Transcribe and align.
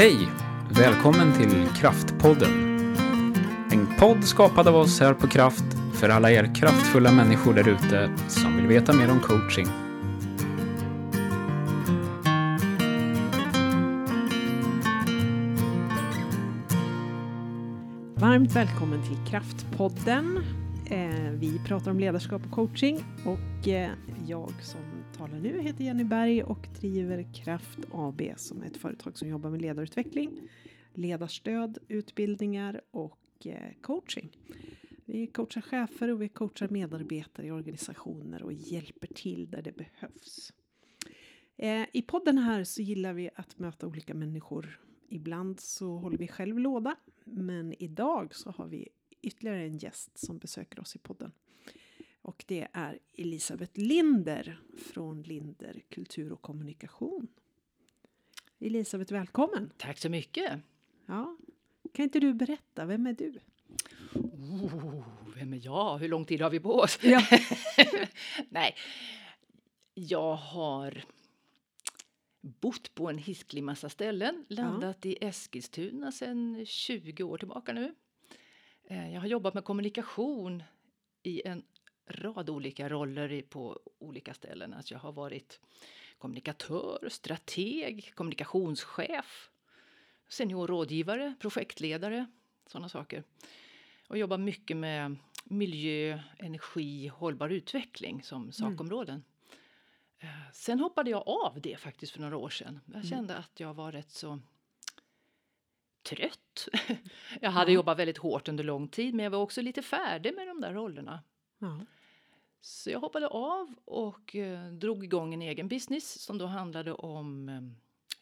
Hej! 0.00 0.28
Välkommen 0.70 1.32
till 1.32 1.68
Kraftpodden. 1.80 2.50
En 3.70 3.86
podd 3.98 4.24
skapad 4.24 4.68
av 4.68 4.76
oss 4.76 5.00
här 5.00 5.14
på 5.14 5.26
Kraft 5.26 5.64
för 5.92 6.08
alla 6.08 6.30
er 6.30 6.54
kraftfulla 6.54 7.12
människor 7.12 7.54
där 7.54 7.68
ute 7.68 8.10
som 8.28 8.56
vill 8.56 8.66
veta 8.66 8.92
mer 8.92 9.10
om 9.10 9.20
coaching. 9.20 9.66
Varmt 18.14 18.52
välkommen 18.56 19.02
till 19.02 19.30
Kraftpodden. 19.30 20.44
Eh, 20.86 21.30
vi 21.30 21.60
pratar 21.66 21.90
om 21.90 22.00
ledarskap 22.00 22.42
och 22.46 22.52
coaching 22.52 23.04
och 23.24 23.68
eh, 23.68 23.90
jag 24.26 24.52
som 24.62 24.99
talar 25.20 25.40
nu 25.40 25.60
heter 25.60 25.84
Jenny 25.84 26.04
Berg 26.04 26.42
och 26.42 26.68
driver 26.80 27.34
Kraft 27.34 27.78
AB 27.92 28.22
som 28.36 28.62
är 28.62 28.66
ett 28.66 28.76
företag 28.76 29.18
som 29.18 29.28
jobbar 29.28 29.50
med 29.50 29.62
ledarutveckling, 29.62 30.40
ledarstöd, 30.94 31.78
utbildningar 31.88 32.80
och 32.90 33.46
eh, 33.46 33.72
coaching. 33.80 34.36
Vi 35.04 35.26
coachar 35.26 35.60
chefer 35.60 36.10
och 36.10 36.22
vi 36.22 36.28
coachar 36.28 36.68
medarbetare 36.68 37.46
i 37.46 37.50
organisationer 37.50 38.42
och 38.42 38.52
hjälper 38.52 39.06
till 39.06 39.50
där 39.50 39.62
det 39.62 39.76
behövs. 39.76 40.52
Eh, 41.56 41.86
I 41.92 42.02
podden 42.02 42.38
här 42.38 42.64
så 42.64 42.82
gillar 42.82 43.12
vi 43.12 43.30
att 43.34 43.58
möta 43.58 43.86
olika 43.86 44.14
människor. 44.14 44.80
Ibland 45.08 45.60
så 45.60 45.96
håller 45.96 46.18
vi 46.18 46.28
själv 46.28 46.58
låda, 46.58 46.96
men 47.24 47.74
idag 47.82 48.34
så 48.34 48.50
har 48.50 48.66
vi 48.66 48.88
ytterligare 49.22 49.62
en 49.62 49.78
gäst 49.78 50.18
som 50.18 50.38
besöker 50.38 50.80
oss 50.80 50.96
i 50.96 50.98
podden. 50.98 51.32
Och 52.30 52.44
det 52.48 52.68
är 52.72 52.98
Elisabeth 53.16 53.80
Linder 53.80 54.60
från 54.92 55.22
Linder 55.22 55.82
Kultur 55.88 56.32
och 56.32 56.42
kommunikation. 56.42 57.28
Elisabeth, 58.58 59.12
välkommen! 59.12 59.72
Tack 59.76 59.98
så 59.98 60.08
mycket! 60.08 60.60
Ja. 61.06 61.36
Kan 61.92 62.02
inte 62.02 62.20
du 62.20 62.34
berätta, 62.34 62.84
vem 62.86 63.06
är 63.06 63.12
du? 63.12 63.34
Oh, 64.14 65.04
vem 65.36 65.52
är 65.52 65.60
jag? 65.64 65.98
Hur 65.98 66.08
lång 66.08 66.24
tid 66.24 66.40
har 66.40 66.50
vi 66.50 66.60
på 66.60 66.74
oss? 66.74 66.98
Ja. 67.02 67.22
Nej, 68.48 68.74
jag 69.94 70.34
har 70.34 71.04
bott 72.40 72.94
på 72.94 73.10
en 73.10 73.18
hisklig 73.18 73.62
massa 73.64 73.88
ställen, 73.88 74.44
landat 74.48 75.06
i 75.06 75.16
Eskilstuna 75.20 76.12
sedan 76.12 76.66
20 76.66 77.22
år 77.22 77.38
tillbaka 77.38 77.72
nu. 77.72 77.94
Eh, 78.84 79.12
Jag 79.14 79.20
har 79.20 79.28
jobbat 79.28 79.54
med 79.54 79.64
kommunikation 79.64 80.62
i 81.22 81.42
en 81.48 81.62
rad 82.12 82.50
olika 82.50 82.88
roller 82.88 83.42
på 83.42 83.80
olika 83.98 84.34
ställen. 84.34 84.74
Alltså 84.74 84.94
jag 84.94 84.98
har 85.00 85.12
varit 85.12 85.60
kommunikatör, 86.18 87.08
strateg, 87.10 88.12
kommunikationschef, 88.14 89.50
senior 90.28 90.66
rådgivare, 90.66 91.34
projektledare, 91.40 92.26
sådana 92.66 92.88
saker. 92.88 93.24
Och 94.08 94.18
jobbar 94.18 94.38
mycket 94.38 94.76
med 94.76 95.16
miljö, 95.44 96.20
energi, 96.38 97.06
hållbar 97.08 97.48
utveckling 97.48 98.22
som 98.22 98.52
sakområden. 98.52 99.24
Eh, 100.18 100.28
Sen 100.52 100.80
hoppade 100.80 101.10
jag 101.10 101.22
av 101.28 101.60
det 101.60 101.76
faktiskt 101.80 102.12
för 102.12 102.20
några 102.20 102.36
år 102.36 102.50
sedan. 102.50 102.80
Jag 102.94 103.04
kände 103.06 103.36
att 103.36 103.60
jag 103.60 103.74
var 103.74 103.92
rätt 103.92 104.10
så 104.10 104.38
trött. 106.02 106.68
jag 107.40 107.50
hade 107.50 107.70
Ja. 107.70 107.74
jobbat 107.74 107.98
väldigt 107.98 108.18
hårt 108.18 108.48
under 108.48 108.64
lång 108.64 108.88
tid 108.88 109.14
men 109.14 109.24
jag 109.24 109.30
var 109.30 109.38
också 109.38 109.62
lite 109.62 109.82
färdig 109.82 110.34
med 110.34 110.46
de 110.48 110.60
där 110.60 110.72
rollerna. 110.74 111.22
Ja. 111.58 111.80
Så 112.60 112.90
jag 112.90 113.00
hoppade 113.00 113.26
av 113.28 113.74
och 113.84 114.36
eh, 114.36 114.72
drog 114.72 115.04
igång 115.04 115.34
en 115.34 115.42
egen 115.42 115.68
business 115.68 116.20
som 116.20 116.38
då 116.38 116.46
handlade 116.46 116.92
om 116.92 117.48
eh, 117.48 117.62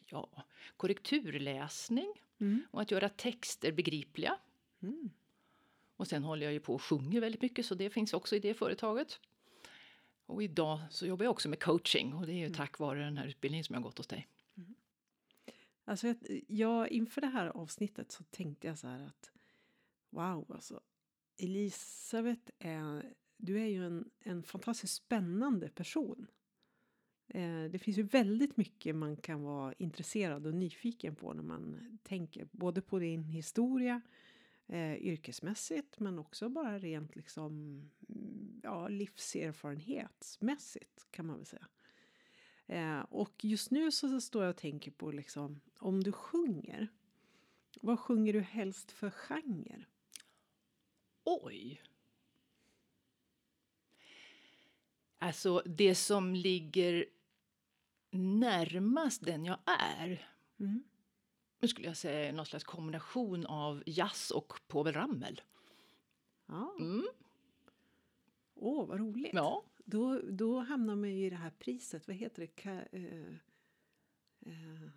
ja, 0.07 0.29
korrekturläsning 0.77 2.15
Mm. 2.41 2.63
och 2.71 2.83
att 2.83 2.91
göra 2.91 3.09
texter 3.09 3.73
begripliga. 3.73 4.39
Mm. 4.83 5.11
Och 5.97 6.09
sen 6.09 6.25
håller 6.25 6.47
jag 6.47 6.53
ju 6.53 6.61
på 6.61 6.75
och 6.75 6.83
sjunger 6.83 7.21
väldigt 7.21 7.43
mycket 7.43 7.67
så 7.67 7.75
det 7.75 7.91
finns 7.91 8.13
också 8.15 8.37
i 8.37 8.39
det 8.39 8.55
företaget. 8.55 9.21
Och 10.27 10.43
idag 10.43 10.81
så 10.91 11.07
jobbar 11.07 11.25
jag 11.25 11.31
också 11.31 11.49
med 11.49 11.63
coaching 11.63 12.15
och 12.15 12.27
det 12.27 12.33
är 12.33 12.49
ju 12.49 12.55
tack 12.55 12.79
vare 12.79 13.05
den 13.05 13.17
här 13.17 13.27
utbildningen 13.27 13.65
som 13.65 13.75
jag 13.75 13.81
har 13.81 13.85
gått 13.85 13.99
hos 13.99 14.07
dig. 14.07 14.29
Alltså, 15.85 16.07
jag, 16.07 16.17
jag, 16.49 16.89
inför 16.89 17.21
det 17.21 17.27
här 17.27 17.47
avsnittet 17.47 18.13
så 18.13 18.25
tänkte 18.25 18.67
jag 18.67 18.79
så 18.79 18.87
här 18.87 19.07
att 19.07 19.31
wow, 20.11 20.53
alltså 20.53 20.81
Elisabeth 21.39 22.53
är, 22.59 23.13
du 23.39 23.61
är 23.61 23.67
ju 23.67 23.87
en, 23.87 24.11
en 24.21 24.43
fantastiskt 24.43 24.95
spännande 24.95 25.69
person. 25.69 26.27
Eh, 27.29 27.65
det 27.65 27.79
finns 27.79 27.99
ju 27.99 28.03
väldigt 28.03 28.57
mycket 28.57 28.97
man 28.97 29.17
kan 29.17 29.43
vara 29.43 29.73
intresserad 29.73 30.47
och 30.47 30.55
nyfiken 30.55 31.15
på 31.15 31.33
när 31.33 31.43
man 31.43 31.99
tänker 32.03 32.49
både 32.53 32.83
på 32.83 32.99
din 32.99 33.25
historia 33.25 34.01
eh, 34.67 34.95
yrkesmässigt 34.95 36.01
men 36.01 36.19
också 36.19 36.49
bara 36.49 36.79
rent 36.79 37.17
liksom 37.17 37.53
mm, 38.09 38.61
ja, 38.63 38.89
livserfarenhetsmässigt 38.89 41.07
kan 41.11 41.27
man 41.27 41.37
väl 41.37 41.47
säga. 41.47 41.67
Eh, 42.67 43.01
och 43.01 43.45
just 43.45 43.71
nu 43.71 43.93
så 43.93 44.21
står 44.21 44.45
jag 44.45 44.51
och 44.51 44.57
tänker 44.57 44.91
på 44.91 45.11
liksom 45.11 45.61
om 45.79 46.03
du 46.03 46.13
sjunger. 46.13 46.89
Vad 47.81 48.01
sjunger 48.01 48.33
du 48.33 48.41
helst 48.41 48.93
för 48.93 49.11
genre? 49.11 49.85
Oj! 51.25 51.83
Alltså 55.19 55.63
det 55.67 55.95
som 55.95 56.35
ligger 56.35 57.05
närmast 58.11 59.25
den 59.25 59.45
jag 59.45 59.59
är 59.67 60.29
Mm. 60.61 60.85
nu 61.61 61.69
skulle 61.69 61.87
jag 61.89 61.97
säga 61.97 62.33
någon 62.33 62.47
slags 62.47 62.65
kombination 62.65 63.47
av 63.47 63.83
jazz 63.87 64.31
och 64.31 64.61
Povel 64.69 64.95
Ramel. 64.95 65.41
Ja. 66.47 66.75
Mm. 66.81 67.09
Åh, 68.55 68.87
vad 68.87 68.99
roligt. 69.01 69.31
Ja, 69.35 69.65
Då, 69.85 70.21
då 70.31 70.61
hamnar 70.61 70.97
man 70.97 71.11
ju 71.11 71.27
i 71.27 71.31
det 71.31 71.37
här 71.37 71.51
priset. 71.59 72.07
Vad 72.09 72.17
heter 72.17 72.41
det? 72.41 72.47
Ka, 72.47 72.71
eh, 72.71 73.35
eh, 74.41 74.89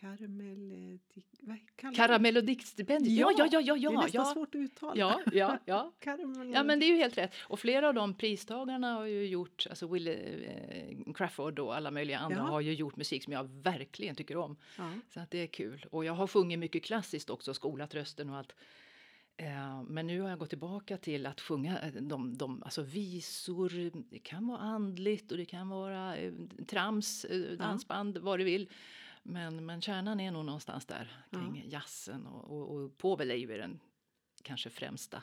karamell... 0.00 0.98
eh? 1.46 1.92
Karamell 1.94 2.36
och 2.36 2.44
diktstipendiet. 2.44 3.18
Ja, 3.18 3.32
ja, 3.38 3.48
ja, 3.50 3.60
ja, 3.60 3.74
Det 3.74 3.80
är 3.80 3.92
ja. 3.92 4.00
nästan 4.02 4.24
ja. 4.26 4.32
svårt 4.34 4.54
att 4.54 4.58
uttala. 4.58 4.96
Ja, 4.96 5.20
ja, 5.32 5.58
ja. 5.64 5.92
Ja, 6.54 6.62
men 6.64 6.80
det 6.80 6.86
är 6.86 6.88
ju 6.88 6.96
helt 6.96 7.18
rätt. 7.18 7.34
Och 7.40 7.60
flera 7.60 7.88
av 7.88 7.94
de 7.94 8.14
pristagarna 8.14 8.94
har 8.94 9.04
ju 9.04 9.26
gjort, 9.26 9.66
alltså 9.70 9.86
Will 9.86 10.08
eh, 10.08 11.12
Crawford 11.14 11.58
och 11.58 11.76
alla 11.76 11.90
möjliga 11.90 12.18
andra 12.18 12.36
Ja. 12.38 12.42
har 12.42 12.60
ju 12.60 12.72
gjort 12.74 12.96
musik 12.96 13.24
som 13.24 13.32
jag 13.32 13.44
verkligen 13.44 14.14
tycker 14.14 14.36
om. 14.36 14.56
ja. 14.78 14.90
Så 15.14 15.20
att 15.20 15.30
det 15.30 15.38
är 15.38 15.46
kul. 15.46 15.86
Och 15.90 16.04
jag 16.04 16.12
har 16.12 16.26
sjungit 16.26 16.58
mycket 16.58 16.84
klassiskt 16.84 17.30
också, 17.30 17.54
skolat 17.54 17.94
rösten 17.94 18.30
och 18.30 18.36
allt. 18.36 18.54
Eh, 19.36 19.82
men 19.82 20.06
nu 20.06 20.20
har 20.20 20.28
jag 20.30 20.38
gått 20.38 20.48
tillbaka 20.48 20.96
till 20.96 21.26
att 21.26 21.40
sjunga 21.40 21.78
eh, 21.80 21.92
de, 21.92 22.38
de, 22.38 22.62
alltså 22.62 22.82
visor. 22.82 23.90
Det 24.10 24.18
kan 24.18 24.46
vara 24.46 24.58
andligt 24.58 25.32
och 25.32 25.38
det 25.38 25.44
kan 25.44 25.68
vara 25.68 26.16
eh, 26.16 26.32
trams, 26.66 27.26
dansband, 27.58 28.18
vad 28.18 28.38
du 28.40 28.44
vill. 28.44 28.68
Men, 29.28 29.66
men 29.66 29.80
kärnan 29.80 30.20
är 30.20 30.30
nog 30.30 30.44
någonstans 30.44 30.86
där 30.86 31.24
kring 31.30 31.64
jazzen 31.68 32.26
och, 32.26 32.50
och, 32.50 32.76
och 32.76 32.98
Povel 32.98 33.30
är 33.30 33.34
ju 33.34 33.46
den 33.46 33.80
kanske 34.42 34.70
främsta. 34.70 35.22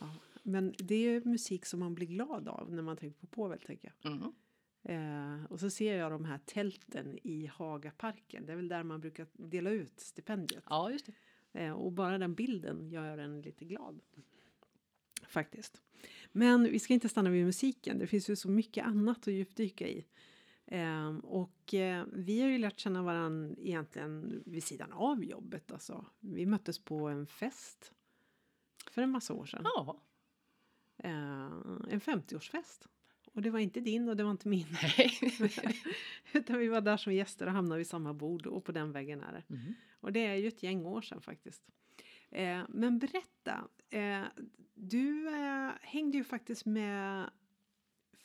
ja. 0.00 0.14
Men 0.42 0.74
det 0.78 0.94
är 0.94 1.20
musik 1.24 1.66
som 1.66 1.80
man 1.80 1.94
blir 1.94 2.06
glad 2.06 2.48
av 2.48 2.72
när 2.72 2.82
man 2.82 2.96
tänker 2.96 3.18
på 3.20 3.26
Povel, 3.26 3.60
tänker 3.60 3.92
jag. 4.02 4.12
Mm. 4.12 4.32
Eh, 4.84 5.44
och 5.44 5.60
så 5.60 5.70
ser 5.70 5.96
jag 5.96 6.12
de 6.12 6.24
här 6.24 6.38
tälten 6.38 7.18
i 7.22 7.46
Hagaparken. 7.46 8.46
Det 8.46 8.52
är 8.52 8.56
väl 8.56 8.68
där 8.68 8.82
man 8.82 9.00
brukar 9.00 9.26
dela 9.32 9.70
ut 9.70 10.00
stipendiet. 10.00 10.64
Ja, 10.68 10.90
just. 10.90 11.08
Eh, 11.52 11.72
och 11.72 11.92
bara 11.92 12.18
den 12.18 12.34
bilden 12.34 12.90
gör 12.90 13.18
en 13.18 13.42
lite 13.42 13.64
glad. 13.64 14.00
Faktiskt. 15.28 15.82
Men 16.32 16.62
vi 16.62 16.78
ska 16.78 16.94
inte 16.94 17.08
stanna 17.08 17.30
vid 17.30 17.46
musiken. 17.46 17.98
Det 17.98 18.06
finns 18.06 18.30
ju 18.30 18.36
så 18.36 18.48
mycket 18.48 18.86
annat 18.86 19.18
att 19.18 19.34
djupdyka 19.34 19.88
i. 19.88 20.04
Eh, 20.66 21.16
och 21.16 21.74
eh, 21.74 22.04
vi 22.12 22.40
har 22.40 22.48
ju 22.48 22.58
lärt 22.58 22.78
känna 22.78 23.02
varandra 23.02 23.54
egentligen 23.58 24.42
vid 24.46 24.64
sidan 24.64 24.92
av 24.92 25.24
jobbet. 25.24 25.72
Alltså. 25.72 26.06
Vi 26.20 26.46
möttes 26.46 26.78
på 26.78 27.08
en 27.08 27.26
fest 27.26 27.92
för 28.90 29.02
en 29.02 29.10
massa 29.10 29.34
år 29.34 29.46
sedan. 29.46 29.62
Ja, 29.64 30.02
Eh, 31.02 31.44
en 31.90 32.00
50-årsfest. 32.00 32.86
Och 33.32 33.42
det 33.42 33.50
var 33.50 33.58
inte 33.58 33.80
din 33.80 34.08
och 34.08 34.16
det 34.16 34.24
var 34.24 34.30
inte 34.30 34.48
min. 34.48 34.66
Utan 36.32 36.58
vi 36.58 36.68
var 36.68 36.80
där 36.80 36.96
som 36.96 37.14
gäster 37.14 37.46
och 37.46 37.52
hamnade 37.52 37.78
vid 37.78 37.86
samma 37.86 38.14
bord 38.14 38.46
och 38.46 38.64
på 38.64 38.72
den 38.72 38.92
vägen 38.92 39.22
är 39.22 39.32
det. 39.32 39.54
Mhm. 39.54 39.74
Och 40.00 40.12
det 40.12 40.26
är 40.26 40.34
ju 40.34 40.48
ett 40.48 40.62
gäng 40.62 40.86
år 40.86 41.02
sedan 41.02 41.20
faktiskt. 41.20 41.62
Eh, 42.30 42.62
men 42.68 42.98
berätta, 42.98 43.68
eh, 43.90 44.22
du 44.74 45.28
eh, 45.28 45.70
hängde 45.80 46.18
ju 46.18 46.24
faktiskt 46.24 46.66
med 46.66 47.30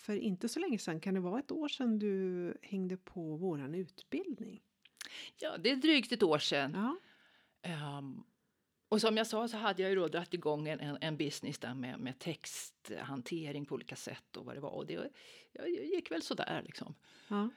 för 0.07 0.15
inte 0.15 0.49
så 0.49 0.59
länge 0.59 0.77
sedan, 0.77 0.99
kan 0.99 1.13
det 1.13 1.19
vara 1.19 1.39
ett 1.39 1.51
år 1.51 1.67
sedan 1.67 1.99
du 1.99 2.53
hängde 2.61 2.97
på 2.97 3.35
våran 3.35 3.75
utbildning? 3.75 4.61
ja, 5.37 5.57
det 5.57 5.71
är 5.71 5.75
drygt 5.75 6.11
ett 6.11 6.23
år 6.23 6.39
sedan. 6.39 6.71
Ja, 6.75 6.97
Ehm, 7.67 8.23
och 8.89 9.01
som 9.01 9.17
jag 9.17 9.27
sa 9.27 9.47
så 9.47 9.57
hade 9.57 9.81
jag 9.81 9.89
ju 9.89 9.95
då 9.95 10.07
dragit 10.07 10.33
igång 10.33 10.67
en, 10.67 10.97
en, 11.01 11.17
business 11.17 11.59
där 11.59 11.73
med, 11.73 11.99
med 11.99 12.19
texthantering 12.19 13.65
på 13.65 13.75
olika 13.75 13.95
sätt 13.95 14.37
och 14.37 14.45
vad 14.45 14.55
det 14.55 14.59
var. 14.59 14.69
Och 14.69 14.85
det 14.85 15.09
jag, 15.53 15.69
gick 15.69 16.11
väl 16.11 16.21
sådär 16.21 16.61
liksom. 16.65 16.95
ja. 17.27 17.49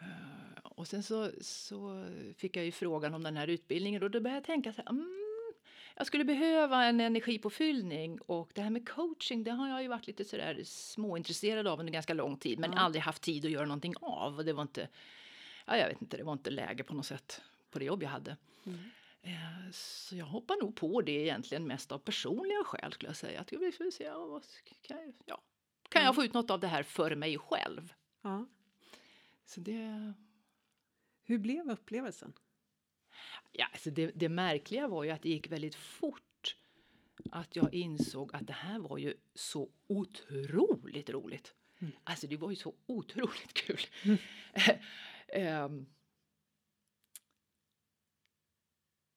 Eh, 0.00 0.64
och 0.64 0.88
sen 0.88 1.02
så, 1.02 1.30
så 1.40 2.06
fick 2.36 2.56
jag 2.56 2.64
ju 2.64 2.72
frågan 2.72 3.14
om 3.14 3.22
den 3.22 3.36
här 3.36 3.48
utbildningen 3.48 4.02
och 4.02 4.10
då 4.10 4.20
började 4.20 4.36
jag 4.36 4.44
tänka 4.44 4.72
så 4.72 4.82
här, 4.82 4.90
mm, 4.90 5.27
jag 5.98 6.06
skulle 6.06 6.24
behöva 6.24 6.84
en 6.84 7.00
energipåfyllning 7.00 8.18
och 8.20 8.50
det 8.54 8.60
här 8.62 8.70
med 8.70 8.88
coaching 8.88 9.44
det 9.44 9.50
har 9.50 9.68
jag 9.68 9.82
ju 9.82 9.88
varit 9.88 10.06
lite 10.06 10.24
sådär 10.24 10.60
småintresserad 10.64 11.66
av 11.66 11.80
under 11.80 11.92
ganska 11.92 12.14
lång 12.14 12.36
tid 12.36 12.58
men 12.58 12.72
Ja. 12.72 12.78
aldrig 12.78 13.02
haft 13.02 13.22
tid 13.22 13.44
att 13.44 13.50
göra 13.50 13.66
någonting 13.66 13.94
av 14.00 14.38
och 14.38 14.44
det 14.44 14.52
var 14.52 14.62
inte, 14.62 14.88
ja 15.66 15.76
jag 15.76 15.88
vet 15.88 16.02
inte, 16.02 16.16
det 16.16 16.24
var 16.24 16.32
inte 16.32 16.50
läge 16.50 16.84
på 16.84 16.94
något 16.94 17.06
sätt 17.06 17.42
på 17.70 17.78
det 17.78 17.84
jobb 17.84 18.02
jag 18.02 18.10
hade. 18.10 18.36
Mm. 18.66 18.78
Eh, 19.22 19.70
Så 19.72 20.16
jag 20.16 20.26
hoppar 20.26 20.56
nog 20.62 20.76
på 20.76 21.00
det 21.02 21.12
egentligen 21.12 21.66
mest 21.66 21.92
av 21.92 21.98
personliga 21.98 22.64
skäl 22.64 22.92
skulle 22.92 23.08
jag 23.08 23.16
säga. 23.16 23.40
Att 23.40 23.52
vi 23.52 23.72
får 23.72 23.90
se, 23.90 24.04
ja, 24.04 24.40
kan, 24.82 24.96
jag, 24.98 25.14
ja, 25.26 25.42
kan 25.88 26.02
jag 26.04 26.14
få 26.14 26.24
ut 26.24 26.34
något 26.34 26.50
av 26.50 26.60
det 26.60 26.66
här 26.66 26.82
för 26.82 27.14
mig 27.14 27.38
själv? 27.38 27.92
Ja. 28.22 28.46
Så 29.44 29.60
det, 29.60 30.12
Hur 31.24 31.38
blev 31.38 31.70
upplevelsen? 31.70 32.32
Ja, 33.52 33.66
alltså 33.72 33.90
det, 33.90 34.10
det 34.14 34.28
märkliga 34.28 34.88
var 34.88 35.04
ju 35.04 35.10
att 35.10 35.22
det 35.22 35.28
gick 35.28 35.52
väldigt 35.52 35.74
fort. 35.74 36.56
Att 37.30 37.56
jag 37.56 37.74
insåg 37.74 38.34
att 38.34 38.46
det 38.46 38.52
här 38.52 38.78
var 38.78 38.98
ju 38.98 39.14
så 39.34 39.70
otroligt 39.86 41.10
roligt. 41.10 41.54
Mm. 41.78 41.92
Alltså 42.04 42.26
det 42.26 42.36
var 42.36 42.50
ju 42.50 42.56
så 42.56 42.74
otroligt 42.86 43.54
kul. 43.54 43.80
Mm. 44.04 44.18
Ehm, 45.28 45.86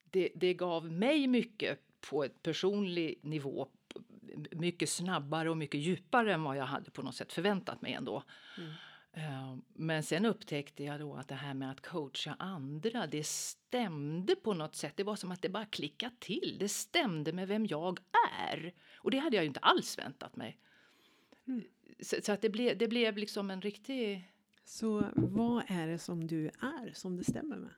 det, 0.04 0.30
det 0.36 0.54
gav 0.54 0.92
mig 0.92 1.28
mycket 1.28 1.80
på 2.00 2.24
ett 2.24 2.44
personlig 2.44 3.20
nivå 3.22 3.70
mycket 4.52 4.90
snabbare 4.90 5.50
och 5.50 5.58
mycket 5.58 5.80
djupare 5.80 6.34
än 6.34 6.44
vad 6.44 6.58
jag 6.58 6.66
hade 6.66 6.92
på 6.92 7.02
något 7.02 7.16
sätt 7.16 7.34
förväntat 7.34 7.82
mig 7.82 7.94
ändå. 7.94 8.24
Mm. 8.58 8.72
Eh, 9.14 9.56
Men 9.74 10.04
sen 10.04 10.26
upptäckte 10.26 10.84
jag 10.84 11.00
då 11.00 11.16
att 11.16 11.28
det 11.28 11.36
här 11.36 11.54
med 11.54 11.72
att 11.72 11.82
coacha 11.82 12.36
andra, 12.40 13.08
det 13.08 13.26
stämde 13.26 14.36
på 14.36 14.54
något 14.54 14.76
sätt. 14.76 14.94
Det 14.98 15.04
var 15.04 15.16
som 15.16 15.32
att 15.32 15.42
det 15.42 15.50
bara 15.50 15.66
klickade 15.66 16.16
till. 16.20 16.58
Det 16.60 16.70
stämde 16.70 17.34
med 17.34 17.48
vem 17.48 17.66
jag 17.66 18.00
är. 18.42 18.74
Och 18.96 19.12
det 19.12 19.18
hade 19.18 19.36
jag 19.36 19.44
ju 19.44 19.48
inte 19.48 19.60
alls 19.60 19.98
väntat 19.98 20.36
mig. 20.36 20.58
Mm. 21.48 21.64
Så, 22.00 22.16
så 22.24 22.32
att 22.32 22.42
det, 22.42 22.50
blev, 22.50 22.78
det 22.78 22.88
blev 22.88 23.18
liksom 23.18 23.52
en 23.52 23.62
riktig... 23.62 24.28
Så 24.66 25.06
vad 25.16 25.64
är 25.68 25.88
det 25.88 25.98
som 25.98 26.28
du 26.28 26.48
är 26.48 26.94
som 26.94 27.18
det 27.18 27.24
stämmer 27.24 27.58
med? 27.58 27.72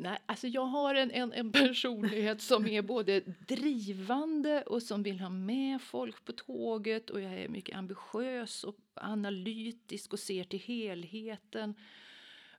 Nej, 0.00 0.18
alltså 0.26 0.46
jag 0.46 0.64
har 0.64 0.94
en, 0.94 1.10
en, 1.10 1.32
en 1.32 1.52
personlighet 1.66 2.42
som 2.42 2.66
är 2.66 2.82
både 2.82 3.20
drivande 3.48 4.62
och 4.62 4.82
som 4.82 5.02
vill 5.02 5.20
ha 5.20 5.28
med 5.28 5.82
folk 5.82 6.24
på 6.24 6.32
tåget 6.32 7.10
och 7.10 7.20
jag 7.20 7.32
är 7.32 7.48
mycket 7.48 7.76
ambitiös 7.76 8.64
och 8.64 8.76
analytisk 8.94 10.12
och 10.12 10.18
ser 10.18 10.44
till 10.44 10.60
helheten 10.60 11.74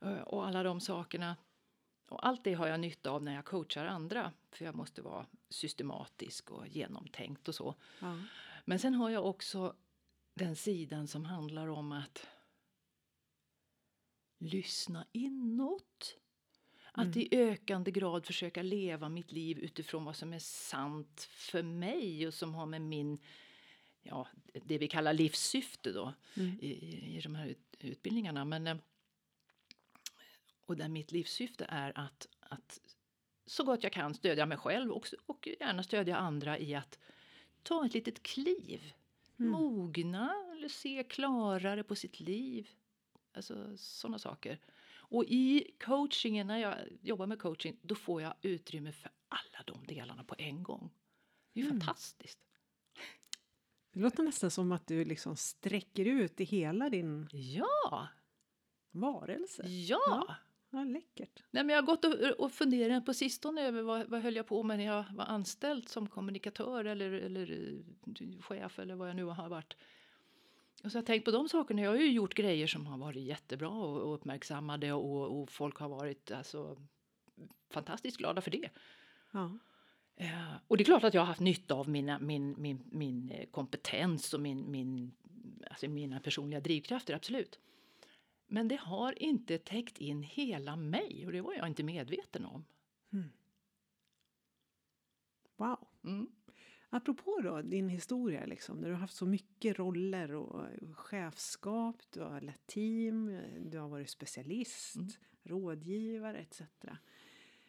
eh, 0.02 0.22
och 0.22 0.48
alla 0.48 0.64
de 0.64 0.82
sakerna. 0.82 1.36
Och 2.10 2.28
allt 2.28 2.44
det 2.44 2.54
har 2.54 2.68
jag 2.68 2.80
nytta 2.80 3.10
av 3.10 3.24
när 3.24 3.36
jag 3.36 3.46
coachar 3.46 3.86
andra 3.86 4.32
för 4.52 4.66
jag 4.66 4.76
måste 4.76 5.02
vara 5.02 5.26
systematisk 5.50 6.52
och 6.52 6.68
genomtänkt 6.68 7.48
och 7.48 7.56
så. 7.56 7.76
Ja. 8.00 8.18
Men 8.66 8.80
sen 8.80 8.94
har 8.94 9.10
jag 9.10 9.26
också 9.26 9.76
den 10.34 10.56
sidan 10.56 11.08
som 11.08 11.26
handlar 11.26 11.68
om 11.68 11.92
att 11.92 12.28
lyssna 14.38 15.06
inåt. 15.12 16.18
Att 16.92 17.18
i 17.18 17.28
ökande 17.32 17.92
grad 17.92 18.26
försöka 18.26 18.62
leva 18.62 19.10
mitt 19.10 19.32
liv 19.32 19.60
utifrån 19.60 20.06
vad 20.06 20.16
som 20.16 20.34
är 20.34 20.40
sant 20.40 21.28
för 21.32 21.64
mig 21.64 22.28
och 22.28 22.34
som 22.34 22.54
har 22.54 22.66
med 22.66 22.82
min, 22.82 23.20
ja, 24.02 24.28
det 24.66 24.78
vi 24.78 24.88
kallar 24.88 25.14
livssyfte 25.14 25.92
då 25.92 26.14
Mm. 26.34 26.60
i, 26.62 26.68
i, 27.18 27.22
de 27.24 27.36
här 27.36 27.48
ut, 27.48 27.76
utbildningarna. 27.80 28.46
Men, 28.46 28.68
eh, 28.68 28.78
och 30.66 30.78
där 30.78 30.90
mitt 30.90 31.12
livssyfte 31.12 31.66
är 31.70 31.98
att, 31.98 32.28
att 32.40 32.80
så 33.46 33.64
gott 33.64 33.84
jag 33.84 33.92
kan 33.92 34.14
stödja 34.14 34.46
mig 34.46 34.58
själv 34.58 34.92
och, 34.92 35.08
och 35.26 35.50
gärna 35.60 35.84
stödja 35.84 36.18
andra 36.18 36.60
i 36.60 36.76
att 36.76 37.00
ta 37.64 37.86
ett 37.86 37.94
litet 37.94 38.24
kliv. 38.24 38.94
Mm. 39.40 39.52
Mogna 39.52 40.36
eller 40.52 40.68
se 40.68 41.04
klarare 41.04 41.84
på 41.84 41.96
sitt 41.96 42.20
liv. 42.20 42.70
Alltså 43.34 43.78
sådana 43.78 44.20
saker. 44.20 44.60
Och 45.12 45.24
i 45.28 45.72
coachingen, 45.80 46.48
när 46.48 46.58
jag 46.58 46.76
jobbar 47.02 47.28
med 47.28 47.40
coaching, 47.40 47.78
då 47.82 47.96
får 47.96 48.22
jag 48.22 48.34
utrymme 48.42 48.92
för 48.92 49.12
alla 49.28 49.64
de 49.66 49.86
delarna 49.96 50.24
på 50.24 50.36
en 50.38 50.64
gång. 50.64 50.90
Det 51.54 51.60
är 51.62 51.66
Mm. 51.66 51.80
fantastiskt. 51.82 52.40
Det 53.94 54.00
låter 54.00 54.24
nästan 54.24 54.52
som 54.52 54.72
att 54.72 54.88
du 54.88 55.06
liksom 55.06 55.36
sträcker 55.36 56.06
ut 56.06 56.42
i 56.42 56.44
hela 56.44 56.90
din 56.90 57.28
Ja, 57.32 58.08
varelse. 58.92 59.64
ja. 59.68 60.00
Ja. 60.08 60.36
Ja, 60.74 60.84
läckert. 60.84 61.44
Nej, 61.52 61.64
men 61.64 61.76
jag 61.76 61.82
har 61.82 61.88
gått 61.88 62.06
och, 62.06 62.14
och 62.46 62.52
funderat 62.52 63.06
på 63.06 63.14
sistone 63.14 63.62
över 63.62 63.82
vad, 63.82 64.08
vad 64.10 64.22
höll 64.22 64.36
jag 64.36 64.48
på 64.48 64.64
med 64.64 64.78
när 64.78 64.86
jag 64.86 65.06
var 65.14 65.26
anställd 65.26 65.90
som 65.90 66.08
kommunikatör 66.08 66.86
eller, 66.86 67.12
eller 67.12 67.52
eh, 68.22 68.42
chef 68.42 68.80
eller 68.80 68.96
vad 68.96 69.10
jag 69.10 69.16
nu 69.16 69.24
har 69.24 69.50
varit. 69.50 69.74
Och 70.84 70.92
så 70.92 70.98
jag 70.98 71.06
tänkt 71.06 71.26
på 71.26 71.32
de 71.32 71.50
sakerna. 71.50 71.82
Jag 71.82 71.90
har 71.92 71.98
ju 71.98 72.12
gjort 72.12 72.34
grejer 72.34 72.68
som 72.68 72.86
har 72.86 72.98
varit 72.98 73.24
jättebra 73.24 73.70
och, 73.70 74.02
och 74.02 74.14
uppmärksammade 74.14 74.94
och, 74.94 75.42
och 75.42 75.52
folk 75.52 75.78
har 75.78 75.90
varit 75.90 76.32
alltså, 76.32 76.78
fantastiskt 77.70 78.18
glada 78.18 78.42
för 78.42 78.52
det. 78.52 78.70
Ja. 79.32 79.60
Eh, 80.16 80.54
och 80.68 80.78
det 80.78 80.84
är 80.84 80.86
klart 80.86 81.04
att 81.04 81.14
jag 81.14 81.22
har 81.22 81.26
haft 81.26 81.40
nytta 81.40 81.74
av 81.74 81.90
mina, 81.90 82.20
min, 82.20 82.56
min, 82.58 82.84
min 82.92 83.32
eh, 83.32 83.46
kompetens 83.46 84.34
och 84.34 84.40
min, 84.40 84.72
min, 84.72 85.12
alltså 85.70 85.88
mina 85.88 86.20
personliga 86.20 86.60
drivkrafter, 86.60 87.14
absolut. 87.14 87.60
Men 88.48 88.68
det 88.68 88.80
har 88.80 89.24
inte 89.24 89.58
täckt 89.58 89.98
in 89.98 90.24
hela 90.24 90.76
mig 90.76 91.26
och 91.26 91.32
det 91.32 91.42
var 91.42 91.54
jag 91.54 91.68
inte 91.68 91.84
medveten 91.84 92.46
om. 92.46 92.66
Wow. 95.62 95.88
Mm. 96.04 96.28
Apropå 96.94 97.40
då 97.44 97.62
din 97.62 97.90
historia, 97.90 98.46
liksom, 98.46 98.78
när 98.78 98.88
du 98.88 98.94
har 98.94 99.00
haft 99.02 99.16
så 99.16 99.26
mycket 99.26 99.80
roller 99.80 100.32
och 100.36 100.66
chefskap, 100.94 101.96
du 102.10 102.22
har 102.22 102.42
lett 102.42 102.68
team, 102.68 103.40
du 103.66 103.78
har 103.78 103.90
varit 103.90 104.10
specialist, 104.10 104.96
Mm. 104.96 105.10
rådgivare 105.44 106.38
etc. 106.38 106.62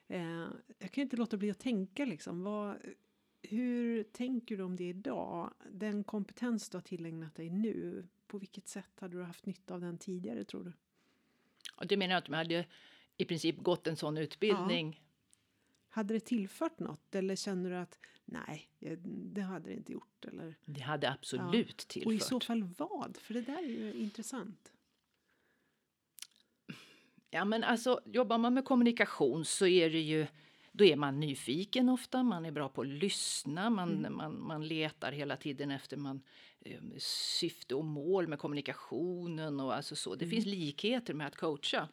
Eh, 0.09 0.49
jag 0.79 0.91
kan 0.91 1.03
inte 1.03 1.17
låta 1.17 1.37
bli 1.37 1.51
att 1.51 1.59
tänka 1.59 2.05
liksom, 2.05 2.43
vad, 2.43 2.77
hur 3.43 4.03
tänker 4.03 4.57
du 4.57 4.63
om 4.63 4.77
det 4.77 4.89
idag? 4.89 5.55
Den 5.71 6.05
kompetens 6.05 6.69
du 6.71 6.77
har 6.77 6.83
tillägnat 6.83 7.35
dig 7.35 7.51
nu, 7.51 8.07
på 8.27 8.39
vilket 8.39 8.69
sätt 8.69 9.01
hade 9.01 9.17
du 9.17 9.23
haft 9.23 9.47
nytta 9.47 9.75
av 9.75 9.81
den 9.81 9.99
tidigare 9.99 10.45
tror 10.45 10.65
du? 10.65 10.73
Och 11.77 11.87
det 11.87 11.97
menar 11.97 12.17
att 12.17 12.29
man 12.29 12.39
hade 12.39 12.67
i 13.17 13.25
princip 13.25 13.59
gått 13.59 13.87
en 13.87 13.97
sån 13.97 14.19
utbildning. 14.19 15.03
Hade 15.95 16.15
det 16.15 16.21
tillfört 16.21 16.79
något 16.79 17.15
eller 17.15 17.37
känner 17.37 17.71
du 17.71 17.77
att 17.77 17.99
nej, 18.25 18.69
det 19.07 19.41
hade 19.41 19.69
det 19.69 19.75
inte 19.75 19.93
gjort? 19.93 20.25
Eller? 20.25 20.55
Det 20.65 20.81
hade 20.81 21.11
absolut 21.11 21.77
tillfört. 21.79 22.07
Och 22.07 22.13
i 22.15 22.19
så 22.21 22.41
fall 22.41 22.63
vad? 22.79 23.17
För 23.21 23.35
det 23.35 23.41
där 23.41 23.59
är 23.59 23.69
ju 23.69 23.95
intressant. 23.95 24.73
Ja, 27.31 27.45
men 27.45 27.65
alltså, 27.65 28.01
jobbar 28.05 28.39
man 28.39 28.55
med 28.55 28.65
kommunikation 28.65 29.45
så 29.45 29.67
är 29.67 29.91
det 29.91 30.01
ju 30.01 30.27
då 30.73 30.85
är 30.85 30.97
man 30.97 31.21
nyfiken 31.21 31.89
ofta, 31.89 32.23
man 32.23 32.45
är 32.47 32.51
bra 32.51 32.69
på 32.69 32.81
att 32.81 32.87
lyssna, 32.87 33.71
man, 33.71 33.91
Mm. 33.99 34.17
man, 34.17 34.41
man 34.47 34.67
letar 34.69 35.13
hela 35.13 35.37
tiden 35.37 35.71
efter 35.71 35.97
man, 35.97 36.23
eh, 36.61 36.81
syfte 36.99 37.75
och 37.75 37.85
mål 37.85 38.29
med 38.29 38.39
kommunikationen. 38.39 39.61
Och 39.61 39.75
alltså 39.75 39.97
så. 39.97 40.15
Det 40.15 40.25
Mm. 40.25 40.31
finns 40.31 40.47
likheter 40.47 41.15
med 41.15 41.27
att 41.27 41.37
coacha. 41.37 41.89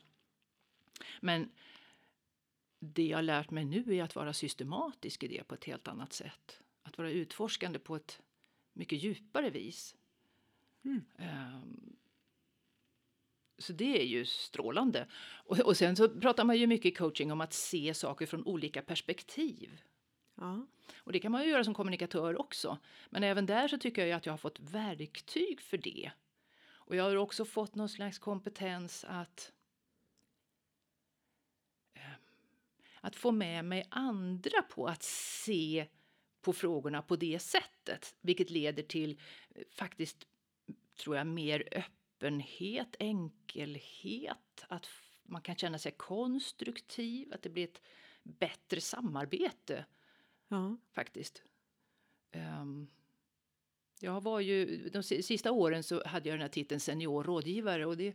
Men 1.22 1.50
det 2.80 3.08
jag 3.08 3.24
lärt 3.24 3.52
mig 3.52 3.66
nu 3.66 3.96
är 3.96 4.04
att 4.04 4.16
vara 4.16 4.34
systematisk 4.34 5.24
i 5.24 5.28
det 5.28 5.44
på 5.44 5.56
ett 5.56 5.66
helt 5.66 5.88
annat 5.88 6.14
sätt. 6.14 6.60
Att 6.84 6.98
vara 6.98 7.12
utforskande 7.12 7.80
på 7.80 7.96
ett 7.96 8.22
mycket 8.74 9.04
djupare 9.04 9.50
vis. 9.50 9.96
Mm. 10.84 11.06
Ehm, 11.18 11.96
så 13.58 13.74
det 13.74 14.02
är 14.02 14.06
ju 14.06 14.26
strålande. 14.26 15.08
Och, 15.46 15.60
och 15.60 15.78
sen 15.78 15.96
så 15.96 16.10
pratar 16.10 16.44
man 16.44 16.58
ju 16.58 16.68
mycket 16.68 16.92
i 16.92 16.96
coaching 16.96 17.32
om 17.32 17.42
att 17.42 17.54
se 17.54 17.94
saker 17.94 18.26
från 18.26 18.46
olika 18.46 18.82
perspektiv. 18.82 19.82
Ja. 20.36 20.68
Och 20.98 21.12
det 21.12 21.20
kan 21.20 21.32
man 21.32 21.44
ju 21.44 21.50
göra 21.50 21.64
som 21.64 21.74
kommunikatör 21.74 22.42
också. 22.42 22.78
Men 23.10 23.24
även 23.24 23.46
där 23.46 23.68
så 23.68 23.78
tycker 23.78 24.02
jag 24.02 24.08
ju 24.08 24.14
att 24.14 24.26
jag 24.26 24.34
har 24.34 24.38
fått 24.38 24.60
verktyg 24.60 25.62
för 25.62 25.78
det. 25.78 26.12
Och 26.90 26.96
jag 26.96 27.04
har 27.04 27.16
också 27.16 27.46
fått 27.46 27.76
någon 27.76 27.90
slags 27.90 28.20
kompetens 28.20 29.06
att 29.08 29.52
eh, 31.94 32.02
att 33.02 33.16
få 33.16 33.32
med 33.32 33.66
mig 33.66 33.86
andra 33.90 34.62
på 34.62 34.88
att 34.88 35.04
se 35.04 35.88
på 36.42 36.54
frågorna 36.54 37.02
på 37.02 37.16
det 37.16 37.40
sättet. 37.40 38.16
Vilket 38.22 38.50
leder 38.50 38.84
till 38.84 39.20
eh, 39.56 39.64
faktiskt, 39.72 40.28
tror 41.04 41.16
jag, 41.16 41.28
mer 41.28 41.68
öppenhet, 41.72 42.96
enkelhet. 43.00 44.66
Att 44.68 44.88
man 45.24 45.42
kan 45.42 45.56
känna 45.56 45.80
sig 45.80 45.92
konstruktiv, 45.92 47.34
att 47.34 47.42
det 47.42 47.50
blir 47.50 47.64
ett 47.64 47.82
bättre 48.24 48.82
samarbete 48.82 49.86
ja. 50.48 50.78
faktiskt. 50.92 51.44
Ehm, 52.32 52.88
Jag 54.02 54.22
var 54.24 54.40
ju, 54.40 54.90
de 54.90 55.04
sista 55.04 55.52
åren 55.52 55.84
så 55.84 56.04
hade 56.06 56.30
jag 56.30 56.38
den 56.38 56.42
här 56.42 56.50
titeln 56.50 56.80
senior 56.80 57.24
rådgivare 57.24 57.86
och 57.86 57.98
det, 57.98 58.14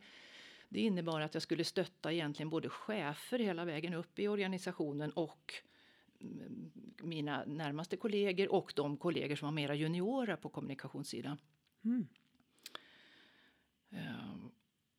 det 0.69 0.81
innebar 0.81 1.21
att 1.21 1.35
jag 1.35 1.43
skulle 1.43 1.65
stötta 1.65 2.13
egentligen 2.13 2.51
både 2.51 2.69
chefer 2.69 3.39
hela 3.39 3.65
vägen 3.65 3.95
upp 3.95 4.19
i 4.19 4.29
organisationen 4.29 5.11
och 5.11 5.55
mm, 6.21 6.71
mina 7.03 7.45
närmaste 7.45 7.97
kollegor 7.97 8.53
och 8.53 8.73
de 8.77 8.97
kollegor 8.97 9.37
som 9.37 9.47
var 9.47 9.53
mera 9.53 9.75
juniora 9.75 10.37
på 10.37 10.49
kommunikationssidan. 10.49 11.39
Mm. 11.85 12.07
Um, 13.91 14.51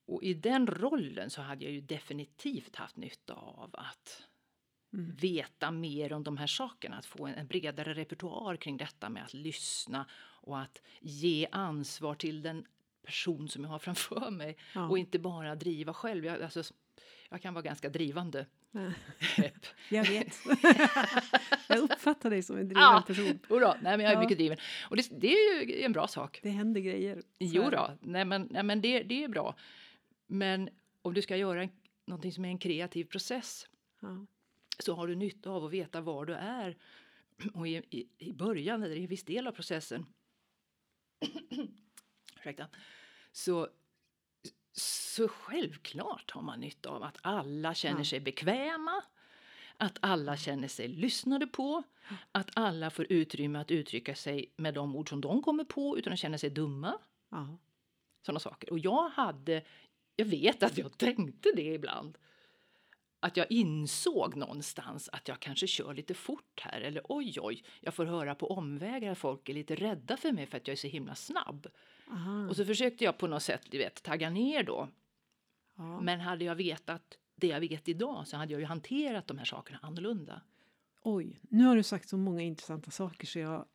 och 0.06 0.24
i 0.24 0.34
den 0.34 0.68
rollen 0.68 1.30
så 1.30 1.42
hade 1.42 1.66
jag 1.66 1.74
ju 1.74 1.82
definitivt 1.82 2.76
haft 2.76 2.98
nytta 2.98 3.34
av 3.34 3.70
att 3.74 4.24
mm. 4.94 5.16
veta 5.16 5.72
mer 5.72 6.14
om 6.14 6.24
de 6.24 6.38
här 6.38 6.48
sakerna, 6.48 6.98
att 6.98 7.06
få 7.06 7.26
en, 7.26 7.36
en, 7.36 7.48
bredare 7.48 7.94
repertoar 7.94 8.56
kring 8.56 8.78
detta 8.78 9.10
med 9.10 9.24
att 9.24 9.34
lyssna 9.34 10.06
och 10.16 10.60
att 10.60 10.82
ge 11.00 11.48
ansvar 11.52 12.16
till 12.16 12.42
den 12.42 12.66
person 13.06 13.48
som 13.50 13.64
jag 13.64 13.70
har 13.70 13.80
framför 13.80 14.32
mig 14.32 14.58
ja. 14.76 14.88
och 14.88 14.98
inte 14.98 15.20
bara 15.20 15.56
driva 15.56 15.94
själv. 15.94 16.26
Jag, 16.26 16.42
alltså, 16.42 16.64
jag 17.30 17.42
kan 17.42 17.54
vara 17.54 17.62
ganska 17.62 17.90
drivande. 17.90 18.46
jag 19.90 20.06
vet. 20.06 20.36
jag 21.70 21.80
uppfattar 21.80 22.30
dig 22.30 22.44
som 22.44 22.58
en 22.58 22.68
driven 22.68 22.84
ja, 22.84 23.04
person. 23.08 23.40
Jodå, 23.50 23.76
nej, 23.82 23.98
men 23.98 24.00
jag 24.00 24.10
är 24.10 24.16
ja. 24.16 24.20
mycket 24.20 24.38
driven. 24.38 24.58
Och 24.90 24.96
det, 24.96 25.10
det, 25.12 25.28
är 25.28 25.64
ju 25.64 25.82
en 25.82 25.92
bra 25.92 26.08
sak. 26.08 26.40
Det 26.44 26.50
händer 26.50 26.82
grejer. 26.82 27.24
Jo 27.40 27.70
då, 27.70 27.98
nej 28.02 28.26
men, 28.26 28.48
nej, 28.52 28.64
men 28.64 28.82
det, 28.82 29.04
det 29.04 29.24
är 29.24 29.28
bra. 29.28 29.56
Men 30.28 30.70
om 31.02 31.14
du 31.14 31.22
ska 31.22 31.38
göra 31.38 31.64
en, 31.64 31.70
någonting 32.06 32.32
som 32.32 32.46
är 32.46 32.50
en 32.50 32.58
kreativ 32.58 33.06
process 33.06 33.68
ja. 34.00 34.26
så 34.80 34.96
har 34.96 35.08
du 35.08 35.16
nytta 35.16 35.50
av 35.50 35.66
att 35.66 35.72
veta 35.72 36.02
var 36.02 36.26
du 36.26 36.34
är. 36.34 36.78
Och 37.54 37.68
i, 37.68 37.76
i, 37.90 38.08
i 38.18 38.34
början, 38.34 38.84
eller 38.84 38.96
i 38.96 39.02
en 39.02 39.08
viss 39.08 39.24
del 39.24 39.48
av 39.48 39.52
processen 39.52 40.06
ursäkta, 42.46 42.68
så, 43.32 43.68
så 44.74 45.28
självklart 45.28 46.32
har 46.32 46.42
man 46.42 46.60
nytta 46.60 46.90
av 46.90 47.04
att 47.04 47.18
alla 47.22 47.74
känner 47.74 48.04
sig 48.04 48.20
bekväma, 48.20 49.04
att 49.78 49.98
alla 50.02 50.38
känner 50.38 50.68
sig 50.68 50.88
lyssnade 50.88 51.48
på, 51.48 51.84
att 52.32 52.50
alla 52.54 52.90
får 52.90 53.06
utrymme 53.10 53.60
att 53.60 53.72
uttrycka 53.72 54.16
sig 54.16 54.54
med 54.56 54.74
de 54.74 54.96
ord 54.96 55.10
som 55.10 55.22
de 55.22 55.42
kommer 55.42 55.64
på 55.64 55.98
utan 55.98 56.14
att 56.14 56.20
känna 56.20 56.38
sig 56.38 56.50
dumma. 56.50 57.00
Ja. 57.30 57.58
Sådana 58.22 58.40
saker. 58.40 58.72
Och 58.72 58.80
jag 58.80 59.10
hade, 59.10 59.62
jag 60.16 60.26
vet 60.26 60.64
att 60.64 60.78
jag 60.78 60.98
tänkte 60.98 61.52
det 61.56 61.74
ibland. 61.74 62.18
Att 63.20 63.38
jag 63.38 63.52
insåg 63.52 64.36
någonstans 64.36 65.10
att 65.10 65.28
jag 65.28 65.40
kanske 65.40 65.68
kör 65.68 65.94
lite 65.94 66.14
fort 66.14 66.62
här. 66.62 66.82
Eller 66.82 67.02
oj, 67.10 67.36
oj, 67.42 67.64
jag 67.82 67.94
får 67.94 68.06
höra 68.06 68.36
på 68.36 68.52
omvägar 68.52 69.12
att 69.12 69.18
folk 69.18 69.50
är 69.50 69.54
lite 69.54 69.76
rädda 69.76 70.18
för 70.18 70.32
mig 70.32 70.46
för 70.46 70.58
att 70.58 70.68
jag 70.68 70.74
är 70.74 70.78
så 70.78 70.88
himla 70.88 71.16
snabb. 71.16 71.68
Aha. 72.08 72.48
Och 72.50 72.56
så 72.56 72.66
försökte 72.66 73.04
jag 73.04 73.18
på 73.18 73.28
något 73.28 73.44
sätt 73.44 73.62
du 73.70 73.78
vet, 73.78 74.04
tagga 74.04 74.30
ner 74.30 74.64
då. 74.64 74.90
Ja. 75.76 76.02
Men 76.02 76.20
hade 76.20 76.46
jag 76.46 76.56
vetat 76.56 77.18
det 77.36 77.48
jag 77.48 77.60
vet 77.60 77.90
idag 77.90 78.28
så 78.28 78.38
hade 78.38 78.54
jag 78.54 78.60
ju 78.60 78.66
hanterat 78.66 79.28
de 79.28 79.38
här 79.38 79.46
sakerna 79.46 79.80
annorlunda. 79.82 80.42
Oj, 81.02 81.40
nu 81.50 81.64
har 81.64 81.76
du 81.76 81.84
sagt 81.84 82.10
så 82.10 82.18
många 82.18 82.42
intressanta 82.42 82.92
saker 82.92 83.28
så 83.28 83.40
jag 83.40 83.66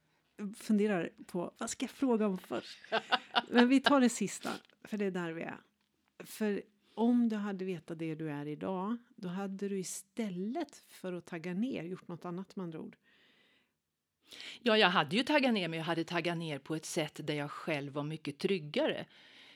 funderar 0.56 1.10
på 1.26 1.52
vad 1.58 1.70
ska 1.70 1.84
jag 1.84 1.90
fråga 1.90 2.26
om 2.26 2.38
först? 2.38 2.78
Men 3.48 3.68
vi 3.68 3.80
tar 3.80 4.00
det 4.00 4.08
sista, 4.08 4.50
för 4.84 4.98
det 4.98 5.04
är 5.04 5.10
där 5.10 5.32
vi 5.32 5.42
är. 5.42 5.60
För 6.24 6.62
om 6.94 7.28
du 7.28 7.36
hade 7.36 7.64
vetat 7.64 7.98
det 7.98 8.14
du 8.14 8.30
är 8.30 8.46
idag, 8.46 8.96
då 9.16 9.28
hade 9.28 9.68
du 9.68 9.78
istället 9.78 10.84
för 10.88 11.12
att 11.12 11.26
tagga 11.26 11.54
ner 11.54 11.84
gjort 11.84 12.08
något 12.08 12.24
annat 12.24 12.56
med 12.56 12.64
andra 12.64 12.80
ord. 12.80 12.96
Ja, 14.62 14.78
jag 14.78 14.90
hade 14.90 15.16
ju 15.16 15.22
taggat 15.22 15.54
ner, 15.54 15.68
men 15.68 15.78
jag 15.78 15.86
hade 15.86 16.04
taggat 16.04 16.36
ner 16.36 16.58
på 16.58 16.74
ett 16.74 16.86
sätt 16.86 17.20
där 17.24 17.34
jag 17.34 17.50
själv 17.50 17.92
var 17.92 18.02
mycket 18.02 18.38
tryggare. 18.38 19.06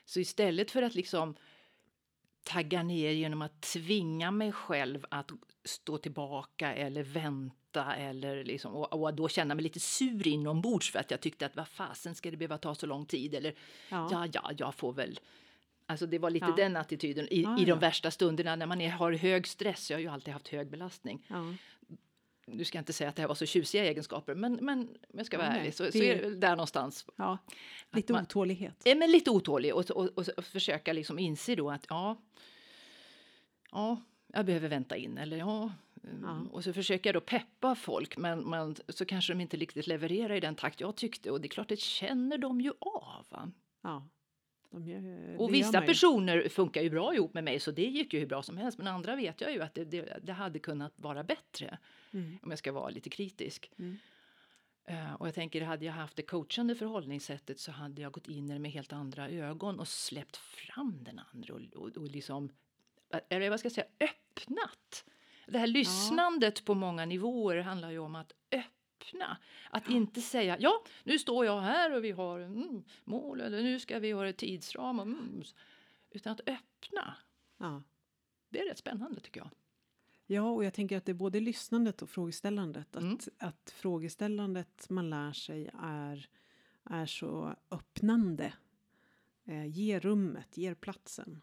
Så 0.04 0.20
istället 0.20 0.70
för 0.70 0.82
att 0.82 0.94
liksom 0.94 1.34
tagga 2.44 2.82
ner 2.82 3.10
genom 3.10 3.42
att 3.42 3.60
tvinga 3.60 4.30
mig 4.30 4.52
själv 4.52 5.06
att 5.08 5.30
stå 5.64 5.98
tillbaka 5.98 6.74
eller 6.74 7.02
vänta 7.02 7.94
eller 7.94 8.44
liksom, 8.44 8.74
och, 8.74 8.92
och 8.92 9.14
då 9.14 9.28
känna 9.28 9.54
mig 9.54 9.62
lite 9.62 9.80
sur 9.80 10.26
inombords 10.28 10.92
för 10.92 10.98
att 10.98 11.10
jag 11.10 11.20
tyckte 11.20 11.46
att 11.46 11.56
vad 11.56 11.68
fasen 11.68 12.14
ska 12.14 12.30
det 12.30 12.36
behöva 12.36 12.58
ta 12.58 12.74
så 12.74 12.86
lång 12.86 13.06
tid 13.06 13.34
eller 13.34 13.54
ja, 13.88 14.08
ja, 14.10 14.26
ja 14.32 14.50
jag 14.58 14.74
får 14.74 14.92
väl 14.92 15.20
Alltså 15.86 16.06
det 16.06 16.18
var 16.18 16.30
lite 16.30 16.46
ja. 16.46 16.54
den 16.56 16.76
attityden 16.76 17.28
i, 17.30 17.42
ja, 17.42 17.58
i 17.58 17.64
de 17.64 17.70
ja. 17.70 17.76
värsta 17.76 18.10
stunderna 18.10 18.56
när 18.56 18.66
man 18.66 18.80
är, 18.80 18.90
har 18.90 19.12
hög 19.12 19.46
stress. 19.46 19.90
Jag 19.90 19.96
har 19.96 20.00
ju 20.00 20.08
alltid 20.08 20.34
haft 20.34 20.48
hög 20.48 20.70
belastning 20.70 21.26
nu 22.46 22.64
ska 22.64 22.78
jag 22.78 22.80
inte 22.80 22.92
säga 22.92 23.10
att 23.10 23.16
det 23.16 23.22
här 23.22 23.28
var 23.28 23.34
så 23.34 23.46
tjusiga 23.46 23.84
egenskaper, 23.84 24.34
men, 24.34 24.52
men 24.54 24.80
om 24.80 25.18
jag 25.18 25.26
ska 25.26 25.38
vara 25.38 25.48
ja, 25.48 25.54
ärlig 25.54 25.74
så, 25.74 25.82
det, 25.82 25.92
så 25.92 25.98
är 25.98 26.22
det 26.22 26.36
där 26.36 26.50
någonstans. 26.50 27.06
Ja, 27.16 27.38
lite 27.92 28.12
man, 28.12 28.22
otålighet. 28.22 28.82
Ja, 28.84 28.94
men 28.94 29.10
lite 29.10 29.30
otålig 29.30 29.74
och, 29.74 29.90
och, 29.90 30.08
och, 30.14 30.28
och, 30.36 30.44
försöka 30.44 30.92
liksom 30.92 31.18
inse 31.18 31.54
då 31.54 31.70
att 31.70 31.86
ja, 31.88 32.22
ja, 33.72 34.00
jag 34.32 34.46
behöver 34.46 34.68
vänta 34.68 34.96
in 34.96 35.18
eller 35.18 35.36
ja, 35.36 35.72
ja. 36.22 36.46
Och 36.52 36.64
så 36.64 36.72
försöker 36.72 37.08
jag 37.08 37.14
då 37.14 37.20
peppa 37.20 37.74
folk, 37.74 38.16
men, 38.16 38.40
men 38.40 38.76
så 38.88 39.04
kanske 39.04 39.32
de 39.32 39.40
inte 39.40 39.56
riktigt 39.56 39.86
levererar 39.86 40.34
i 40.34 40.40
den 40.40 40.54
takt 40.54 40.80
jag 40.80 40.96
tyckte 40.96 41.30
och 41.30 41.40
det 41.40 41.46
är 41.46 41.50
klart, 41.50 41.68
det 41.68 41.80
känner 41.80 42.38
de 42.38 42.60
ju 42.60 42.70
av. 42.80 43.26
Va? 43.28 43.50
Ja. 43.82 44.08
Gör, 44.80 45.36
och 45.40 45.54
vissa 45.54 45.80
personer 45.80 46.48
funkar 46.48 46.82
ju 46.82 46.90
bra 46.90 47.14
ihop 47.14 47.34
med 47.34 47.44
mig 47.44 47.60
så 47.60 47.70
det 47.70 47.86
gick 47.86 48.12
ju 48.12 48.20
hur 48.20 48.26
bra 48.26 48.42
som 48.42 48.56
helst. 48.56 48.78
Men 48.78 48.86
andra 48.86 49.16
vet 49.16 49.40
jag 49.40 49.52
ju 49.52 49.62
att 49.62 49.74
det, 49.74 49.84
det, 49.84 50.18
det 50.22 50.32
hade 50.32 50.58
kunnat 50.58 50.92
vara 50.96 51.24
bättre. 51.24 51.78
Mm. 52.14 52.38
Om 52.42 52.50
jag 52.50 52.58
ska 52.58 52.72
vara 52.72 52.90
lite 52.90 53.10
kritisk. 53.10 53.70
Mm. 53.78 53.96
Uh, 54.90 55.14
och 55.14 55.26
jag 55.26 55.34
tänker, 55.34 55.62
hade 55.62 55.84
jag 55.84 55.92
haft 55.92 56.16
det 56.16 56.22
coachande 56.22 56.74
förhållningssättet 56.74 57.60
så 57.60 57.72
hade 57.72 58.02
jag 58.02 58.12
gått 58.12 58.28
in 58.28 58.50
i 58.50 58.52
det 58.52 58.58
med 58.58 58.70
helt 58.70 58.92
andra 58.92 59.28
ögon 59.28 59.80
och 59.80 59.88
släppt 59.88 60.36
fram 60.36 61.04
den 61.04 61.20
andra 61.32 61.54
och, 61.54 61.60
och, 61.74 61.96
och 61.96 62.08
liksom, 62.08 62.50
eh, 63.12 63.20
eller 63.28 63.50
vad 63.50 63.58
ska 63.58 63.66
jag 63.66 63.72
säga, 63.72 63.86
öppnat. 64.00 65.04
Det 65.46 65.58
här 65.58 65.66
lyssnandet 65.66 66.58
ja. 66.58 66.64
på 66.64 66.74
många 66.74 67.04
nivåer 67.04 67.56
handlar 67.56 67.90
ju 67.90 67.98
om 67.98 68.14
att 68.14 68.32
öppna. 68.52 69.36
Att 69.70 69.84
ja. 69.88 69.94
inte 69.94 70.20
säga 70.20 70.56
ja, 70.60 70.84
nu 71.04 71.18
står 71.18 71.44
jag 71.44 71.60
här 71.60 71.92
och 71.92 72.04
vi 72.04 72.10
har 72.10 72.40
mm, 72.40 72.84
mål 73.04 73.40
eller 73.40 73.62
nu 73.62 73.80
ska 73.80 73.98
vi 73.98 74.12
ha 74.12 74.26
ett 74.26 74.36
tidsram. 74.36 75.00
Och, 75.00 75.06
mm, 75.06 75.42
utan 76.10 76.32
att 76.32 76.40
öppna. 76.40 77.16
Ja. 77.58 77.82
Det 78.48 78.60
är 78.60 78.68
rätt 78.68 78.78
spännande 78.78 79.20
tycker 79.20 79.40
jag. 79.40 79.50
Ja, 80.26 80.50
och 80.50 80.64
jag 80.64 80.74
tänker 80.74 80.96
att 80.96 81.04
det 81.04 81.12
är 81.12 81.14
både 81.14 81.40
lyssnandet 81.40 82.02
och 82.02 82.10
frågeställandet. 82.10 82.96
Att, 82.96 83.02
mm. 83.02 83.18
att 83.38 83.70
frågeställandet 83.76 84.90
man 84.90 85.10
lär 85.10 85.32
sig 85.32 85.70
är, 85.82 86.28
är 86.84 87.06
så 87.06 87.56
öppnande. 87.70 88.52
Eh, 89.44 89.66
ger 89.66 90.00
rummet, 90.00 90.56
ger 90.56 90.74
platsen 90.74 91.42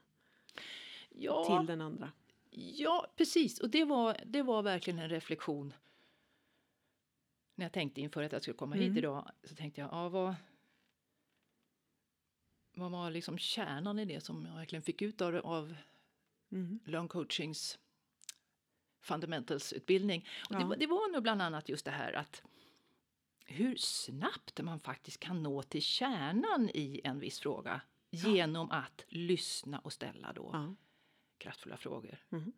ja, 1.09 1.59
till 1.59 1.67
den 1.67 1.81
andra. 1.81 2.11
Ja, 2.51 3.07
precis. 3.15 3.59
Och 3.59 3.69
det 3.69 3.85
var, 3.85 4.17
det 4.25 4.43
var 4.43 4.63
verkligen 4.63 4.99
en 4.99 5.09
reflektion 5.09 5.73
när 7.55 7.65
jag 7.65 7.71
tänkte 7.71 8.01
inför 8.01 8.23
att 8.23 8.31
jag 8.31 8.41
skulle 8.41 8.57
komma 8.57 8.75
mm. 8.75 8.89
hit 8.89 8.97
idag 8.97 9.31
så 9.43 9.55
tänkte 9.55 9.81
jag, 9.81 9.89
ja, 9.91 10.09
vad, 10.09 10.35
vad 12.73 12.91
var 12.91 13.11
liksom 13.11 13.37
kärnan 13.37 13.99
i 13.99 14.05
det 14.05 14.21
som 14.21 14.45
jag 14.45 14.55
verkligen 14.55 14.83
fick 14.83 15.01
ut 15.01 15.21
av, 15.21 15.35
av 15.35 15.75
mm. 16.51 16.79
Fundamentals-utbildning. 19.01 20.27
Och 20.49 20.55
ja. 20.55 20.59
det, 20.59 20.75
det, 20.75 20.87
var 20.87 21.13
nog 21.13 21.23
bland 21.23 21.41
annat 21.41 21.69
just 21.69 21.85
det 21.85 21.91
här 21.91 22.13
att 22.13 22.43
hur 23.45 23.75
snabbt 23.75 24.61
man 24.61 24.79
faktiskt 24.79 25.19
kan 25.19 25.43
nå 25.43 25.63
till 25.63 25.81
kärnan 25.81 26.69
i 26.73 27.01
en 27.03 27.19
viss 27.19 27.39
fråga 27.39 27.81
ja. 28.09 28.29
genom 28.29 28.71
att 28.71 29.05
lyssna 29.07 29.79
och 29.79 29.93
ställa 29.93 30.33
då 30.33 30.49
ja. 30.53 30.75
kraftfulla 31.37 31.77
frågor. 31.77 32.25
Mm. 32.31 32.53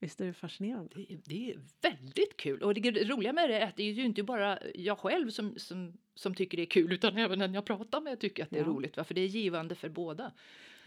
Visst 0.00 0.20
är 0.20 0.26
det 0.26 0.32
fascinerande? 0.32 0.90
Det, 0.94 1.16
det, 1.24 1.50
är 1.50 1.60
väldigt 1.82 2.36
kul. 2.36 2.62
Och 2.62 2.74
det 2.74 3.04
roliga 3.04 3.32
med 3.32 3.50
det 3.50 3.58
är 3.58 3.66
att 3.66 3.76
det 3.76 3.82
är 3.82 3.92
ju 3.92 4.04
inte 4.04 4.22
bara 4.22 4.58
jag 4.74 4.98
själv 4.98 5.30
som, 5.30 5.54
som, 5.58 5.92
som 6.14 6.34
tycker 6.34 6.56
det 6.56 6.62
är 6.62 6.66
kul 6.66 6.92
utan 6.92 7.16
även 7.18 7.38
den 7.38 7.54
jag 7.54 7.64
pratar 7.64 8.00
med 8.00 8.20
tycker 8.20 8.42
att 8.42 8.50
det 8.50 8.58
är 8.58 8.62
ja. 8.62 8.68
roligt. 8.68 8.94
För 8.94 9.14
det 9.14 9.20
är 9.20 9.26
givande 9.26 9.74
för 9.74 9.88
båda. 9.88 10.32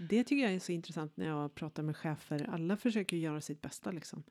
Det 0.10 0.24
tycker 0.24 0.44
jag 0.44 0.54
är 0.54 0.60
så 0.60 0.72
intressant 0.72 1.18
när 1.18 1.28
jag 1.28 1.56
pratar 1.56 1.84
med 1.84 1.98
chefer. 1.98 2.50
Alla 2.50 2.78
försöker 2.78 3.18
göra 3.18 3.42
sitt 3.42 3.62
bästa 3.62 3.92
liksom. 3.92 4.24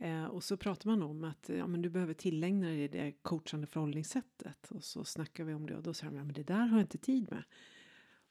Eh, 0.00 0.24
och 0.24 0.44
så 0.44 0.56
pratar 0.56 0.90
man 0.90 1.02
om 1.02 1.24
att 1.24 1.50
ja, 1.58 1.66
men 1.66 1.82
du 1.82 1.90
behöver 1.90 2.14
tillägna 2.14 2.66
dig 2.66 2.88
det 2.88 3.12
coachande 3.22 3.66
förhållningssättet. 3.66 4.70
Och 4.70 4.84
så 4.84 5.04
snackar 5.04 5.44
vi 5.44 5.54
om 5.54 5.66
det 5.66 5.76
och 5.76 5.82
då 5.82 5.94
säger 5.94 6.10
de 6.10 6.18
ja, 6.18 6.24
men 6.24 6.34
det 6.34 6.42
där 6.42 6.66
har 6.66 6.78
jag 6.78 6.84
inte 6.84 6.98
tid 6.98 7.30
med. 7.30 7.44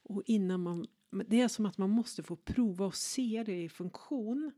Och 0.03 0.23
innan 0.25 0.62
man, 0.62 0.88
det 1.09 1.41
är 1.41 1.47
som 1.47 1.65
att 1.65 1.77
man 1.77 1.89
måste 1.89 2.23
få 2.23 2.35
prova 2.35 2.85
och 2.85 2.95
se 2.95 3.43
det 3.45 3.63
i 3.63 3.69
funktion 3.69 4.51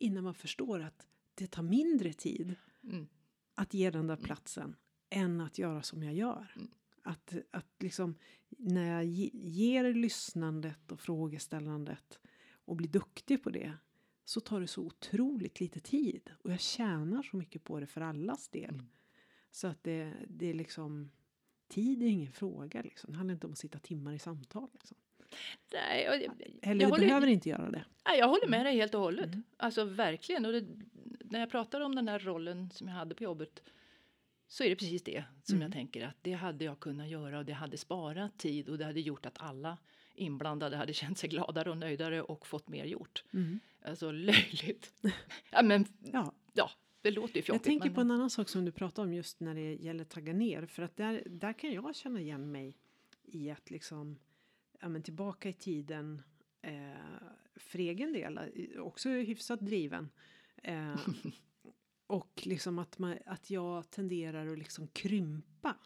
innan 0.00 0.24
man 0.24 0.34
förstår 0.34 0.80
att 0.80 1.06
det 1.34 1.46
tar 1.46 1.62
mindre 1.62 2.12
tid 2.12 2.54
mm. 2.84 3.06
att 3.54 3.74
ge 3.74 3.90
den 3.90 4.06
där 4.06 4.14
mm. 4.14 4.24
platsen 4.24 4.76
än 5.10 5.40
att 5.40 5.58
göra 5.58 5.82
som 5.82 6.02
jag 6.02 6.14
gör. 6.14 6.52
Mm. 6.56 6.70
Att, 7.02 7.34
att 7.50 7.66
liksom 7.78 8.14
när 8.48 8.92
jag 8.92 9.04
ger 9.04 9.94
lyssnandet 9.94 10.92
och 10.92 11.00
frågeställandet 11.00 12.18
och 12.64 12.76
blir 12.76 12.88
duktig 12.88 13.42
på 13.42 13.50
det 13.50 13.72
så 14.24 14.40
tar 14.40 14.60
det 14.60 14.66
så 14.66 14.82
otroligt 14.82 15.60
lite 15.60 15.80
tid 15.80 16.30
och 16.38 16.52
jag 16.52 16.60
tjänar 16.60 17.22
så 17.22 17.36
mycket 17.36 17.64
på 17.64 17.80
det 17.80 17.86
för 17.86 18.00
allas 18.00 18.48
del. 18.48 18.74
Mm. 18.74 18.86
Så 19.50 19.66
att 19.66 19.84
det, 19.84 20.14
det 20.28 20.46
är 20.46 20.54
liksom 20.54 21.10
tid 21.68 22.02
är 22.02 22.06
ingen 22.06 22.32
fråga. 22.32 22.82
Liksom. 22.82 23.12
Det 23.12 23.16
handlar 23.16 23.34
inte 23.34 23.46
om 23.46 23.52
att 23.52 23.58
sitta 23.58 23.78
timmar 23.78 24.12
i 24.14 24.18
samtal. 24.18 24.68
Liksom. 24.72 24.96
Nej, 25.72 26.04
jag, 26.04 26.14
Eller 26.62 26.82
jag 26.82 26.88
håller- 26.90 27.06
behöver 27.06 27.26
inte 27.26 27.48
göra 27.48 27.70
det. 27.70 27.84
nej, 28.06 28.18
jag 28.18 28.28
håller 28.28 28.48
med 28.48 28.66
dig 28.66 28.76
helt 28.76 28.94
och 28.94 29.00
hållet. 29.00 29.26
Mm. 29.26 29.42
Alltså 29.56 29.84
verkligen. 29.84 30.46
Och 30.46 30.52
det, 30.52 30.64
när 31.24 31.40
jag 31.40 31.50
pratar 31.50 31.80
om 31.80 31.94
den 31.94 32.04
där 32.04 32.18
rollen 32.18 32.70
som 32.70 32.88
jag 32.88 32.94
hade 32.94 33.14
på 33.14 33.24
jobbet 33.24 33.62
så 34.48 34.64
är 34.64 34.68
det 34.70 34.76
precis 34.76 35.02
det 35.02 35.24
som 35.42 35.54
Mm. 35.56 35.62
jag 35.66 35.72
tänker 35.72 36.06
att 36.06 36.16
det 36.22 36.32
hade 36.32 36.64
jag 36.64 36.80
kunnat 36.80 37.08
göra 37.08 37.38
och 37.38 37.44
det 37.44 37.52
hade 37.52 37.76
sparat 37.76 38.38
tid 38.38 38.68
och 38.68 38.78
det 38.78 38.84
hade 38.84 39.00
gjort 39.00 39.26
att 39.26 39.38
alla 39.42 39.78
inblandade 40.14 40.76
hade 40.76 40.92
känt 40.94 41.18
sig 41.18 41.28
gladare 41.28 41.70
och 41.70 41.76
nöjdare 41.78 42.22
och 42.22 42.46
fått 42.46 42.68
mer 42.68 42.84
gjort. 42.84 43.24
Mm. 43.32 43.60
Alltså 43.84 44.10
löjligt. 44.12 44.92
ja, 45.50 45.62
men 45.62 45.86
Ja, 46.12 46.32
ja, 46.52 46.70
det 47.02 47.10
låter 47.10 47.36
ju 47.36 47.42
fjortigt. 47.42 47.48
jag 47.48 47.62
tänker 47.62 47.86
men, 47.86 47.94
på 47.94 48.00
en 48.00 48.10
annan 48.10 48.30
sak 48.30 48.48
som 48.48 48.64
du 48.64 48.72
pratade 48.72 49.08
om 49.08 49.14
just 49.14 49.40
när 49.40 49.54
det 49.54 49.74
gäller 49.74 50.04
tagga 50.04 50.32
ner. 50.32 50.66
För 50.66 50.82
att 50.82 50.96
där, 50.96 51.22
där 51.26 51.52
kan 51.52 51.72
jag 51.72 51.96
känna 51.96 52.20
igen 52.20 52.52
mig 52.52 52.76
i 53.24 53.50
att 53.50 53.70
liksom, 53.70 54.18
ja 54.80 54.88
men 54.88 55.02
tillbaka 55.02 55.48
i 55.48 55.52
tiden, 55.52 56.22
eh, 56.62 56.94
för 57.56 57.78
egen 57.78 58.12
del, 58.12 58.40
också 58.78 59.08
hyfsat 59.08 59.60
driven. 59.60 60.10
Eh, 60.62 61.00
och 62.06 62.42
liksom 62.44 62.78
att, 62.78 62.98
man, 62.98 63.18
att 63.26 63.50
jag 63.50 63.90
tenderar 63.90 64.46
att 64.46 64.58
liksom 64.58 64.88
krympa 64.88 65.76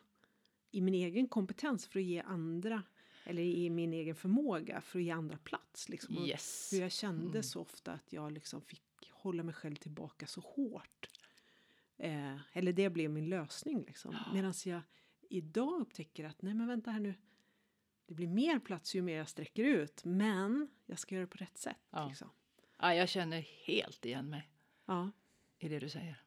i 0.71 0.81
min 0.81 0.95
egen 0.95 1.29
kompetens 1.29 1.87
för 1.87 2.01
att 2.01 2.05
ge 2.07 2.21
andra, 2.21 2.83
eller 3.25 3.43
i 3.43 3.71
min 3.71 3.93
egen 3.93 4.15
förmåga 4.15 4.81
för 4.81 4.99
att 4.99 5.05
ge 5.05 5.11
andra 5.11 5.39
plats. 5.39 5.89
Liksom. 5.89 6.17
Yes. 6.27 6.71
hur 6.73 6.81
jag 6.81 6.93
kände 6.93 7.29
Mm. 7.39 7.43
så 7.43 7.61
ofta 7.61 7.93
att 7.93 8.13
jag 8.13 8.33
liksom 8.33 8.61
fick 8.61 8.83
hålla 9.11 9.43
mig 9.43 9.55
själv 9.55 9.75
tillbaka 9.77 10.27
så 10.27 10.41
hårt. 10.41 11.09
Eh, 11.97 12.37
eller 12.53 12.73
det 12.73 12.91
blev 12.91 13.11
min 13.11 13.29
lösning 13.29 13.85
liksom. 13.87 14.17
Medan 14.33 14.55
jag 14.65 14.81
idag 15.31 15.81
upptäcker 15.81 16.25
att 16.25 16.43
nej 16.43 16.55
men 16.55 16.67
vänta 16.67 16.91
här 16.91 17.01
nu. 17.01 17.15
Det 18.07 18.15
blir 18.15 18.27
mer 18.29 18.59
plats 18.59 18.95
ju 18.95 19.03
mer 19.03 19.17
jag 19.17 19.29
sträcker 19.29 19.65
ut. 19.65 20.05
Men 20.05 20.69
jag 20.87 20.99
ska 20.99 21.15
göra 21.15 21.25
det 21.27 21.31
på 21.31 21.39
rätt 21.39 21.59
sätt. 21.59 21.77
Ja. 21.91 22.09
Liksom. 22.09 22.31
Ja, 22.79 22.95
jag 22.95 23.09
känner 23.09 23.41
helt 23.67 24.05
igen 24.05 24.31
mig 24.31 24.49
Ja, 24.87 25.11
i 25.59 25.69
det 25.69 25.79
du 25.79 25.89
säger. 25.89 26.23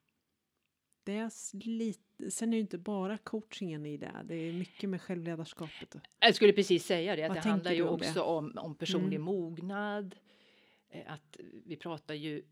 det 1.04 1.18
är 1.18 1.32
lite, 1.68 2.32
sen 2.32 2.50
är 2.54 2.58
det 2.58 2.62
inte 2.62 2.78
bara 2.78 3.18
coachingen 3.18 3.86
i 3.86 3.98
det. 3.98 4.22
Det 4.26 4.36
är 4.36 4.54
mycket 4.54 4.90
med 4.90 5.02
självledarskapet. 5.02 5.96
Jag 6.20 6.36
skulle 6.36 6.54
precis 6.54 6.86
säga 6.86 7.16
det, 7.16 7.24
att 7.24 7.30
Vad 7.30 7.38
det 7.38 7.50
handlar 7.50 7.72
ju 7.72 7.82
om 7.88 7.94
också 7.96 8.14
det? 8.14 8.20
om, 8.22 8.54
om 8.58 8.76
personlig 8.76 9.16
Mm. 9.16 9.22
mognad. 9.26 10.16
Eh, 10.90 11.14
Att 11.14 11.38
vi 11.66 11.76
pratar 11.76 12.14
ju, 12.14 12.44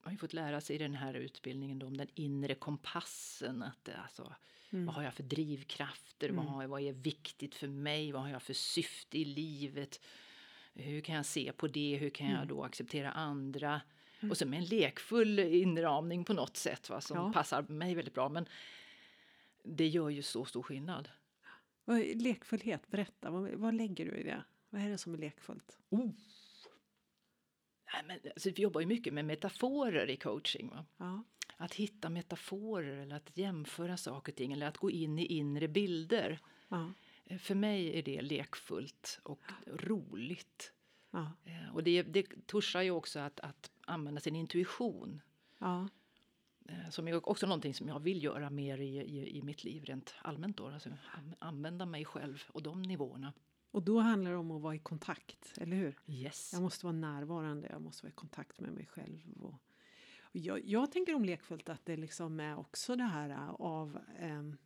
har 0.00 0.10
ju 0.12 0.18
fått 0.18 0.32
lära 0.32 0.60
sig 0.60 0.76
i 0.76 0.78
den 0.78 0.94
här 0.94 1.14
utbildningen 1.14 1.78
då, 1.78 1.86
om 1.86 1.96
den 1.96 2.08
inre 2.14 2.54
kompassen. 2.54 3.62
Att 3.62 3.84
det, 3.84 3.96
alltså, 3.96 4.34
Mm. 4.70 4.86
Vad 4.86 4.94
har 4.94 5.02
jag 5.02 5.14
för 5.14 5.22
drivkrafter? 5.22 6.28
Vad, 6.30 6.38
Mm. 6.44 6.54
har 6.54 6.62
jag, 6.62 6.68
vad 6.68 6.82
är 6.82 6.92
viktigt 6.92 7.54
för 7.54 7.68
mig? 7.68 8.12
Vad 8.12 8.22
har 8.22 8.28
jag 8.28 8.42
för 8.42 8.54
syfte 8.54 9.18
i 9.18 9.24
livet? 9.24 10.00
Hur 10.74 11.00
kan 11.00 11.14
jag 11.14 11.26
se 11.26 11.52
på 11.52 11.66
det? 11.68 11.96
Hur 11.96 12.10
kan 12.10 12.26
jag 12.26 12.36
Mm. 12.36 12.48
då 12.48 12.62
acceptera 12.64 13.10
andra? 13.12 13.80
Och 14.30 14.36
så 14.38 14.46
med 14.46 14.58
en 14.58 14.64
lekfull 14.64 15.38
inramning 15.38 16.24
på 16.24 16.32
något 16.32 16.56
sätt 16.56 16.90
va, 16.90 17.00
som 17.00 17.16
Ja. 17.16 17.32
passar 17.32 17.62
mig 17.62 17.94
väldigt 17.94 18.14
bra. 18.14 18.28
Men 18.28 18.48
det 19.62 19.86
gör 19.88 20.08
ju 20.08 20.22
så 20.22 20.44
stor 20.44 20.62
skillnad. 20.62 21.08
Vad 21.84 21.98
Lekfullhet, 22.22 22.88
berätta. 22.88 23.30
Vad, 23.30 23.50
vad 23.50 23.74
lägger 23.74 24.04
du 24.04 24.16
i 24.16 24.22
det? 24.22 24.44
Vad 24.70 24.82
är 24.82 24.88
det 24.88 24.98
som 24.98 25.14
är 25.14 25.18
lekfullt? 25.18 25.78
Nej, 27.92 28.02
men, 28.06 28.18
alltså, 28.34 28.50
vi 28.50 28.62
jobbar 28.62 28.80
ju 28.80 28.86
mycket 28.86 29.14
med 29.14 29.24
metaforer 29.24 30.10
i 30.10 30.16
coaching. 30.16 30.68
Va? 30.68 30.86
Ja. 30.96 31.24
Att 31.60 31.74
hitta 31.74 32.10
metaforer 32.10 32.96
eller 32.98 33.16
att 33.16 33.38
jämföra 33.38 33.96
saker 33.96 34.32
och 34.32 34.36
ting 34.36 34.52
eller 34.52 34.66
att 34.66 34.78
gå 34.78 34.90
in 34.90 35.18
i 35.18 35.24
inre 35.24 35.68
bilder. 35.68 36.38
Ja. 36.68 36.92
Eh, 37.24 37.38
För 37.38 37.54
mig 37.54 37.98
är 37.98 38.02
det 38.02 38.22
lekfullt 38.22 39.20
och 39.22 39.40
roligt. 39.66 40.72
Ja. 41.10 41.32
Eh, 41.44 41.74
Och 41.74 41.82
det, 41.84 42.02
det 42.02 42.46
tuschar 42.46 42.82
ju 42.82 42.90
också 42.90 43.18
att, 43.18 43.40
att 43.40 43.70
använda 43.80 44.20
sin 44.20 44.36
intuition. 44.36 45.20
Ja. 45.58 45.88
eh, 46.68 46.88
Som 46.90 47.08
är 47.08 47.28
också 47.28 47.46
någonting 47.46 47.74
som 47.74 47.88
jag 47.88 48.00
vill 48.00 48.22
göra 48.22 48.50
mer 48.50 48.78
i, 48.78 48.96
i, 48.98 49.38
i 49.38 49.42
mitt 49.42 49.64
liv 49.64 49.84
rent 49.84 50.14
allmänt. 50.22 50.56
Då. 50.56 50.66
Alltså, 50.66 50.88
an- 51.14 51.34
använda 51.38 51.86
mig 51.86 52.04
själv 52.04 52.42
och 52.48 52.62
de 52.62 52.82
nivåerna. 52.82 53.32
Och 53.70 53.82
då 53.82 53.98
handlar 53.98 54.30
det 54.30 54.36
om 54.36 54.50
att 54.50 54.62
vara 54.62 54.74
i 54.74 54.78
kontakt, 54.78 55.52
eller 55.56 55.76
hur? 55.76 55.98
Yes. 56.06 56.50
Jag 56.52 56.62
måste 56.62 56.86
vara 56.86 56.96
närvarande, 56.96 57.68
jag 57.70 57.82
måste 57.82 58.04
vara 58.04 58.10
i 58.10 58.14
kontakt 58.14 58.60
med 58.60 58.72
mig 58.72 58.86
själv. 58.86 59.32
Och 59.40 59.54
jag, 60.32 60.64
jag 60.64 60.92
tänker 60.92 61.14
om 61.14 61.24
lekfullt 61.24 61.68
att 61.68 61.86
det 61.86 61.96
liksom 61.96 62.40
är 62.40 62.58
också 62.58 62.96
det 62.96 63.04
här 63.04 63.30
äh, 63.30 63.50
av 63.50 63.98
ehm, 64.18 64.56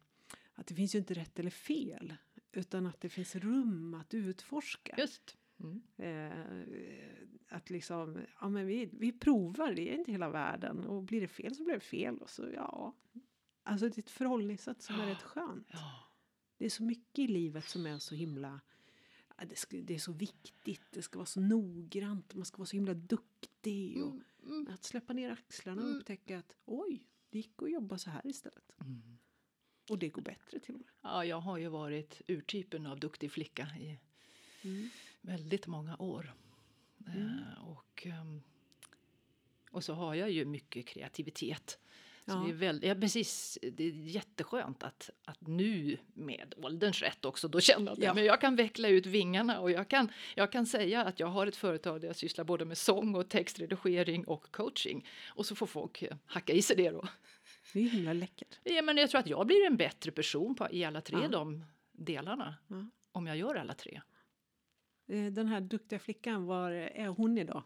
att 0.54 0.66
det 0.66 0.74
finns 0.74 0.94
ju 0.94 0.98
inte 0.98 1.14
rätt 1.14 1.38
eller 1.38 1.50
fel. 1.50 2.14
Utan 2.52 2.86
att 2.86 3.00
det 3.00 3.08
finns 3.08 3.36
rum 3.36 3.94
att 3.94 4.14
utforska. 4.14 4.94
Just. 4.98 5.36
Mm. 5.60 5.82
Eh, 5.96 7.26
att 7.48 7.70
liksom, 7.70 8.18
ja 8.40 8.48
men 8.48 8.66
vi, 8.66 8.90
vi 8.92 9.12
provar, 9.12 9.74
det 9.74 9.92
är 9.92 9.98
inte 9.98 10.12
hela 10.12 10.30
världen. 10.30 10.86
Och 10.86 11.02
blir 11.02 11.20
det 11.20 11.28
fel 11.28 11.54
så 11.54 11.64
blir 11.64 11.74
det 11.74 11.80
fel. 11.80 12.18
Och 12.18 12.30
så 12.30 12.48
ja. 12.54 12.96
Alltså 13.62 13.88
det 13.88 13.98
är 13.98 14.02
ett 14.02 14.10
förhållningssätt 14.10 14.82
som 14.82 15.00
är 15.00 15.06
rätt 15.06 15.22
skönt. 15.22 15.68
Ja. 15.72 16.12
Det 16.58 16.64
är 16.64 16.70
så 16.70 16.82
mycket 16.82 17.18
i 17.18 17.26
livet 17.26 17.64
som 17.64 17.86
är 17.86 17.98
så 17.98 18.14
himla... 18.14 18.60
ja, 19.42 19.48
Det, 19.48 19.56
ska, 19.56 19.76
det 19.76 19.94
är 19.94 19.98
så 19.98 20.12
viktigt, 20.12 20.82
det 20.90 21.02
ska 21.02 21.18
vara 21.18 21.26
så 21.26 21.40
noggrant, 21.40 22.34
man 22.34 22.44
ska 22.44 22.56
vara 22.58 22.66
så 22.66 22.76
himla 22.76 22.94
duktig. 22.94 24.02
Och 24.02 24.12
Mm, 24.12 24.22
mm, 24.60 24.74
Att 24.74 24.84
släppa 24.84 25.12
ner 25.12 25.30
axlarna 25.30 25.82
och 25.82 25.86
Mm. 25.88 25.98
upptäcka 26.00 26.38
att 26.38 26.56
oj, 26.64 27.06
det 27.30 27.38
gick 27.38 27.62
att 27.62 27.70
jobba 27.70 27.98
så 27.98 28.10
här 28.10 28.26
istället. 28.26 28.72
mm. 28.80 29.18
Och 29.90 29.98
det 29.98 30.08
går 30.08 30.22
bättre 30.22 30.58
till 30.60 30.74
och 30.74 30.80
med. 30.80 30.88
Ja, 31.02 31.24
jag 31.24 31.40
har 31.40 31.58
ju 31.58 31.68
varit 31.68 32.22
urtypen 32.28 32.86
av 32.86 33.00
duktig 33.00 33.32
flicka 33.32 33.68
i 33.80 33.98
väldigt 35.20 35.66
många 35.66 35.96
år. 35.96 36.34
Mm. 37.06 37.18
Eh, 37.28 37.68
och, 37.68 38.06
ehm, 38.06 38.42
och 39.70 39.84
så 39.84 39.94
har 39.94 40.14
jag 40.14 40.30
ju 40.30 40.44
mycket 40.44 40.86
kreativitet. 40.86 41.78
Så 42.26 42.32
Ja. 42.32 42.34
det, 42.44 42.50
är 42.50 42.54
väl, 42.54 42.80
ja, 42.84 42.94
precis, 42.94 43.58
det 43.72 43.84
är 43.84 43.90
jätteskönt 43.90 44.82
att, 44.82 45.10
att 45.24 45.40
nu 45.46 45.96
med 46.14 46.54
ålderns 46.56 47.02
rätt 47.02 47.24
också 47.24 47.48
då 47.48 47.60
känna 47.60 47.90
att 47.90 47.98
Ja. 47.98 48.14
men 48.14 48.24
jag 48.24 48.40
kan 48.40 48.56
veckla 48.56 48.88
ut 48.88 49.06
vingarna 49.06 49.60
och 49.60 49.70
jag 49.70 49.88
kan, 49.88 50.12
jag 50.34 50.52
kan 50.52 50.66
säga 50.66 51.04
att 51.04 51.20
jag 51.20 51.26
har 51.26 51.46
ett 51.46 51.56
företag 51.56 52.00
där 52.00 52.06
jag 52.08 52.16
sysslar 52.16 52.44
både 52.44 52.64
med 52.64 52.78
sång 52.78 53.14
och 53.14 53.28
textredigering 53.28 54.24
och 54.26 54.52
coaching. 54.52 55.06
Och 55.28 55.46
så 55.46 55.54
får 55.54 55.66
folk 55.66 56.02
eh, 56.02 56.16
hacka 56.26 56.52
i 56.52 56.62
sig 56.62 56.76
det 56.76 56.90
då. 56.90 57.04
Det 57.72 57.80
är 57.80 57.88
himla 57.88 58.12
läckert. 58.12 58.58
Ja, 58.64 58.82
men 58.82 58.96
jag 58.96 59.10
tror 59.10 59.18
att 59.20 59.26
jag 59.26 59.46
blir 59.46 59.66
en 59.66 59.76
bättre 59.76 60.10
person 60.10 60.54
på, 60.54 60.68
i 60.70 60.84
alla 60.84 61.00
tre 61.00 61.18
Ja. 61.22 61.28
de 61.28 61.64
delarna. 61.92 62.54
Om 63.12 63.26
jag 63.26 63.36
gör 63.36 63.54
alla 63.54 63.74
tre. 63.74 64.00
Eh, 65.08 65.26
Den 65.26 65.46
här 65.46 65.60
duktiga 65.60 65.98
flickan, 65.98 66.46
var 66.46 66.70
är 66.70 67.06
hon 67.08 67.38
idag? 67.38 67.62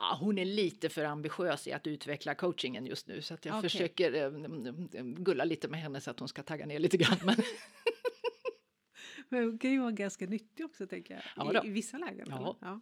Ja, 0.00 0.18
hon 0.20 0.38
är 0.38 0.44
lite 0.44 0.88
för 0.88 1.04
ambitiös 1.04 1.66
i 1.66 1.72
att 1.72 1.86
utveckla 1.86 2.34
coachingen 2.34 2.86
just 2.86 3.08
nu 3.08 3.22
så 3.22 3.34
att 3.34 3.44
jag 3.44 3.58
Okej. 3.58 3.70
försöker 3.70 4.14
eh, 4.14 4.24
mm, 4.24 4.88
mm, 4.94 5.24
gulla 5.24 5.44
lite 5.44 5.68
med 5.68 5.80
henne 5.80 6.00
så 6.00 6.10
att 6.10 6.18
hon 6.18 6.28
ska 6.28 6.42
tagga 6.42 6.66
ner 6.66 6.78
lite 6.78 6.96
grann. 6.96 7.18
Men, 7.24 7.36
Men 9.28 9.44
hon 9.44 9.58
kan 9.58 9.70
ju 9.70 9.78
vara 9.78 9.90
ganska 9.90 10.26
nyttig 10.26 10.66
också 10.66 10.86
tänker 10.86 11.14
jag. 11.14 11.22
Ja 11.36 11.64
I. 11.64 11.68
I 11.68 11.70
vissa 11.70 11.98
lägen. 11.98 12.26
Ja. 12.30 12.56
ja. 12.60 12.80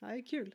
Ja, 0.00 0.06
det 0.06 0.14
är 0.14 0.26
kul. 0.26 0.54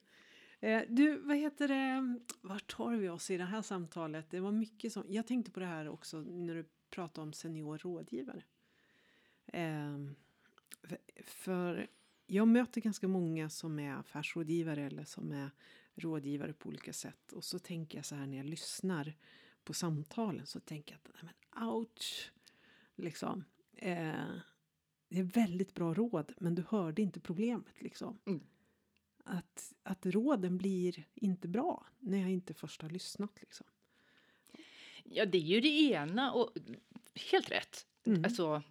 Eh, 0.60 0.82
du, 0.89 1.18
vad 1.18 1.38
heter 1.38 1.68
det? 1.68 2.20
Vart 2.42 2.72
tar 2.72 2.92
vi 2.96 3.10
oss 3.10 3.32
i 3.32 3.38
det 3.38 3.44
här 3.44 3.62
samtalet? 3.62 4.30
Det 4.30 4.39
var 4.39 4.52
mycket 4.52 4.94
som... 4.94 5.04
Jag 5.08 5.28
tänkte 5.28 5.52
på 5.52 5.60
det 5.60 5.66
här 5.66 5.89
också 5.89 6.22
när 6.22 6.56
du 6.56 6.66
pratade 6.89 7.28
om 7.28 7.34
senior 7.34 7.78
rådgivare. 7.78 8.44
Eh, 9.46 9.98
för, 10.82 10.98
för 11.24 11.88
jag 12.26 12.48
möter 12.48 12.82
ganska 12.82 13.08
många 13.08 13.50
som 13.50 13.80
är 13.80 13.94
affärsrådgivare 13.94 14.82
eller 14.82 15.04
som 15.04 15.32
är 15.32 15.50
rådgivare 15.96 16.54
på 16.54 16.70
olika 16.70 16.94
sätt. 16.94 17.32
Och 17.32 17.44
så 17.44 17.60
tänker 17.60 17.98
jag 17.98 18.06
så 18.06 18.16
här 18.16 18.28
när 18.28 18.38
jag 18.38 18.46
lyssnar 18.46 19.14
på 19.64 19.74
samtalen 19.74 20.46
så 20.46 20.60
tänker 20.60 20.94
jag 20.94 21.00
att 21.00 21.24
nej 21.24 21.34
men 21.52 21.68
ouch. 21.68 22.32
Liksom. 22.96 23.44
Eh, 23.74 24.36
det 25.10 25.20
är 25.20 25.24
väldigt 25.24 25.74
bra 25.74 25.94
råd 25.94 26.34
men 26.38 26.56
du 26.56 26.64
hörde 26.70 27.02
inte 27.02 27.20
problemet 27.20 27.82
liksom. 27.82 28.20
Mm. 28.26 28.42
Att, 29.24 29.74
att 29.84 30.06
råden 30.06 30.58
blir 30.58 31.04
inte 31.14 31.48
bra 31.48 31.86
när 32.00 32.18
jag 32.18 32.32
inte 32.32 32.54
först 32.54 32.82
har 32.82 32.90
lyssnat 32.90 33.42
liksom. 33.42 33.68
ja, 35.04 35.26
det 35.26 35.38
är 35.38 35.42
ju 35.42 35.62
det 35.62 35.92
ena 35.92 36.34
och 36.34 36.52
helt 37.32 37.52
rätt. 37.52 37.88
Mm. 38.06 38.24
Alltså, 38.26 38.64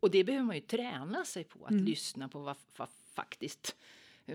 och 0.00 0.10
det 0.10 0.24
behöver 0.24 0.46
man 0.46 0.56
ju 0.56 0.62
träna 0.62 1.24
sig 1.24 1.44
på, 1.44 1.64
att 1.64 1.70
Mm. 1.70 1.84
lyssna 1.84 2.28
på 2.28 2.38
vad, 2.38 2.56
vad 2.76 2.88
faktiskt 2.90 3.76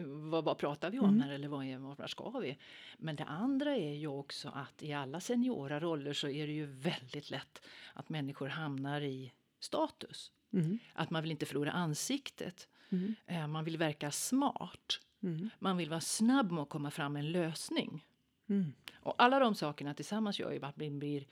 vad, 0.04 0.44
vad 0.44 0.58
pratar 0.58 0.92
vi 0.92 1.00
om 1.00 1.10
Mm. 1.10 1.22
här 1.22 1.30
eller 1.32 1.48
vad 1.48 1.66
är, 1.66 1.78
var 1.78 2.08
ska 2.08 2.30
vi? 2.30 2.58
Men 2.98 3.16
det 3.16 3.24
andra 3.24 3.76
är 3.76 3.94
ju 3.94 4.08
också 4.08 4.50
att 4.50 4.84
i 4.84 4.94
alla 4.94 5.20
seniora 5.20 5.80
roller 5.80 6.14
så 6.14 6.28
är 6.30 6.48
det 6.48 6.54
ju 6.54 6.66
väldigt 6.66 7.30
lätt 7.30 7.62
att 7.94 8.10
människor 8.10 8.48
hamnar 8.48 9.02
i 9.02 9.32
status. 9.60 10.32
Mm. 10.54 10.80
Att 10.94 11.10
man 11.10 11.22
vill 11.22 11.32
inte 11.32 11.46
förlora 11.46 11.72
ansiktet. 11.72 12.68
Mm. 12.90 13.16
Eh, 13.26 13.48
Man 13.48 13.64
vill 13.66 13.78
verka 13.78 14.12
smart. 14.12 15.00
Mm. 15.24 15.50
Man 15.60 15.78
vill 15.78 15.90
vara 15.90 16.02
snabb 16.02 16.52
med 16.52 16.62
att 16.64 16.70
komma 16.70 16.92
fram 16.92 17.14
med 17.14 17.20
en 17.20 17.32
lösning. 17.32 18.06
Mm. 18.50 18.74
Och 18.96 19.16
alla 19.18 19.40
de 19.40 19.56
sakerna 19.56 19.94
tillsammans 19.94 20.40
gör 20.40 20.52
ju 20.52 20.64
att 20.66 20.78
man 20.78 21.00
blir 21.00 21.26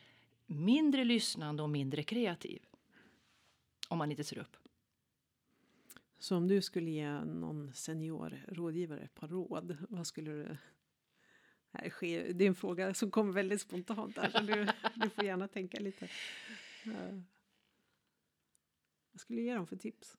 mindre 0.46 1.04
lyssnande 1.04 1.64
och 1.64 1.70
mindre 1.70 2.04
kreativ. 2.04 2.62
om 3.90 3.98
man 3.98 4.12
inte 4.12 4.24
ser 4.24 4.38
upp. 4.38 4.58
Så 6.24 6.38
om 6.38 6.48
du 6.48 6.62
skulle 6.62 6.92
ge 6.92 7.24
någon 7.24 7.74
senior 7.74 8.46
rådgivare 8.48 9.02
ett 9.02 9.16
par 9.16 9.28
råd, 9.28 9.78
vad 9.90 10.08
skulle 10.08 10.32
du... 10.32 10.58
Här 11.72 11.90
sker, 11.90 12.34
det 12.34 12.44
är 12.44 12.48
en 12.48 12.56
fråga 12.56 12.94
som 12.94 13.12
kommer 13.12 13.34
väldigt 13.34 13.62
spontant 13.62 14.16
där, 14.16 14.30
så 14.30 14.40
du, 14.40 14.68
du 14.96 15.10
får 15.10 15.24
gärna 15.24 15.48
tänka 15.48 15.80
lite. 15.80 16.06
Eh, 16.86 17.20
vad 19.12 19.22
skulle 19.22 19.40
du 19.40 19.46
ge 19.46 19.54
dem 19.54 19.68
för 19.68 19.76
tips? 19.76 20.18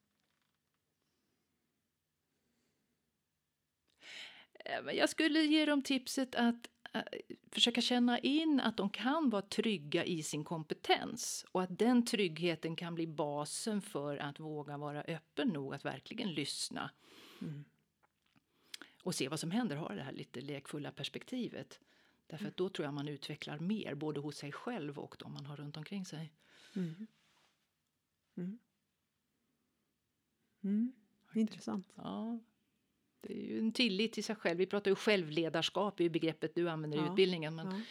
Eh, 4.54 4.94
jag 4.94 5.08
skulle 5.08 5.40
ge 5.40 5.66
dem 5.66 5.82
tipset 5.82 6.34
att 6.34 6.70
försöka 7.50 7.80
känna 7.80 8.18
in 8.18 8.60
att 8.60 8.76
de 8.76 8.90
kan 8.90 9.30
vara 9.30 9.42
trygga 9.42 10.04
i 10.04 10.22
sin 10.22 10.44
kompetens 10.44 11.46
och 11.52 11.62
att 11.62 11.78
den 11.78 12.04
tryggheten 12.04 12.76
kan 12.76 12.94
bli 12.94 13.06
basen 13.06 13.82
för 13.82 14.16
att 14.16 14.40
våga 14.40 14.76
vara 14.76 15.02
öppen 15.02 15.48
nog 15.48 15.74
att 15.74 15.84
verkligen 15.84 16.32
lyssna. 16.32 16.90
Mm. 17.40 17.64
Och 19.02 19.14
se 19.14 19.28
vad 19.28 19.40
som 19.40 19.50
händer, 19.50 19.76
ha 19.76 19.88
det 19.88 20.02
här 20.02 20.12
lite 20.12 20.40
lekfulla 20.40 20.92
perspektivet. 20.92 21.80
Därför 22.26 22.48
att 22.48 22.56
då 22.56 22.68
tror 22.68 22.84
jag 22.84 22.94
man 22.94 23.08
utvecklar 23.08 23.58
mer, 23.58 23.94
både 23.94 24.20
hos 24.20 24.36
sig 24.36 24.52
själv 24.52 24.98
och 24.98 25.16
de 25.18 25.32
man 25.32 25.46
har 25.46 25.56
runt 25.56 25.76
omkring 25.76 26.04
sig. 26.04 26.32
Mm. 26.76 27.06
Mm. 28.36 28.58
Mm. 30.62 30.92
Intressant. 31.34 31.92
Ja. 31.94 32.38
Det 33.26 33.32
är 33.32 33.46
ju 33.46 33.58
en 33.58 33.72
tillit 33.72 34.12
till 34.12 34.24
sig 34.24 34.36
själv. 34.36 34.58
Vi 34.58 34.66
pratar 34.66 34.90
ju 34.90 34.94
självledarskap 34.94 36.00
i 36.00 36.10
begreppet 36.10 36.54
du 36.54 36.68
använder 36.68 36.98
ja. 36.98 37.06
i 37.06 37.10
utbildningen. 37.10 37.54
Men 37.54 37.82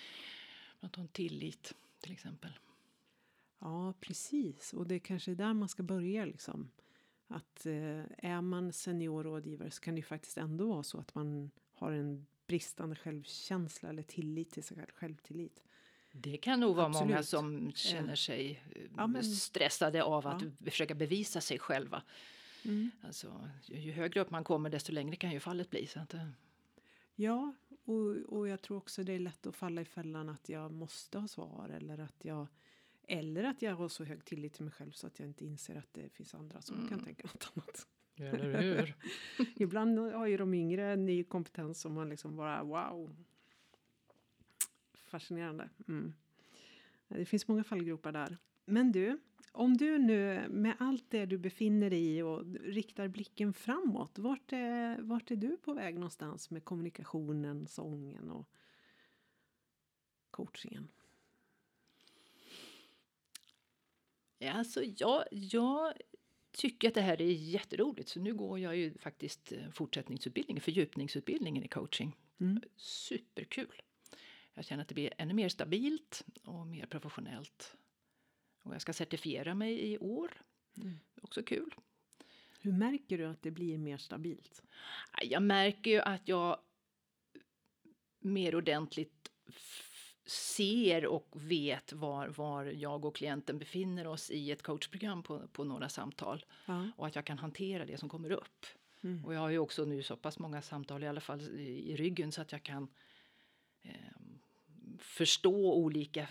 ja. 0.79 0.89
tar 0.89 1.01
en 1.01 1.07
tillit 1.07 1.73
till 1.99 2.11
exempel. 2.11 2.51
Ja, 3.59 3.93
precis. 3.99 4.73
Och 4.73 4.87
det 4.87 4.95
är 4.95 4.99
kanske 4.99 5.35
där 5.35 5.53
man 5.53 5.69
ska 5.69 5.83
börja. 5.83 6.25
Liksom. 6.25 6.71
Att 7.27 7.65
eh, 7.65 8.03
är 8.17 8.41
man 8.41 8.73
seniorrådgivare 8.73 9.71
så 9.71 9.81
kan 9.81 9.95
det 9.95 9.99
ju 9.99 10.05
faktiskt 10.05 10.37
ändå 10.37 10.67
vara 10.67 10.83
så 10.83 10.97
att 10.97 11.15
man 11.15 11.51
har 11.73 11.91
en 11.91 12.25
bristande 12.47 12.95
självkänsla 12.95 13.89
eller 13.89 14.03
tillit 14.03 14.51
till 14.51 14.63
sig 14.63 14.77
själv, 14.77 14.91
självtillit. 14.93 15.63
Det 16.11 16.37
kan 16.37 16.59
nog 16.59 16.75
vara 16.75 16.87
Absolut. 16.87 17.09
många 17.09 17.23
som 17.23 17.71
känner 17.75 18.15
sig 18.15 18.63
ja, 18.97 19.07
men, 19.07 19.23
stressade 19.23 20.03
av 20.03 20.27
att 20.27 20.41
ja. 20.41 20.71
försöka 20.71 20.95
bevisa 20.95 21.41
sig 21.41 21.59
själva. 21.59 22.03
Mm. 22.65 22.91
Alltså, 23.01 23.49
ju 23.61 23.91
högre 23.91 24.21
upp 24.21 24.29
man 24.29 24.43
kommer 24.43 24.69
desto 24.69 24.91
längre 24.91 25.15
kan 25.15 25.31
ju 25.31 25.39
fallet 25.39 25.69
bli. 25.69 25.87
Så 25.87 25.99
att, 25.99 26.15
Ja, 27.15 27.53
och, 27.85 28.15
och 28.15 28.47
jag 28.47 28.61
tror 28.61 28.77
också 28.77 29.03
det 29.03 29.13
är 29.13 29.19
lätt 29.19 29.45
att 29.45 29.55
falla 29.55 29.81
i 29.81 29.85
fällan 29.85 30.29
att 30.29 30.49
jag 30.49 30.71
måste 30.71 31.17
ha 31.17 31.27
svar 31.27 31.69
eller 31.69 31.97
att 31.97 32.25
jag 32.25 32.47
eller 33.07 33.43
att 33.43 33.61
jag 33.61 33.75
har 33.75 33.89
så 33.89 34.03
hög 34.03 34.25
tillit 34.25 34.53
till 34.53 34.63
mig 34.63 34.73
själv 34.73 34.91
så 34.91 35.07
att 35.07 35.19
jag 35.19 35.27
inte 35.27 35.45
inser 35.45 35.75
att 35.75 35.93
det 35.93 36.09
finns 36.09 36.33
andra 36.33 36.61
som 36.61 36.77
mm. 36.77 36.89
kan 36.89 37.03
tänka 37.03 37.27
något 37.27 37.51
annat. 37.53 37.87
Eller 38.15 38.61
hur? 38.61 38.95
Ibland 39.55 39.99
har 39.99 40.27
ju 40.27 40.37
de 40.37 40.53
yngre 40.53 40.95
ny 40.95 41.23
kompetens 41.23 41.81
som 41.81 41.93
man 41.93 42.09
liksom 42.09 42.35
bara 42.35 42.63
wow. 42.63 43.15
Fascinerande. 44.93 45.69
Mm. 45.87 46.13
Det 47.07 47.25
finns 47.25 47.47
många 47.47 47.63
fallgropar 47.63 48.11
där. 48.11 48.37
Men 48.65 48.91
du, 48.91 49.19
om 49.55 49.77
du 49.77 49.97
nu 49.97 50.47
med 50.49 50.75
allt 50.79 51.05
det 51.09 51.25
du 51.25 51.37
befinner 51.37 51.89
dig 51.89 52.17
i 52.17 52.21
och 52.21 52.45
riktar 52.61 53.07
blicken 53.07 53.53
framåt, 53.53 54.19
vart 54.19 54.53
är, 54.53 55.01
vart 55.01 55.31
är 55.31 55.35
du 55.35 55.57
på 55.57 55.73
väg 55.73 55.95
någonstans 55.95 56.49
med 56.49 56.63
kommunikationen, 56.65 57.67
sången 57.67 58.29
och 58.29 58.49
coachingen? 60.31 60.87
Alltså 64.41 64.83
jag, 64.97 65.23
jag 65.31 65.93
tycker 66.51 66.87
att 66.87 66.93
det 66.93 67.01
här 67.01 67.21
är 67.21 67.31
jätteroligt 67.31 68.09
så 68.09 68.19
nu 68.19 68.33
går 68.33 68.59
jag 68.59 68.77
ju 68.77 68.97
faktiskt 68.97 69.51
eh, 69.51 69.69
fortsättningsutbildningen, 69.71 70.61
fördjupningsutbildningen 70.61 71.63
i 71.63 71.67
coaching. 71.67 72.15
Mm. 72.39 72.61
Superkul! 72.75 73.81
Jag 74.53 74.65
känner 74.65 74.81
att 74.81 74.87
det 74.87 74.95
blir 74.95 75.13
ännu 75.17 75.33
mer 75.33 75.49
stabilt 75.49 76.25
och 76.43 76.67
mer 76.67 76.85
professionellt 76.85 77.77
och 78.63 78.73
jag 78.73 78.81
ska 78.81 78.93
certifiera 78.93 79.55
mig 79.55 79.91
i 79.91 79.97
år. 79.97 80.41
Mm. 80.77 80.99
Också 81.21 81.43
kul. 81.43 81.75
Hur 82.61 82.71
märker 82.71 83.17
du 83.17 83.25
att 83.25 83.41
det 83.41 83.51
blir 83.51 83.77
mer 83.77 83.97
stabilt? 83.97 84.61
Jag 85.21 85.43
märker 85.43 85.91
ju 85.91 85.99
att 85.99 86.27
jag 86.27 86.59
mer 88.19 88.55
ordentligt 88.55 89.31
ser 90.25 91.05
och 91.05 91.29
vet 91.33 91.93
var, 91.93 92.27
var 92.27 92.65
jag 92.65 93.05
och 93.05 93.15
klienten 93.15 93.59
befinner 93.59 94.07
oss 94.07 94.31
i 94.31 94.51
ett 94.51 94.61
coachprogram 94.63 95.23
på, 95.23 95.47
på 95.47 95.63
några 95.63 95.89
samtal. 95.89 96.45
Ja. 96.65 96.91
Och 96.97 97.07
att 97.07 97.15
jag 97.15 97.25
kan 97.25 97.37
hantera 97.37 97.85
det 97.85 97.97
som 97.97 98.09
kommer 98.09 98.31
upp. 98.31 98.65
Mm. 99.03 99.25
Och 99.25 99.33
jag 99.33 99.39
har 99.39 99.49
ju 99.49 99.59
också 99.59 99.85
nu 99.85 100.03
så 100.03 100.15
pass 100.15 100.39
många 100.39 100.61
samtal 100.61 101.03
i 101.03 101.07
alla 101.07 101.21
fall 101.21 101.41
i, 101.41 101.91
i 101.91 101.95
ryggen 101.95 102.31
så 102.31 102.41
att 102.41 102.51
jag 102.51 102.63
kan 102.63 102.87
eh, 103.81 103.91
förstå 104.99 105.73
olika 105.73 106.27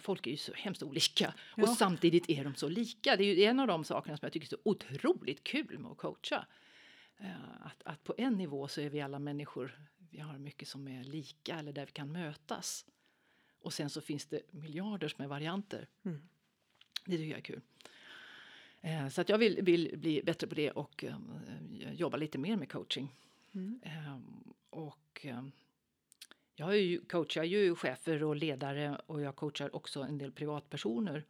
folk 0.00 0.26
är 0.26 0.30
ju 0.30 0.36
så 0.36 0.52
hemskt 0.52 0.82
olika 0.82 1.34
ja. 1.56 1.62
och 1.62 1.68
samtidigt 1.68 2.30
är 2.30 2.44
de 2.44 2.54
så 2.54 2.68
lika. 2.68 3.16
Det 3.16 3.24
är 3.24 3.34
ju 3.34 3.44
en 3.44 3.60
av 3.60 3.66
de 3.66 3.84
sakerna 3.84 4.16
som 4.16 4.26
jag 4.26 4.32
tycker 4.32 4.46
är 4.46 4.48
så 4.48 4.58
otroligt 4.62 5.44
kul 5.44 5.78
med 5.78 5.90
att 5.90 5.98
coacha. 5.98 6.46
Uh, 7.20 7.66
att, 7.66 7.82
att 7.84 8.04
på 8.04 8.14
en 8.18 8.32
nivå 8.32 8.68
så 8.68 8.80
är 8.80 8.90
vi 8.90 9.00
alla 9.00 9.18
människor, 9.18 9.78
vi 10.10 10.20
har 10.20 10.38
mycket 10.38 10.68
som 10.68 10.88
är 10.88 11.04
lika 11.04 11.58
eller 11.58 11.72
där 11.72 11.86
vi 11.86 11.92
kan 11.92 12.12
mötas. 12.12 12.86
Och 13.60 13.72
sen 13.72 13.90
så 13.90 14.00
finns 14.00 14.26
det 14.26 14.40
miljarder 14.50 15.14
med 15.16 15.28
varianter. 15.28 15.88
Mm. 16.04 16.22
Det 17.04 17.16
tycker 17.16 17.30
jag 17.30 17.38
är 17.38 17.42
kul. 17.42 17.60
Uh, 18.84 19.08
så 19.08 19.20
att 19.20 19.28
jag 19.28 19.38
vill, 19.38 19.62
vill, 19.62 19.98
bli 19.98 20.22
bättre 20.22 20.46
på 20.46 20.54
det 20.54 20.70
och 20.70 21.04
um, 21.04 21.40
jobba 21.92 22.16
lite 22.16 22.38
mer 22.38 22.56
med 22.56 22.72
coaching. 22.72 23.14
Mm. 23.54 23.80
Och 24.70 25.26
jag 26.60 26.78
ju, 26.78 27.04
coachar 27.04 27.44
ju 27.44 27.74
chefer 27.74 28.22
och 28.22 28.36
ledare 28.36 28.96
och 29.06 29.20
jag 29.20 29.36
coachar 29.36 29.76
också 29.76 30.00
en 30.02 30.18
del 30.18 30.32
privatpersoner. 30.32 31.24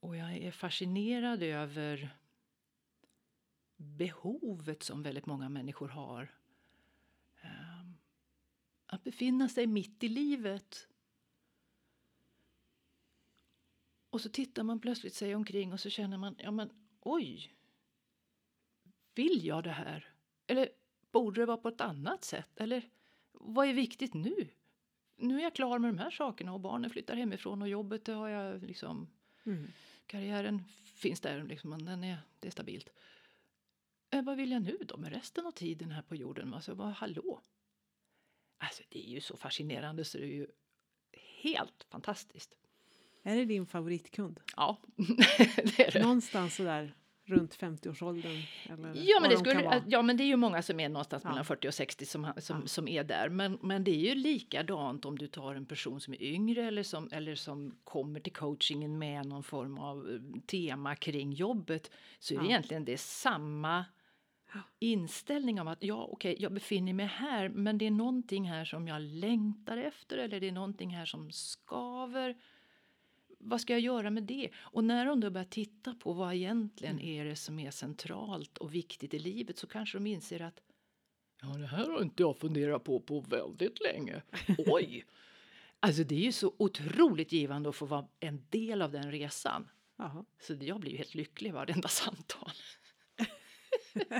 Och 0.00 0.16
jag 0.16 0.36
är 0.36 0.50
fascinerad 0.50 1.42
över 1.42 2.16
behovet 3.76 4.82
som 4.82 5.02
väldigt 5.02 5.26
många 5.26 5.48
människor 5.48 5.88
har. 5.88 6.34
Ehm, 7.40 7.94
att 8.86 9.04
befinna 9.04 9.48
sig 9.48 9.66
mitt 9.66 10.04
i 10.04 10.08
livet. 10.08 10.88
Och 14.10 14.20
så 14.20 14.28
tittar 14.28 14.62
man 14.62 14.80
plötsligt 14.80 15.14
sig 15.14 15.34
omkring 15.34 15.72
och 15.72 15.80
så 15.80 15.90
känner 15.90 16.18
man, 16.18 16.36
ja 16.38 16.50
men 16.50 16.70
oj, 17.00 17.54
vill 19.14 19.44
jag 19.44 19.64
det 19.64 19.70
här? 19.70 20.14
Eller 20.46 20.68
borde 21.10 21.40
det 21.40 21.46
vara 21.46 21.56
på 21.56 21.68
ett 21.68 21.80
annat 21.80 22.24
sätt? 22.24 22.60
Eller 22.60 22.90
vad 23.32 23.68
är 23.68 23.74
viktigt 23.74 24.14
nu? 24.14 24.48
Nu 25.16 25.38
är 25.38 25.42
jag 25.42 25.54
klar 25.54 25.78
med 25.78 25.94
de 25.94 25.98
här 25.98 26.10
sakerna 26.10 26.52
och 26.52 26.60
barnen 26.60 26.90
flyttar 26.90 27.16
hemifrån 27.16 27.62
och 27.62 27.68
jobbet 27.68 28.06
har 28.06 28.28
jag 28.28 28.62
liksom... 28.62 29.08
Mm. 29.46 29.66
Karriären 30.06 30.64
finns 30.94 31.20
där, 31.20 31.42
liksom, 31.44 31.84
den 31.84 32.04
är, 32.04 32.18
det 32.40 32.48
är 32.48 32.52
stabilt. 32.52 32.88
Eh, 34.10 34.22
vad 34.22 34.36
vill 34.36 34.50
jag 34.50 34.62
nu 34.62 34.78
då 34.80 34.96
med 34.96 35.12
resten 35.12 35.46
av 35.46 35.50
tiden 35.50 35.90
här 35.90 36.02
på 36.02 36.16
jorden? 36.16 36.54
Alltså, 36.54 36.74
vad, 36.74 36.92
hallå? 36.92 37.40
Alltså, 38.58 38.82
det 38.88 39.06
är 39.06 39.10
ju 39.10 39.20
så 39.20 39.36
fascinerande 39.36 40.04
så 40.04 40.18
det 40.18 40.24
är 40.24 40.34
ju 40.34 40.46
helt 41.42 41.86
fantastiskt. 41.90 42.54
Är 43.22 43.36
det 43.36 43.44
din 43.44 43.66
favoritkund? 43.66 44.40
Ja, 44.56 44.78
det 45.76 45.80
är 45.80 45.92
det. 45.92 46.02
Någonstans 46.02 46.56
sådär 46.56 46.94
runt 47.24 47.58
50-årsåldern? 47.58 48.42
Ja 48.68 49.20
men, 49.20 49.30
det 49.30 49.36
skulle, 49.36 49.82
ja, 49.86 50.02
men 50.02 50.16
det 50.16 50.22
är 50.22 50.26
ju 50.26 50.36
många 50.36 50.62
som 50.62 50.80
är 50.80 50.88
någonstans 50.88 51.24
ja. 51.24 51.30
mellan 51.30 51.44
40 51.44 51.68
och 51.68 51.74
60 51.74 52.06
som, 52.06 52.32
som, 52.36 52.60
ja. 52.60 52.66
som 52.66 52.88
är 52.88 53.04
där. 53.04 53.28
Men, 53.28 53.58
men 53.62 53.84
det 53.84 53.90
är 53.90 54.14
ju 54.14 54.14
likadant 54.14 55.04
om 55.04 55.18
du 55.18 55.26
tar 55.26 55.54
en 55.54 55.66
person 55.66 56.00
som 56.00 56.14
är 56.14 56.22
yngre 56.22 56.66
eller 56.66 56.82
som, 56.82 57.08
eller 57.12 57.34
som 57.34 57.78
kommer 57.84 58.20
till 58.20 58.32
coachingen 58.32 58.98
med 58.98 59.26
någon 59.26 59.42
form 59.42 59.78
av 59.78 60.10
eh, 60.10 60.40
tema 60.46 60.96
kring 60.96 61.32
jobbet. 61.32 61.90
Så 62.18 62.34
är 62.34 62.38
det 62.38 62.46
egentligen 62.46 62.84
det 62.84 63.00
samma 63.00 63.84
inställning 64.78 65.60
om 65.60 65.68
att 65.68 65.84
ja, 65.84 66.08
okej, 66.10 66.32
okay, 66.32 66.42
jag 66.42 66.52
befinner 66.52 66.92
mig 66.92 67.06
här, 67.06 67.48
men 67.48 67.78
det 67.78 67.86
är 67.86 67.90
någonting 67.90 68.48
här 68.48 68.64
som 68.64 68.88
jag 68.88 69.02
längtar 69.02 69.76
efter 69.76 70.18
eller 70.18 70.40
det 70.40 70.48
är 70.48 70.52
någonting 70.52 70.90
här 70.90 71.04
som 71.04 71.32
skaver 71.32 72.36
vad 73.42 73.60
ska 73.60 73.72
jag 73.72 73.80
göra 73.80 74.10
med 74.10 74.22
det? 74.22 74.50
Och 74.56 74.84
när 74.84 75.06
de 75.06 75.20
då 75.20 75.30
börjar 75.30 75.44
titta 75.44 75.94
på 75.94 76.12
vad 76.12 76.34
egentligen 76.34 76.98
mm. 76.98 77.20
är 77.20 77.24
det 77.24 77.36
som 77.36 77.58
är 77.58 77.70
centralt 77.70 78.58
och 78.58 78.74
viktigt 78.74 79.14
i 79.14 79.18
livet 79.18 79.58
så 79.58 79.66
kanske 79.66 79.98
de 79.98 80.06
inser 80.06 80.42
att 80.42 80.60
ja, 81.42 81.48
det 81.48 81.66
här 81.66 81.90
har 81.90 82.02
inte 82.02 82.22
jag 82.22 82.36
funderat 82.36 82.84
på 82.84 83.00
på 83.00 83.20
väldigt 83.20 83.80
länge. 83.80 84.22
Oj! 84.58 85.04
Alltså 85.80 86.04
det 86.04 86.14
är 86.14 86.20
ju 86.20 86.32
så 86.32 86.54
otroligt 86.58 87.32
givande 87.32 87.68
att 87.68 87.76
få 87.76 87.86
vara 87.86 88.08
en 88.20 88.42
del 88.50 88.82
av 88.82 88.92
den 88.92 89.10
resan. 89.12 89.68
Aha. 89.98 90.24
Så 90.40 90.54
jag 90.60 90.80
blir 90.80 90.90
ju 90.90 90.96
helt 90.96 91.14
lycklig 91.14 91.52
varenda 91.52 91.88
samtal. 91.88 92.52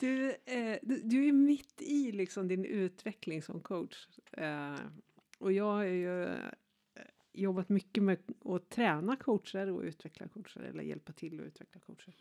du, 0.00 0.30
eh, 0.30 0.78
du, 0.82 1.00
du, 1.04 1.28
är 1.28 1.32
mitt 1.32 1.82
i 1.82 2.12
liksom 2.12 2.48
din 2.48 2.64
utveckling 2.64 3.42
som 3.42 3.60
coach. 3.60 4.08
Eh, 4.32 4.76
och 5.38 5.52
jag 5.52 5.82
är 5.82 5.92
ju 5.92 6.36
jobbat 7.36 7.68
mycket 7.68 8.02
med 8.02 8.18
att 8.44 8.68
träna 8.68 9.16
coacher 9.16 9.70
och 9.70 9.82
utveckla 9.82 10.28
coacher 10.28 10.60
eller 10.60 10.82
hjälpa 10.82 11.12
till 11.12 11.40
att 11.40 11.46
utveckla 11.46 11.80
coacher. 11.80 12.14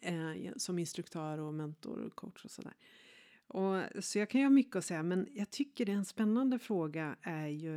Eh, 0.00 0.52
som 0.56 0.78
instruktör 0.78 1.38
och 1.38 1.54
mentor 1.54 1.98
och 1.98 2.14
coach 2.14 2.44
och 2.44 2.50
sådär. 2.50 2.74
Och, 3.46 4.04
så 4.04 4.18
jag 4.18 4.30
kan 4.30 4.40
ju 4.40 4.44
ha 4.44 4.50
mycket 4.50 4.76
att 4.76 4.84
säga 4.84 5.02
men 5.02 5.28
jag 5.32 5.50
tycker 5.50 5.86
det 5.86 5.92
är 5.92 5.96
en 5.96 6.04
spännande 6.04 6.58
fråga 6.58 7.16
är 7.22 7.46
ju 7.46 7.76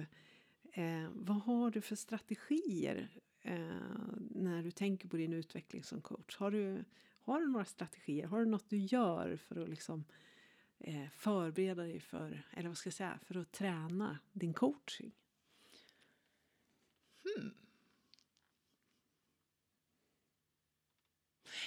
eh, 0.71 1.09
vad 1.13 1.37
har 1.37 1.71
du 1.71 1.81
för 1.81 1.95
strategier 1.95 3.09
eh, 3.41 3.81
när 4.29 4.63
du 4.63 4.71
tänker 4.71 5.07
på 5.07 5.17
din 5.17 5.33
utveckling 5.33 5.83
som 5.83 6.01
coach? 6.01 6.37
Har 6.37 6.51
du, 6.51 6.83
har 7.21 7.39
du 7.39 7.47
några 7.47 7.65
strategier? 7.65 8.27
Har 8.27 8.39
du 8.39 8.45
något 8.45 8.69
du 8.69 8.77
gör 8.77 9.37
för 9.37 9.63
att 9.63 9.69
liksom 9.69 10.03
eh, 10.79 11.09
förbereda 11.09 11.83
dig 11.83 11.99
för, 11.99 12.47
eller 12.51 12.67
vad 12.67 12.77
ska 12.77 12.87
jag 12.87 12.93
säga, 12.93 13.19
för 13.21 13.37
att 13.37 13.51
träna 13.51 14.19
din 14.31 14.53
coaching? 14.53 15.11
Hmm. 17.37 17.53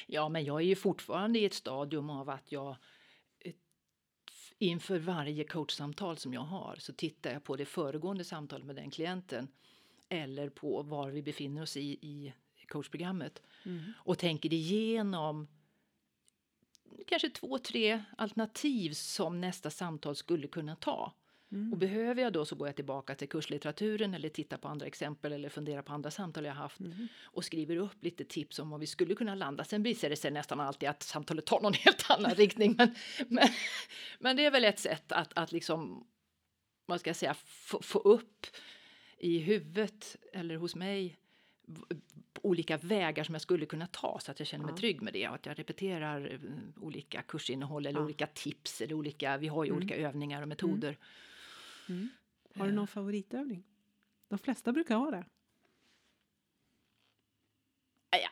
Ja, 0.06 0.28
men 0.28 0.44
jag 0.44 0.60
är 0.60 0.64
ju 0.64 0.76
fortfarande 0.76 1.38
i 1.38 1.44
ett 1.44 1.54
stadium 1.54 2.10
av 2.10 2.30
att 2.30 2.52
jag 2.52 2.76
eh, 3.38 3.52
inför 4.58 4.98
varje 4.98 5.44
coachsamtal 5.44 6.16
som 6.16 6.34
jag 6.34 6.40
har 6.40 6.76
så 6.78 6.92
tittar 6.92 7.32
jag 7.32 7.44
på 7.44 7.56
det 7.56 7.64
föregående 7.64 8.24
samtalet 8.24 8.66
med 8.66 8.76
den 8.76 8.90
klienten 8.90 9.48
eller 10.08 10.48
på 10.48 10.82
var 10.82 11.10
vi 11.10 11.22
befinner 11.22 11.62
oss 11.62 11.76
i, 11.76 11.90
i 11.90 12.34
coachprogrammet 12.68 13.42
mm. 13.64 13.92
och 13.96 14.18
tänker 14.18 14.52
igenom 14.52 15.48
kanske 17.06 17.30
två, 17.30 17.58
tre 17.58 18.04
alternativ 18.18 18.92
som 18.92 19.40
nästa 19.40 19.70
samtal 19.70 20.16
skulle 20.16 20.48
kunna 20.48 20.76
ta. 20.76 21.12
Mm. 21.52 21.72
Och 21.72 21.78
behöver 21.78 22.22
jag 22.22 22.32
då 22.32 22.44
så 22.44 22.56
går 22.56 22.68
jag 22.68 22.76
tillbaka 22.76 23.14
till 23.14 23.28
kurslitteraturen 23.28 24.14
eller 24.14 24.28
tittar 24.28 24.56
på 24.56 24.68
andra 24.68 24.86
exempel 24.86 25.32
eller 25.32 25.48
funderar 25.48 25.82
på 25.82 25.92
andra 25.92 26.10
samtal 26.10 26.44
jag 26.44 26.54
haft 26.54 26.80
mm. 26.80 27.08
och 27.22 27.44
skriver 27.44 27.76
upp 27.76 28.04
lite 28.04 28.24
tips 28.24 28.58
om 28.58 28.70
vad 28.70 28.80
vi 28.80 28.86
skulle 28.86 29.14
kunna 29.14 29.34
landa. 29.34 29.64
Sen 29.64 29.82
visar 29.82 30.10
det 30.10 30.16
sig 30.16 30.30
nästan 30.30 30.60
alltid 30.60 30.88
att 30.88 31.02
samtalet 31.02 31.46
tar 31.46 31.60
någon 31.60 31.72
helt 31.84 32.10
annan 32.10 32.34
riktning. 32.34 32.74
Men, 32.78 32.94
men, 33.28 33.48
men, 34.18 34.36
det 34.36 34.44
är 34.44 34.50
väl 34.50 34.64
ett 34.64 34.78
sätt 34.78 35.12
att, 35.12 35.32
att 35.38 35.52
liksom, 35.52 36.06
vad 36.86 37.00
ska 37.00 37.10
jag 37.10 37.16
säga, 37.16 37.34
få, 37.44 37.82
få 37.82 37.98
upp 37.98 38.46
i 39.18 39.38
huvudet 39.38 40.16
eller 40.32 40.56
hos 40.56 40.74
mig 40.74 41.16
olika 42.42 42.76
vägar 42.76 43.24
som 43.24 43.34
jag 43.34 43.42
skulle 43.42 43.66
kunna 43.66 43.86
ta 43.86 44.18
så 44.20 44.30
att 44.30 44.38
jag 44.38 44.48
känner 44.48 44.64
mig 44.64 44.72
ja. 44.72 44.78
trygg 44.78 45.02
med 45.02 45.12
det 45.12 45.28
och 45.28 45.34
att 45.34 45.46
jag 45.46 45.58
repeterar 45.58 46.32
eh, 46.32 46.40
olika 46.84 47.22
kursinnehåll 47.22 47.86
eller 47.86 48.00
ja. 48.00 48.04
olika 48.04 48.26
tips 48.26 48.80
eller 48.80 48.94
olika, 48.94 49.36
vi 49.36 49.48
har 49.48 49.64
ju 49.64 49.68
mm. 49.68 49.76
olika 49.76 49.96
övningar 49.96 50.38
och 50.38 50.42
mm. 50.42 50.48
metoder. 50.48 50.88
Mm. 50.88 51.00
Har 52.54 52.66
du 52.66 52.72
någon 52.72 52.86
favoritövning? 52.86 53.64
De 54.28 54.38
flesta 54.38 54.72
brukar 54.72 54.96
ha 54.96 55.10
det. 55.10 55.24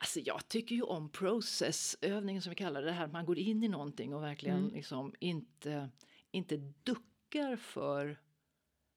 Alltså, 0.01 0.21
jag 0.21 0.49
tycker 0.49 0.75
ju 0.75 0.83
om 0.83 1.09
processövningen 1.09 2.43
som 2.43 2.51
vi 2.51 2.57
kallar 2.57 2.83
det 2.83 2.93
här. 2.93 3.07
Man 3.07 3.27
går 3.27 3.39
in 3.39 3.63
i 3.63 3.69
någonting 3.69 4.15
och 4.15 4.23
verkligen 4.23 4.59
mm. 4.59 4.75
liksom 4.75 5.15
inte, 5.19 5.91
inte 6.31 6.57
duckar 6.83 7.57
för 7.57 8.19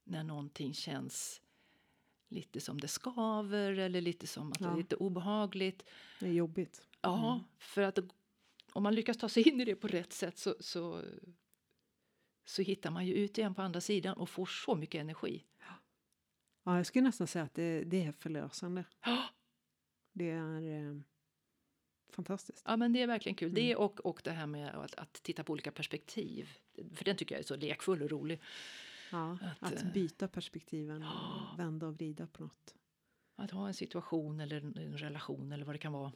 när 0.03 0.23
någonting 0.23 0.73
känns 0.73 1.41
lite 2.29 2.59
som 2.59 2.79
det 2.79 2.87
skaver 2.87 3.71
eller 3.79 4.01
lite 4.01 4.27
som 4.27 4.51
att 4.51 4.61
ja. 4.61 4.67
det 4.67 4.73
är 4.73 4.77
lite 4.77 4.95
obehagligt. 4.95 5.85
Det 6.19 6.27
är 6.27 6.33
jobbigt. 6.33 6.81
Ja, 7.01 7.33
mm. 7.33 7.43
för 7.59 7.81
att 7.81 7.99
om 8.73 8.83
man 8.83 8.95
lyckas 8.95 9.17
ta 9.17 9.29
sig 9.29 9.49
in 9.49 9.61
i 9.61 9.65
det 9.65 9.75
på 9.75 9.87
rätt 9.87 10.13
sätt 10.13 10.37
så, 10.37 10.55
så, 10.59 11.01
så 12.45 12.61
hittar 12.61 12.91
man 12.91 13.05
ju 13.05 13.13
ut 13.13 13.37
igen 13.37 13.55
på 13.55 13.61
andra 13.61 13.81
sidan 13.81 14.17
och 14.17 14.29
får 14.29 14.45
så 14.45 14.75
mycket 14.75 15.01
energi. 15.01 15.45
Ja, 16.63 16.77
jag 16.77 16.85
skulle 16.85 17.03
nästan 17.03 17.27
säga 17.27 17.45
att 17.45 17.53
det, 17.53 17.83
det 17.83 18.03
är 18.03 18.11
förlösande. 18.11 18.83
Ja. 19.05 19.23
Det 20.13 20.29
är 20.29 20.61
eh, 20.61 20.97
fantastiskt. 22.09 22.63
Ja, 22.67 22.77
men 22.77 22.93
det 22.93 23.01
är 23.01 23.07
verkligen 23.07 23.35
kul. 23.35 23.49
Mm. 23.49 23.55
Det 23.55 23.75
och, 23.75 23.99
och 23.99 24.21
det 24.23 24.31
här 24.31 24.47
med 24.47 24.75
att, 24.75 24.95
att 24.95 25.13
titta 25.13 25.43
på 25.43 25.53
olika 25.53 25.71
perspektiv. 25.71 26.49
För 26.95 27.05
den 27.05 27.17
tycker 27.17 27.35
jag 27.35 27.39
är 27.39 27.45
så 27.45 27.55
lekfull 27.55 28.01
och 28.01 28.09
rolig. 28.09 28.41
Ja, 29.11 29.37
att, 29.41 29.73
att 29.73 29.83
eh, 29.83 29.91
byta 29.93 30.27
perspektiven 30.27 31.03
och 31.03 31.59
vända 31.59 31.87
och 31.87 31.93
vrida 31.93 32.27
på 32.27 32.43
något. 32.43 32.75
Att 33.35 33.51
ha 33.51 33.67
en 33.67 33.73
situation 33.73 34.39
eller 34.39 34.57
en 34.57 34.97
relation 34.97 35.51
eller 35.51 35.65
vad 35.65 35.75
det 35.75 35.79
kan 35.79 35.93
vara. 35.93 36.11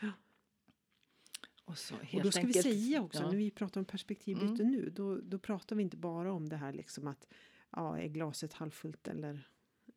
Ja. 0.00 0.12
Och, 1.64 1.78
så 1.78 1.94
och 1.94 2.22
då 2.22 2.30
ska 2.30 2.40
enkelt, 2.40 2.56
vi 2.56 2.62
säga 2.62 3.02
också, 3.02 3.22
ja. 3.22 3.30
när 3.30 3.36
vi 3.36 3.50
pratar 3.50 3.80
om 3.80 3.84
perspektivbyte 3.84 4.62
mm. 4.62 4.72
nu, 4.72 4.90
då, 4.90 5.16
då 5.16 5.38
pratar 5.38 5.76
vi 5.76 5.82
inte 5.82 5.96
bara 5.96 6.32
om 6.32 6.48
det 6.48 6.56
här 6.56 6.72
liksom 6.72 7.06
att 7.06 7.28
ja, 7.70 7.98
är 7.98 8.08
glaset 8.08 8.52
halvfullt 8.52 9.08
eller 9.08 9.48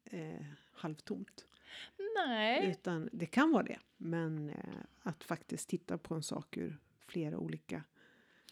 eh, 0.04 0.45
halvtomt. 0.71 1.45
Nej. 2.15 2.71
Utan 2.71 3.10
det 3.12 3.25
kan 3.25 3.51
vara 3.51 3.63
det, 3.63 3.80
men 3.97 4.49
eh, 4.49 4.56
att 5.01 5.23
faktiskt 5.23 5.69
titta 5.69 5.97
på 5.97 6.15
en 6.15 6.23
sak 6.23 6.58
ur 6.58 6.80
flera 7.08 7.38
olika 7.38 7.84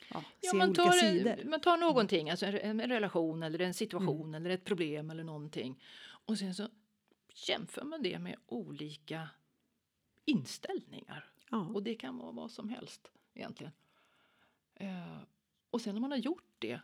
ja, 0.10 0.24
ja, 0.40 0.54
man 0.54 0.74
tar, 0.74 0.92
sidor. 0.92 1.50
Man 1.50 1.62
tar 1.62 1.78
någonting, 1.78 2.30
alltså 2.30 2.46
en, 2.46 2.80
en 2.80 2.90
relation 2.90 3.44
eller 3.44 3.62
en 3.62 3.74
situation 3.74 4.28
mm. 4.28 4.36
eller 4.36 4.50
ett 4.50 4.66
problem 4.66 5.10
eller 5.10 5.24
någonting. 5.24 5.84
Och 6.26 6.38
sen 6.38 6.56
så 6.56 6.70
jämför 7.48 7.84
man 7.84 8.02
det 8.02 8.20
med 8.20 8.36
olika 8.46 9.30
inställningar. 10.26 11.33
Ja. 11.54 11.68
Och 11.74 11.84
det 11.84 11.96
kan 11.96 12.18
vara 12.18 12.32
vad 12.32 12.52
som 12.52 12.70
helst 12.70 13.12
egentligen. 13.34 13.74
Uh, 14.82 15.24
och 15.70 15.82
sen 15.82 15.96
när 15.96 16.02
man 16.02 16.12
har 16.12 16.18
gjort 16.18 16.56
det 16.60 16.80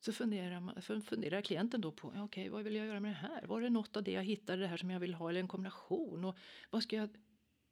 så 0.00 0.12
funderar, 0.12 0.60
man, 0.60 0.82
funderar 0.82 1.40
klienten 1.40 1.80
då 1.80 1.92
på 1.92 2.12
ja, 2.14 2.22
okay, 2.22 2.48
vad 2.48 2.64
vill 2.64 2.74
jag 2.74 2.86
göra 2.86 3.00
med 3.00 3.10
det 3.10 3.28
här. 3.28 3.46
Var 3.46 3.60
det 3.60 3.70
något 3.70 3.96
av 3.96 4.02
det 4.02 4.12
jag 4.12 4.24
hittade 4.24 4.62
det 4.62 4.68
här 4.68 4.76
som 4.76 4.90
jag 4.90 5.00
vill 5.00 5.14
ha 5.14 5.30
eller 5.30 5.40
en 5.40 5.48
kombination? 5.48 6.24
Och 6.24 6.38
vad 6.70 6.82
ska 6.82 6.96
jag 6.96 7.08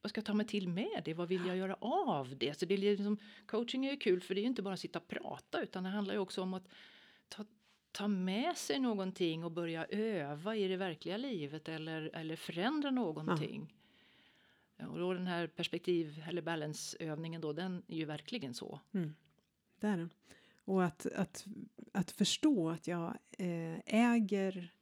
vad 0.03 0.11
ska 0.11 0.19
jag 0.19 0.27
ta 0.27 0.35
mig 0.35 0.47
till 0.47 0.69
med 0.69 1.03
det? 1.05 1.15
Vad 1.15 1.29
vill 1.29 1.47
jag 1.47 1.57
göra 1.57 1.75
av 1.81 2.37
det? 2.37 2.59
Så 2.59 2.67
det 2.67 2.75
är 2.75 2.79
liksom, 2.79 3.19
coaching 3.47 3.87
är 3.87 3.91
ju 3.91 3.97
kul 3.97 4.21
för 4.21 4.35
det 4.35 4.41
är 4.41 4.45
inte 4.45 4.63
bara 4.63 4.75
att 4.75 4.81
sitta 4.81 4.99
och 4.99 5.09
prata 5.09 5.63
utan 5.63 5.85
det 5.85 5.91
handlar 5.91 6.15
ju 6.15 6.21
också 6.21 6.43
om 6.43 6.55
att 6.55 6.69
ta, 7.29 7.45
ta 7.93 8.09
med 8.09 8.57
sig 8.57 8.79
någonting 8.81 9.45
och 9.45 9.53
börja 9.53 9.85
öva 9.85 10.57
i 10.57 10.69
det 10.69 10.77
verkliga 10.77 11.17
livet 11.17 11.69
eller, 11.69 12.11
eller 12.15 12.37
förändra 12.37 12.91
någonting. 12.91 13.67
Ja. 13.71 13.82
Och 14.89 14.99
då 14.99 15.15
den 15.15 15.27
här 15.27 15.47
perspektiv 15.47 16.25
eller 16.29 16.43
balansövningen 16.43 17.41
då, 17.41 17.53
den 17.53 17.83
är 17.89 17.97
ju 17.97 18.05
verkligen 18.05 18.55
så. 18.55 18.81
Mm. 18.93 19.15
Det 19.81 19.87
är 19.87 19.97
den. 19.97 20.11
Och 20.65 20.85
att, 20.85 21.07
att, 21.07 21.47
att 21.93 22.11
förstå 22.11 22.71
att 22.71 22.87
jag 22.87 23.19
eh, 23.39 23.79
äger 23.87 24.73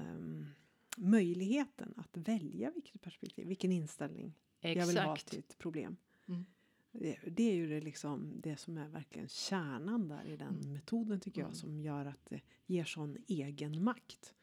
möjligheten 0.97 1.93
att 1.97 2.17
välja 2.17 2.71
vilket 2.71 3.01
perspektiv, 3.01 3.47
vilken 3.47 3.71
inställning 3.71 4.33
Exakt. 4.61 4.79
jag 4.79 4.87
vill 4.87 4.97
ha 4.97 5.15
till 5.15 5.39
ett 5.39 5.57
problem. 5.57 5.97
Mm. 6.27 6.45
Det, 6.91 7.17
det, 7.27 7.43
är 7.43 7.53
ju 7.53 7.67
det, 7.67 7.81
liksom, 7.81 8.31
det 8.35 8.57
som 8.57 8.77
är 8.77 8.87
verkligen 8.87 9.27
kärnan 9.27 10.07
där 10.07 10.25
i 10.25 10.37
den 10.37 10.59
mm. 10.59 10.73
metoden 10.73 11.19
tycker 11.19 11.41
jag 11.41 11.47
mm. 11.47 11.55
som 11.55 11.81
gör 11.81 12.05
att 12.05 12.25
det 12.29 12.41
ger 12.65 12.83
sån 12.83 13.17
egen 13.27 13.83
makt. 13.83 14.33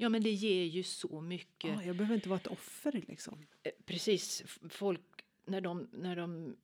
Ja 0.00 0.08
men 0.08 0.22
det 0.22 0.30
ger 0.30 0.64
ju 0.64 0.82
så 0.82 1.20
mycket. 1.20 1.70
Ja, 1.70 1.82
jag 1.82 1.96
behöver 1.96 2.14
inte 2.14 2.28
vara 2.28 2.40
ett 2.40 2.46
offer 2.46 3.04
liksom. 3.08 3.46
Eh, 3.62 3.72
precis, 3.86 4.42
folk 4.68 5.24
när 5.46 5.60
de, 5.60 5.88
när 5.92 6.16
de 6.16 6.56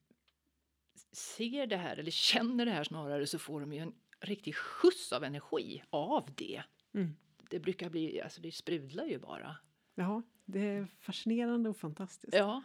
ser 1.13 1.67
det 1.67 1.77
här 1.77 1.97
eller 1.97 2.11
känner 2.11 2.67
det 2.67 2.73
här 2.73 2.85
snarare 2.85 3.27
så 3.27 3.39
får 3.39 3.61
de 3.61 3.73
ju 3.73 3.79
en 3.79 3.95
riktig 4.21 4.55
skjuts 4.55 5.13
av 5.13 5.25
energi 5.25 5.83
av 5.91 6.29
det. 6.37 6.63
Mm 6.95 7.15
det 7.55 7.61
brukar 7.61 7.91
bli, 7.91 8.21
alltså 8.21 8.41
det 8.41 8.53
sprudlar 8.53 9.05
ju 9.05 9.19
bara. 9.19 9.57
Ja, 9.95 10.23
det 10.45 10.61
är 10.61 10.87
fascinerande 11.01 11.71
och 11.71 11.77
fantastiskt. 11.77 12.35
Ja. 12.35 12.63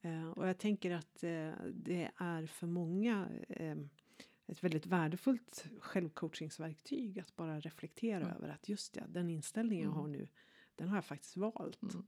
Eh, 0.00 0.28
och 0.28 0.48
jag 0.48 0.58
tänker 0.58 0.90
att 0.90 1.22
eh, 1.22 1.52
det 1.72 2.10
är 2.16 2.46
för 2.46 2.66
många 2.66 3.28
eh, 3.48 3.76
ett 4.48 4.64
väldigt 4.64 4.86
värdefullt 4.86 5.66
självcoachingsverktyg 5.80 7.18
att 7.18 7.36
bara 7.36 7.60
reflektera 7.60 8.24
mm. 8.24 8.36
över 8.36 8.48
att 8.48 8.68
just 8.68 8.94
det, 8.94 9.04
den 9.08 9.30
inställning 9.30 9.78
jag 9.78 9.86
mm. 9.86 9.98
har 9.98 10.08
nu, 10.08 10.28
den 10.74 10.88
har 10.88 10.96
jag 10.96 11.04
faktiskt 11.04 11.36
valt. 11.36 11.82
Mm. 11.82 12.06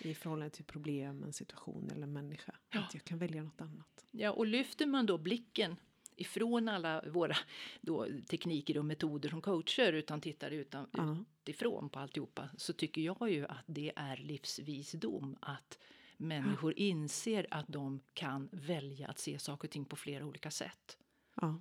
i 0.00 0.14
förhållande 0.14 0.50
till 0.50 0.64
problem, 0.64 1.22
en 1.22 1.32
situation 1.32 1.90
eller 1.90 2.02
en 2.02 2.12
människa. 2.12 2.54
Ja. 2.70 2.80
Att 2.80 2.94
jag 2.94 3.04
kan 3.04 3.18
välja 3.18 3.42
något 3.42 3.60
annat. 3.60 4.06
Ja, 4.10 4.30
och 4.30 4.46
lyfter 4.46 4.86
man 4.86 5.06
då 5.06 5.18
blicken 5.18 5.76
ifrån 6.16 6.68
alla 6.68 7.04
våra 7.10 7.36
då, 7.80 8.06
tekniker 8.28 8.78
och 8.78 8.84
metoder 8.84 9.28
som 9.28 9.40
coacher 9.40 9.92
utan 9.92 10.20
tittar 10.20 10.50
utan, 10.50 10.86
uh. 10.98 11.20
utifrån 11.40 11.88
på 11.88 11.98
alltihopa 11.98 12.48
så 12.56 12.72
tycker 12.72 13.02
jag 13.02 13.30
ju 13.30 13.46
att 13.46 13.64
det 13.66 13.92
är 13.96 14.16
livsvisdom 14.16 15.36
att 15.40 15.78
människor 16.16 16.70
uh. 16.70 16.82
inser 16.82 17.46
att 17.50 17.68
de 17.68 18.00
kan 18.14 18.48
välja 18.52 19.08
att 19.08 19.18
se 19.18 19.38
saker 19.38 19.68
och 19.68 19.72
ting 19.72 19.84
på 19.84 19.96
flera 19.96 20.26
olika 20.26 20.50
sätt. 20.50 20.98
Uh. 21.42 21.56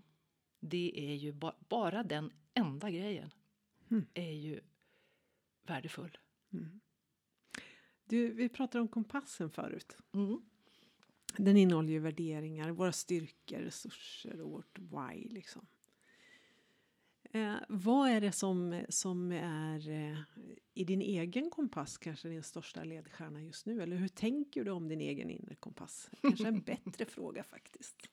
Det 0.62 1.12
är 1.12 1.15
ju 1.15 1.32
ba 1.32 1.54
bara 1.69 2.04
den 2.04 2.32
enda 2.54 2.89
grejen 2.89 3.34
mm. 3.91 4.06
är 4.13 4.32
ju 4.32 4.60
värdefull. 5.63 6.17
Mm. 6.54 6.80
Du, 8.06 8.34
vi 8.34 8.50
pratade 8.50 8.82
om 8.82 8.88
kompassen 8.88 9.50
förut. 9.50 9.97
Mm. 10.13 10.41
Den 11.38 11.58
innehåller 11.58 11.89
ju 11.89 12.00
värderingar, 12.00 12.71
våra 12.71 12.91
styrkor, 12.91 13.58
resurser 13.58 14.41
och 14.41 14.52
vårt 14.52 14.80
why. 14.80 15.30
Liksom. 15.30 15.67
Eh, 17.34 17.56
vad 17.69 18.10
är 18.10 18.21
det 18.21 18.32
som, 18.32 18.86
som 18.89 19.32
är 19.32 19.89
eh, 19.89 20.17
i 20.74 20.84
din 20.84 21.02
egen 21.02 21.50
kompass 21.50 21.97
kanske 21.97 22.30
din 22.30 22.43
största 22.43 22.84
ledstjärna 22.84 23.43
just 23.43 23.65
nu? 23.65 23.82
Eller 23.82 23.95
hur 23.95 24.08
tänker 24.08 24.63
du 24.63 24.71
om 24.71 24.88
din 24.88 25.02
egen 25.02 25.30
inre 25.30 25.56
kompass? 25.56 26.10
Kanske 26.21 26.47
en 26.47 26.62
bättre 26.65 27.06
fråga 27.06 27.43
faktiskt. 27.43 28.10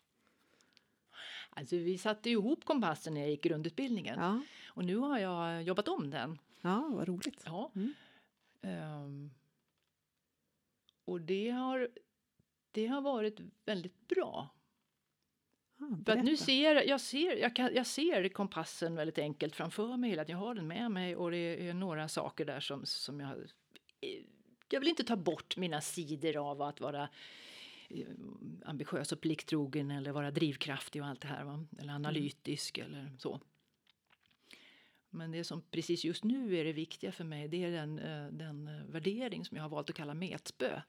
Alltså, 1.58 1.76
vi 1.76 1.98
satte 1.98 2.30
ihop 2.30 2.64
kompassen 2.64 3.14
när 3.14 3.20
jag 3.20 3.30
gick 3.30 3.42
grundutbildningen 3.42 4.18
Ja, 4.18 4.40
och 4.68 4.84
nu 4.84 4.96
har 4.96 5.18
jag 5.18 5.62
jobbat 5.62 5.88
om 5.88 6.10
den. 6.10 6.38
ja 6.60 6.90
vad 6.94 7.08
roligt. 7.08 7.42
Ja. 7.44 7.72
Mm. 7.74 7.94
Ehm, 8.62 9.30
och 11.04 11.20
det 11.20 11.50
har, 11.50 11.88
det 12.72 12.86
har 12.86 13.00
varit 13.00 13.40
väldigt 13.64 14.08
bra. 14.08 14.48
Ja, 15.78 15.86
För 16.06 16.12
att 16.16 16.24
nu 16.24 16.36
ser 16.36 16.74
jag, 16.88 17.00
ser, 17.00 17.36
jag, 17.36 17.56
kan, 17.56 17.74
jag 17.74 17.86
ser 17.86 18.28
kompassen 18.28 18.94
väldigt 18.94 19.18
enkelt 19.18 19.56
framför 19.56 19.96
mig. 19.96 20.10
hela 20.10 20.24
tiden. 20.24 20.40
Jag 20.40 20.46
har 20.46 20.54
den 20.54 20.66
med 20.68 20.90
mig 20.90 21.16
och 21.16 21.30
det 21.30 21.68
är 21.68 21.74
några 21.74 22.08
saker 22.08 22.44
där 22.44 22.60
som, 22.60 22.86
som 22.86 23.20
jag... 23.20 23.30
eh, 24.00 24.24
Jag 24.70 24.80
vill 24.80 24.88
inte 24.88 25.04
ta 25.04 25.16
bort 25.16 25.56
mina 25.56 25.80
sidor 25.80 26.50
av 26.50 26.62
att 26.62 26.80
vara 26.80 27.08
ambitiös 28.64 29.12
och 29.12 29.20
plikttrogen 29.20 29.90
eller 29.90 30.12
vara 30.12 30.30
drivkraftig 30.30 31.02
och 31.02 31.08
allt 31.08 31.20
det 31.20 31.28
här. 31.28 31.44
Va? 31.44 31.66
Eller 31.78 31.92
analytisk 31.92 32.78
eller 32.78 33.12
så. 33.18 33.40
Men 35.10 35.30
det 35.30 35.44
som 35.44 35.62
precis 35.70 36.04
just 36.04 36.24
nu 36.24 36.56
är 36.56 36.64
det 36.64 36.72
viktiga 36.72 37.12
för 37.12 37.24
mig 37.24 37.48
det 37.48 37.64
är 37.64 37.70
den, 37.70 37.98
eh, 37.98 38.26
den 38.32 38.68
eh, 38.68 38.84
värdering 38.84 39.44
som 39.44 39.56
jag 39.56 39.64
har 39.64 39.70
valt 39.70 39.90
att 39.90 39.96
kalla 39.96 40.14
metspö. 40.14 40.80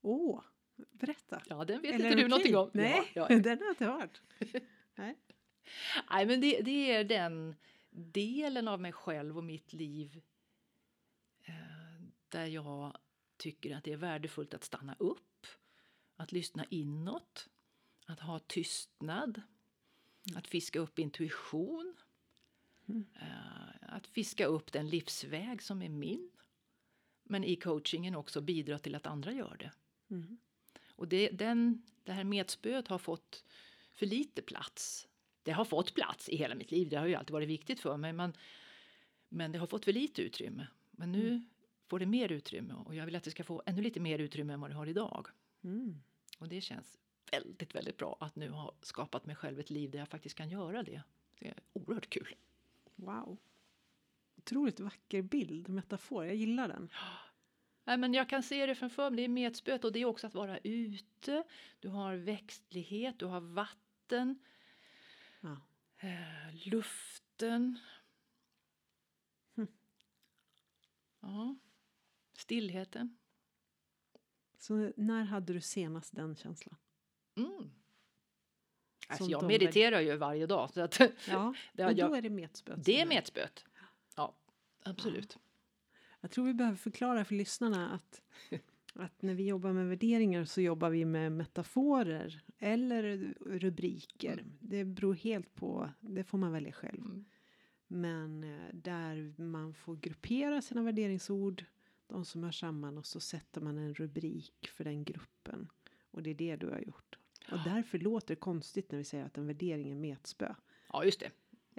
Åh, 0.00 0.40
berätta. 0.92 1.42
Ja, 1.48 1.64
den 1.64 1.82
vet 1.82 1.94
Eller 1.94 2.04
inte 2.10 2.16
du 2.16 2.22
okej. 2.24 2.28
någonting 2.28 2.56
om. 2.56 2.70
Nej, 2.72 3.12
Ja, 3.14 3.26
ja. 3.30 3.38
den 3.40 3.58
har 3.58 3.66
jag 3.66 3.72
inte 3.72 3.84
hört. 3.84 4.22
Nej. 4.94 5.16
Nej, 6.10 6.26
men 6.26 6.40
det, 6.40 6.60
det 6.60 6.90
är 6.92 7.04
den 7.04 7.54
delen 7.90 8.68
av 8.68 8.80
mig 8.80 8.92
själv 8.92 9.36
och 9.38 9.44
mitt 9.44 9.72
liv 9.72 10.22
eh, 11.44 11.54
där 12.28 12.46
jag 12.46 12.96
tycker 13.36 13.76
att 13.76 13.84
det 13.84 13.92
är 13.92 13.96
värdefullt 13.96 14.54
att 14.54 14.64
stanna 14.64 14.96
upp, 14.98 15.25
att 16.16 16.32
lyssna 16.32 16.64
inåt, 16.70 17.48
att 18.06 18.20
ha 18.20 18.38
tystnad, 18.38 19.42
att 20.34 20.46
fiska 20.46 20.78
upp 20.78 20.98
intuition, 20.98 21.96
eh, 23.14 23.94
att 23.94 24.06
fiska 24.06 24.46
upp 24.46 24.72
den 24.72 24.88
livsväg 24.88 25.62
som 25.62 25.82
är 25.82 25.88
min. 25.88 26.30
Men 27.22 27.44
i 27.44 27.56
coachingen 27.56 28.14
också 28.14 28.40
bidra 28.40 28.78
till 28.78 28.94
att 28.94 29.06
andra 29.06 29.32
gör 29.32 29.56
det. 29.58 29.72
Mm. 30.14 30.38
Och 30.88 31.08
det, 31.08 31.28
den, 31.28 31.82
det 32.04 32.12
här 32.12 32.24
metspöet 32.24 32.88
har 32.88 32.98
fått 32.98 33.44
för 33.94 34.06
lite 34.06 34.42
plats. 34.42 35.08
Det 35.42 35.52
har 35.52 35.64
fått 35.64 35.94
plats 35.94 36.28
i 36.28 36.36
hela 36.36 36.54
mitt 36.54 36.70
liv, 36.70 36.88
det 36.88 36.96
har 36.96 37.06
ju 37.06 37.14
alltid 37.14 37.32
varit 37.32 37.48
viktigt 37.48 37.80
för 37.80 37.96
mig. 37.96 38.12
Men, 38.12 38.36
men 39.28 39.52
det 39.52 39.58
har 39.58 39.66
fått 39.66 39.84
för 39.84 39.92
lite 39.92 40.22
utrymme. 40.22 40.66
Men 40.90 41.12
nu 41.12 41.44
får 41.86 41.98
det 41.98 42.06
mer 42.06 42.32
utrymme 42.32 42.74
och 42.74 42.94
jag 42.94 43.06
vill 43.06 43.16
att 43.16 43.24
det 43.24 43.30
ska 43.30 43.44
få 43.44 43.62
ännu 43.66 43.82
lite 43.82 44.00
mer 44.00 44.18
utrymme 44.18 44.52
än 44.52 44.60
vad 44.60 44.70
det 44.70 44.74
har 44.74 44.86
idag. 44.86 45.26
Mm. 45.66 46.02
Och 46.38 46.48
det 46.48 46.60
känns 46.60 46.98
väldigt, 47.30 47.74
väldigt 47.74 47.96
bra 47.96 48.16
att 48.20 48.36
nu 48.36 48.50
ha 48.50 48.74
skapat 48.82 49.26
mig 49.26 49.36
själv 49.36 49.60
ett 49.60 49.70
liv 49.70 49.90
där 49.90 49.98
jag 49.98 50.08
faktiskt 50.08 50.34
kan 50.34 50.48
göra 50.48 50.82
det. 50.82 51.02
Det 51.38 51.48
är 51.48 51.60
oerhört 51.72 52.10
kul. 52.10 52.34
Wow. 52.94 53.38
Otroligt 54.36 54.80
vacker 54.80 55.22
bild, 55.22 55.68
metafor. 55.68 56.24
Jag 56.24 56.34
gillar 56.34 56.68
den. 56.68 56.88
Nej, 57.84 57.96
men 57.96 58.14
jag 58.14 58.28
kan 58.28 58.42
se 58.42 58.66
det 58.66 58.74
framför 58.74 59.10
mig. 59.10 59.16
Det 59.16 59.22
är 59.22 59.28
metspöet 59.28 59.84
och 59.84 59.92
det 59.92 59.98
är 59.98 60.04
också 60.04 60.26
att 60.26 60.34
vara 60.34 60.58
ute. 60.58 61.44
Du 61.80 61.88
har 61.88 62.16
växtlighet, 62.16 63.18
du 63.18 63.26
har 63.26 63.40
vatten. 63.40 64.38
Ja. 65.40 65.56
Eh, 65.98 66.68
luften. 66.68 67.78
Hm. 69.56 69.68
Ja. 71.20 71.56
Stillheten. 72.32 73.16
Så 74.66 74.92
när 74.96 75.24
hade 75.24 75.52
du 75.52 75.60
senast 75.60 76.16
den 76.16 76.36
känslan? 76.36 76.76
Mm. 77.36 77.70
Alltså 79.08 79.24
jag 79.24 79.46
mediterar 79.46 80.00
ju 80.00 80.16
varje 80.16 80.46
dag. 80.46 80.70
Så 80.70 80.80
att 80.80 81.00
Ja, 81.28 81.54
det, 81.72 81.84
men 81.84 81.96
då 81.96 82.02
jag, 82.02 82.16
är 82.16 82.22
det 82.22 82.30
metspöet. 82.30 82.84
det 82.84 83.00
är 83.00 83.06
metspöet. 83.06 83.64
Ja, 84.16 84.34
absolut. 84.82 85.38
Jag 86.20 86.30
tror 86.30 86.44
vi 86.44 86.54
behöver 86.54 86.76
förklara 86.76 87.24
för 87.24 87.34
lyssnarna 87.34 87.90
att, 87.90 88.22
att 88.94 89.22
när 89.22 89.34
vi 89.34 89.46
jobbar 89.46 89.72
med 89.72 89.88
värderingar 89.88 90.44
så 90.44 90.60
jobbar 90.60 90.90
vi 90.90 91.04
med 91.04 91.32
metaforer 91.32 92.42
eller 92.58 93.34
rubriker. 93.40 94.32
Mm. 94.32 94.58
Det 94.60 94.84
beror 94.84 95.14
helt 95.14 95.54
på, 95.54 95.90
det 96.00 96.24
får 96.24 96.38
man 96.38 96.52
välja 96.52 96.72
själv. 96.72 97.04
Mm. 97.04 97.24
Men 97.86 98.44
eh, 98.44 98.74
där 98.74 99.42
man 99.42 99.74
får 99.74 99.96
gruppera 99.96 100.62
sina 100.62 100.82
värderingsord, 100.82 101.64
de 102.08 102.24
som 102.24 102.42
hör 102.42 102.50
samman 102.50 102.98
och 102.98 103.06
så 103.06 103.20
sätter 103.20 103.60
man 103.60 103.78
en 103.78 103.94
rubrik 103.94 104.68
för 104.76 104.84
den 104.84 105.04
gruppen. 105.04 105.68
Och 106.10 106.22
det 106.22 106.30
är 106.30 106.34
det 106.34 106.56
du 106.56 106.70
har 106.70 106.80
gjort. 106.80 107.18
Och 107.52 107.58
därför 107.64 107.98
låter 107.98 108.28
det 108.28 108.40
konstigt 108.40 108.90
när 108.90 108.98
vi 108.98 109.04
säger 109.04 109.24
att 109.24 109.38
en 109.38 109.46
värdering 109.46 109.90
är 109.90 109.94
metspö. 109.94 110.54
Ja, 110.92 111.04
just 111.04 111.20
det. 111.20 111.30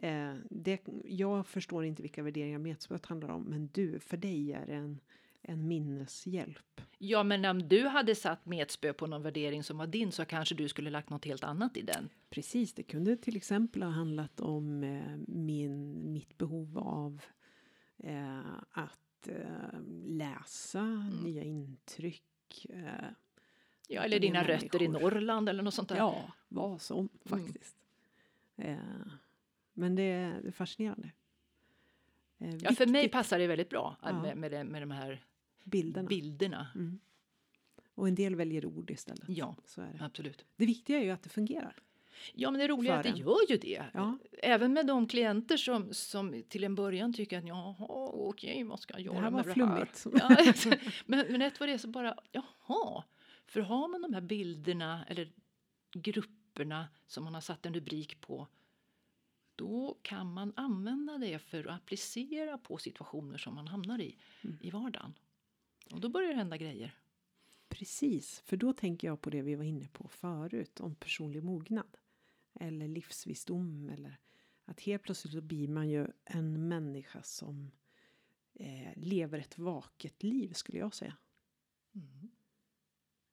Eh, 0.07 0.35
det, 0.49 0.81
jag 1.05 1.47
förstår 1.47 1.85
inte 1.85 2.01
vilka 2.01 2.23
värderingar 2.23 2.59
metspöet 2.59 3.05
handlar 3.05 3.29
om, 3.29 3.43
men 3.43 3.69
du, 3.73 3.99
för 3.99 4.17
dig 4.17 4.53
är 4.53 4.65
det 4.65 4.73
en, 4.73 4.99
en 5.41 5.67
minneshjälp. 5.67 6.81
Ja, 6.97 7.23
men 7.23 7.45
om 7.45 7.67
du 7.67 7.87
hade 7.87 8.15
satt 8.15 8.45
metspö 8.45 8.93
på 8.93 9.07
någon 9.07 9.21
värdering 9.21 9.63
som 9.63 9.77
var 9.77 9.87
din 9.87 10.11
så 10.11 10.25
kanske 10.25 10.55
du 10.55 10.67
skulle 10.67 10.89
lagt 10.89 11.09
något 11.09 11.25
helt 11.25 11.43
annat 11.43 11.77
i 11.77 11.81
den. 11.81 12.09
Precis, 12.29 12.73
det 12.73 12.83
kunde 12.83 13.17
till 13.17 13.35
exempel 13.35 13.83
ha 13.83 13.89
handlat 13.89 14.39
om 14.39 14.83
eh, 14.83 15.17
min, 15.27 16.03
mitt 16.13 16.37
behov 16.37 16.77
av 16.77 17.21
eh, 17.97 18.57
att 18.71 18.99
eh, 19.27 19.79
läsa 20.05 20.83
nya 21.23 21.43
intryck. 21.43 22.65
Eh, 22.69 22.83
Ja, 23.89 24.01
eller 24.01 24.19
dina 24.19 24.43
rötter 24.47 24.81
i 24.81 24.87
människor. 24.87 25.11
Norrland 25.11 25.49
eller 25.49 25.63
något 25.63 25.73
sånt 25.73 25.89
där. 25.89 25.95
ja, 25.97 26.31
vad 26.47 26.81
som 26.81 27.09
faktiskt. 27.25 27.77
Eh, 28.55 28.77
men 29.73 29.95
det, 29.95 30.01
är- 30.03 30.41
det 30.41 30.47
är 30.47 30.51
fascinerande. 30.51 31.11
Ja, 32.37 32.71
för 32.73 32.85
mig 32.87 33.01
viktigt, 33.01 33.11
passar 33.11 33.39
det 33.39 33.47
väldigt 33.47 33.69
bra 33.69 33.95
Ja. 34.01 34.21
med, 34.21 34.37
med, 34.37 34.65
med 34.65 34.81
de 34.81 34.91
här 34.91 35.23
bilderna. 35.63 36.07
bilderna. 36.09 36.67
Mm. 36.75 36.99
Och 37.95 38.07
en 38.07 38.15
del 38.15 38.35
väljer 38.35 38.65
ord 38.65 38.91
istället. 38.91 39.23
Ja, 39.29 39.55
Så 39.65 39.81
är 39.81 39.93
det. 39.93 40.05
absolut. 40.05 40.45
det 40.55 40.65
viktiga 40.65 40.99
är 40.99 41.03
ju 41.03 41.09
att 41.11 41.23
det 41.23 41.29
fungerar. 41.29 41.75
Ja, 42.33 42.51
men 42.51 42.59
det 42.59 42.67
roliga 42.67 42.93
är 42.93 42.97
att 42.97 43.03
det 43.03 43.19
gör 43.19 43.49
ju 43.51 43.57
det. 43.57 43.85
Ja. 43.93 44.17
Även 44.31 44.73
med 44.73 44.87
de 44.87 45.07
klienter 45.07 45.57
som, 45.57 45.93
som 45.93 46.43
till 46.49 46.63
en 46.63 46.75
början 46.75 47.13
tycker 47.13 47.37
att 47.37 47.47
jaha, 47.47 48.09
okej, 48.13 48.63
vad 48.63 48.79
ska 48.79 48.93
jag 48.93 49.01
göra 49.01 49.15
Det 49.15 49.21
här 49.21 49.31
var 49.31 49.45
med 49.45 49.55
det 49.57 49.65
här? 49.65 50.69
Ja, 50.69 50.77
men, 51.05 51.25
men 51.29 51.41
rätt 51.41 51.59
vad 51.59 51.69
det 51.69 51.79
så 51.79 51.87
bara, 51.87 52.17
jaha. 52.31 53.03
För 53.45 53.61
har 53.61 53.87
man 53.87 54.01
de 54.01 54.13
här 54.13 54.21
bilderna 54.21 55.05
eller 55.07 55.31
grupperna 55.93 56.87
som 57.07 57.23
man 57.23 57.33
har 57.33 57.41
satt 57.41 57.65
en 57.65 57.73
rubrik 57.73 58.21
på 58.21 58.47
då 59.55 59.97
kan 60.01 60.33
man 60.33 60.53
använda 60.55 61.17
det 61.17 61.39
för 61.39 61.67
att 61.67 61.75
applicera 61.75 62.57
på 62.57 62.77
situationer 62.77 63.37
som 63.37 63.55
man 63.55 63.67
hamnar 63.67 63.99
i 63.99 64.17
Mm. 64.41 64.57
i 64.61 64.69
vardagen. 64.69 65.13
Och 65.91 66.01
då 66.01 66.09
börjar 66.09 66.29
det 66.29 66.35
hända 66.35 66.57
grejer. 66.57 66.95
Precis, 67.69 68.41
för 68.45 68.57
då 68.57 68.73
tänker 68.73 69.07
jag 69.07 69.21
på 69.21 69.29
det 69.29 69.41
vi 69.41 69.55
var 69.55 69.63
inne 69.63 69.87
på 69.87 70.07
förut 70.07 70.79
om 70.79 70.95
personlig 70.95 71.43
mognad. 71.43 71.97
Eller 72.59 72.87
livsvisdom 72.87 73.89
eller 73.89 74.17
att 74.65 74.79
helt 74.79 75.03
plötsligt 75.03 75.33
så 75.33 75.41
blir 75.41 75.67
man 75.67 75.89
ju 75.89 76.07
en 76.25 76.67
människa 76.67 77.23
som 77.23 77.71
eh, 78.53 78.91
lever 78.95 79.39
ett 79.39 79.57
vaket 79.57 80.23
liv 80.23 80.53
skulle 80.53 80.79
jag 80.79 80.95
säga. 80.95 81.17
Mm. 81.95 82.29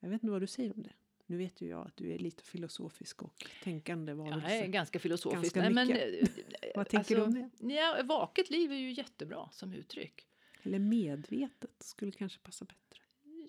Jag 0.01 0.09
vet 0.09 0.23
inte 0.23 0.33
vad 0.33 0.43
du 0.43 0.47
säger 0.47 0.73
om 0.77 0.83
det. 0.83 0.93
Nu 1.27 1.37
vet 1.37 1.61
ju 1.61 1.69
jag 1.69 1.87
att 1.87 1.97
du 1.97 2.13
är 2.13 2.19
lite 2.19 2.45
filosofisk 2.45 3.23
och 3.23 3.47
tänkande 3.63 4.13
Jag 4.13 4.17
varelse. 4.17 4.49
är 4.49 4.67
ganska 4.67 4.99
filosofisk. 4.99 5.55
Ganska 5.55 5.61
Nej, 5.61 5.73
men, 5.73 5.91
eh, 5.91 6.29
Vad 6.75 6.89
tänker 6.89 7.17
du 7.17 7.23
om 7.23 7.35
det? 7.35 7.75
Ja, 7.75 8.03
vaket 8.05 8.51
liv 8.51 8.73
är 8.73 8.77
ju 8.77 8.93
jättebra 8.93 9.49
som 9.53 9.73
uttryck. 9.73 10.27
Eller 10.63 10.79
medvetet 10.79 11.83
skulle 11.83 12.13
kanske 12.13 12.39
passa 12.39 12.65
bättre. 12.65 13.01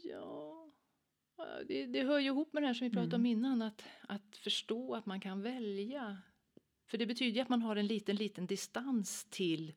Ja, 0.03 0.44
det, 1.67 1.85
det 1.85 2.03
hör 2.03 2.19
ju 2.19 2.25
ihop 2.25 2.53
med 2.53 2.63
det 2.63 2.67
här 2.67 2.73
som 2.73 2.87
vi 2.87 2.93
pratade 2.93 3.15
om 3.15 3.25
innan. 3.25 3.61
Att, 3.61 3.83
att 4.07 4.37
förstå 4.37 4.95
att 4.95 5.05
man 5.05 5.19
kan 5.19 5.41
välja. 5.41 6.17
För 6.87 6.97
det 6.97 7.05
betyder 7.05 7.35
ju 7.35 7.41
att 7.41 7.49
man 7.49 7.61
har 7.61 7.75
en 7.75 7.87
liten, 7.87 8.15
liten 8.15 8.47
distans 8.47 9.27
till 9.29 9.73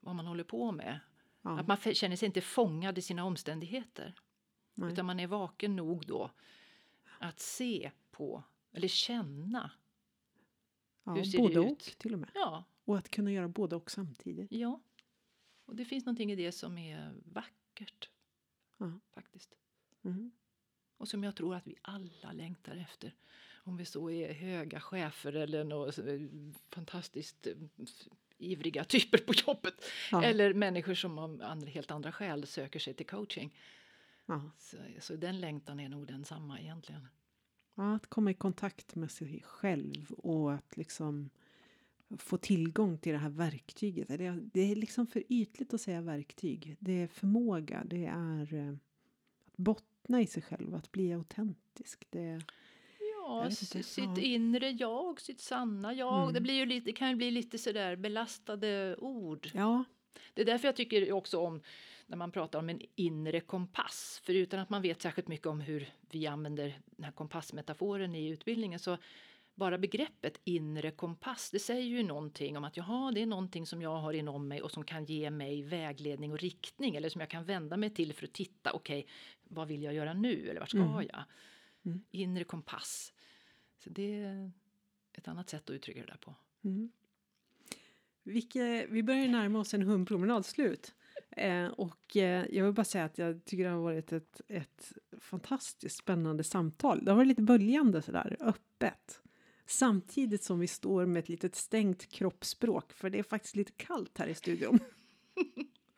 vad 0.00 0.14
man 0.14 0.26
håller 0.26 0.44
på 0.44 0.72
med. 0.72 1.00
Ja, 1.42 1.58
Att 1.60 1.66
man 1.66 1.76
känner 1.76 2.16
sig 2.16 2.26
inte 2.26 2.40
fångad 2.40 2.98
i 2.98 3.02
sina 3.02 3.24
omständigheter. 3.24 4.14
nej. 4.74 4.92
Utan 4.92 5.06
man 5.06 5.20
är 5.20 5.26
vaken 5.26 5.76
nog 5.76 6.06
då 6.06 6.30
att 7.18 7.40
se 7.40 7.90
på, 8.10 8.42
eller 8.72 8.88
känna. 8.88 9.70
ja, 11.04 11.12
hur 11.14 11.24
ser 11.24 11.38
det 11.38 11.42
både 11.54 11.72
ut? 11.72 11.86
och 11.92 11.98
till 11.98 12.12
och 12.12 12.18
med. 12.18 12.30
Ja, 12.34 12.64
Och 12.84 12.98
att 12.98 13.08
kunna 13.08 13.32
göra 13.32 13.48
både 13.48 13.76
och 13.76 13.90
samtidigt. 13.90 14.52
ja. 14.52 14.80
Och 15.64 15.76
det 15.76 15.84
finns 15.84 16.04
någonting 16.06 16.32
i 16.32 16.36
det 16.36 16.52
som 16.52 16.78
är 16.78 17.12
vackert. 17.24 18.10
Ja. 18.78 19.00
Faktiskt. 19.14 19.54
Mm. 20.04 20.30
Och 21.02 21.08
som 21.08 21.24
jag 21.24 21.36
tror 21.36 21.54
att 21.54 21.66
vi 21.66 21.74
alla 21.82 22.32
längtar 22.32 22.76
efter. 22.76 23.14
Om 23.54 23.76
vi 23.76 23.84
så 23.84 24.10
är 24.10 24.32
höga 24.32 24.80
chefer 24.80 25.32
eller 25.32 25.64
något 25.64 25.94
så- 25.94 26.28
fantastiskt 26.70 27.46
eh, 27.46 27.52
ivriga 28.38 28.84
typer 28.84 29.18
på 29.18 29.32
jobbet. 29.46 29.74
Ja. 30.10 30.24
Eller 30.24 30.54
människor 30.54 30.94
som 30.94 31.18
av 31.18 31.42
andra, 31.44 31.68
helt 31.68 31.90
andra 31.90 32.12
skäl 32.12 32.46
söker 32.46 32.78
sig 32.78 32.94
till 32.94 33.06
coaching. 33.06 33.54
Ja. 34.26 34.50
Så, 34.58 34.76
så 35.00 35.16
den 35.16 35.40
längtan 35.40 35.80
är 35.80 35.88
nog 35.88 36.06
densamma 36.06 36.60
egentligen. 36.60 37.08
Ja, 37.74 37.94
att 37.94 38.06
komma 38.06 38.30
i 38.30 38.34
kontakt 38.34 38.94
med 38.94 39.10
sig 39.10 39.42
själv 39.44 40.12
och 40.12 40.54
att 40.54 40.76
liksom 40.76 41.30
få 42.18 42.38
tillgång 42.38 42.98
till 42.98 43.12
det 43.12 43.18
här 43.18 43.30
verktyget. 43.30 44.08
Det 44.08 44.26
är, 44.26 44.40
det 44.52 44.60
är 44.60 44.76
liksom 44.76 45.06
för 45.06 45.22
ytligt 45.28 45.74
att 45.74 45.80
säga 45.80 46.00
verktyg. 46.00 46.76
Det 46.80 46.92
är 46.92 47.06
förmåga, 47.06 47.84
det 47.84 48.06
är 48.06 48.54
eh, 48.54 48.74
bottna 49.62 50.20
i 50.20 50.26
sig 50.26 50.42
själv, 50.42 50.74
att 50.74 50.92
bli 50.92 51.12
autentisk. 51.12 52.06
Det, 52.10 52.42
Ja, 53.26 53.44
inte, 53.44 53.82
sitt 53.82 53.96
ja. 53.96 54.20
inre 54.20 54.70
jag, 54.70 55.20
sitt 55.20 55.40
sanna 55.40 55.94
jag. 55.94 56.22
Mm. 56.22 56.34
Det, 56.34 56.40
blir 56.40 56.54
ju 56.54 56.66
lite, 56.66 56.84
det 56.84 56.92
kan 56.92 57.10
ju 57.10 57.16
bli 57.16 57.30
lite 57.30 57.58
sådär 57.58 57.96
belastade 57.96 58.96
ord. 58.98 59.50
ja, 59.54 59.84
Det 60.34 60.42
är 60.42 60.46
därför 60.46 60.68
jag 60.68 60.76
tycker 60.76 61.12
också 61.12 61.38
om 61.38 61.60
när 62.06 62.16
man 62.16 62.30
pratar 62.30 62.58
om 62.58 62.68
en 62.68 62.80
inre 62.94 63.40
kompass. 63.40 64.20
För 64.24 64.34
utan 64.34 64.60
att 64.60 64.70
man 64.70 64.82
vet 64.82 65.02
särskilt 65.02 65.28
mycket 65.28 65.46
om 65.46 65.60
hur 65.60 65.88
vi 66.10 66.26
använder 66.26 66.80
den 66.86 67.04
här 67.04 67.12
kompassmetaforen 67.12 68.14
i 68.14 68.28
utbildningen 68.28 68.78
så 68.78 68.98
bara 69.62 69.78
begreppet 69.78 70.40
inre 70.44 70.90
kompass, 70.90 71.50
det 71.50 71.58
säger 71.58 71.82
ju 71.82 72.02
någonting 72.02 72.56
om 72.56 72.64
att 72.64 72.76
jaha, 72.76 73.12
det 73.12 73.22
är 73.22 73.26
någonting 73.26 73.66
som 73.66 73.82
jag 73.82 73.96
har 73.96 74.12
inom 74.12 74.48
mig 74.48 74.62
och 74.62 74.70
som 74.70 74.84
kan 74.84 75.04
ge 75.04 75.30
mig 75.30 75.62
vägledning 75.62 76.32
och 76.32 76.38
riktning 76.38 76.96
eller 76.96 77.08
som 77.08 77.20
jag 77.20 77.30
kan 77.30 77.44
vända 77.44 77.76
mig 77.76 77.90
till 77.90 78.12
för 78.12 78.26
att 78.26 78.32
titta, 78.32 78.72
okej, 78.72 79.06
vad 79.44 79.68
vill 79.68 79.82
jag 79.82 79.94
göra 79.94 80.14
nu 80.14 80.48
eller 80.48 80.60
vart 80.60 80.68
ska 80.68 80.78
Mm. 80.78 80.94
jag? 80.94 81.24
Mm. 81.84 82.04
Inre 82.10 82.44
kompass. 82.44 83.12
Så 83.78 83.90
det 83.90 84.14
är 84.14 84.50
ett 85.12 85.28
annat 85.28 85.50
sätt 85.50 85.70
att 85.70 85.74
uttrycka 85.74 86.00
det 86.00 86.06
där 86.06 86.16
på. 86.20 86.34
Mm. 86.64 86.90
Vilke, 88.22 88.86
vi 88.90 89.02
börjar 89.02 89.28
närma 89.28 89.58
oss 89.60 89.74
en 89.74 89.82
hundpromenad 89.82 90.46
slut. 90.46 90.94
Eh, 91.30 91.66
och 91.66 92.16
eh, 92.16 92.46
jag 92.50 92.64
vill 92.64 92.74
bara 92.74 92.84
säga 92.84 93.04
att 93.04 93.18
jag 93.18 93.44
tycker 93.44 93.64
det 93.64 93.70
har 93.70 93.82
varit 93.82 94.12
ett, 94.12 94.40
ett 94.48 94.92
fantastiskt 95.20 95.96
spännande 95.96 96.44
samtal. 96.44 97.04
Det 97.04 97.10
har 97.10 97.16
varit 97.16 97.28
lite 97.28 97.42
böljande 97.42 98.02
sådär, 98.02 98.36
öppet. 98.40 99.21
Samtidigt 99.72 100.42
som 100.42 100.60
vi 100.60 100.66
står 100.66 101.06
med 101.06 101.20
ett 101.20 101.28
litet 101.28 101.54
stängt 101.54 102.08
kroppsspråk, 102.08 102.92
för 102.92 103.10
det 103.10 103.18
är 103.18 103.22
faktiskt 103.22 103.56
lite 103.56 103.72
kallt 103.72 104.18
här 104.18 104.26
i 104.26 104.34
studion. 104.34 104.78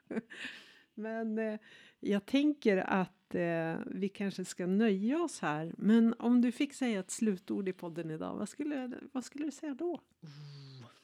Men 0.94 1.38
eh, 1.38 1.60
jag 2.00 2.26
tänker 2.26 2.76
att 2.76 3.34
eh, 3.34 3.76
vi 3.86 4.10
kanske 4.14 4.44
ska 4.44 4.66
nöja 4.66 5.22
oss 5.22 5.40
här. 5.40 5.74
Men 5.78 6.14
om 6.18 6.40
du 6.40 6.52
fick 6.52 6.74
säga 6.74 7.00
ett 7.00 7.10
slutord 7.10 7.68
i 7.68 7.72
podden 7.72 8.10
idag, 8.10 8.36
vad 8.36 8.48
skulle, 8.48 8.92
vad 9.12 9.24
skulle 9.24 9.44
du 9.44 9.50
säga 9.50 9.74
då? 9.74 10.00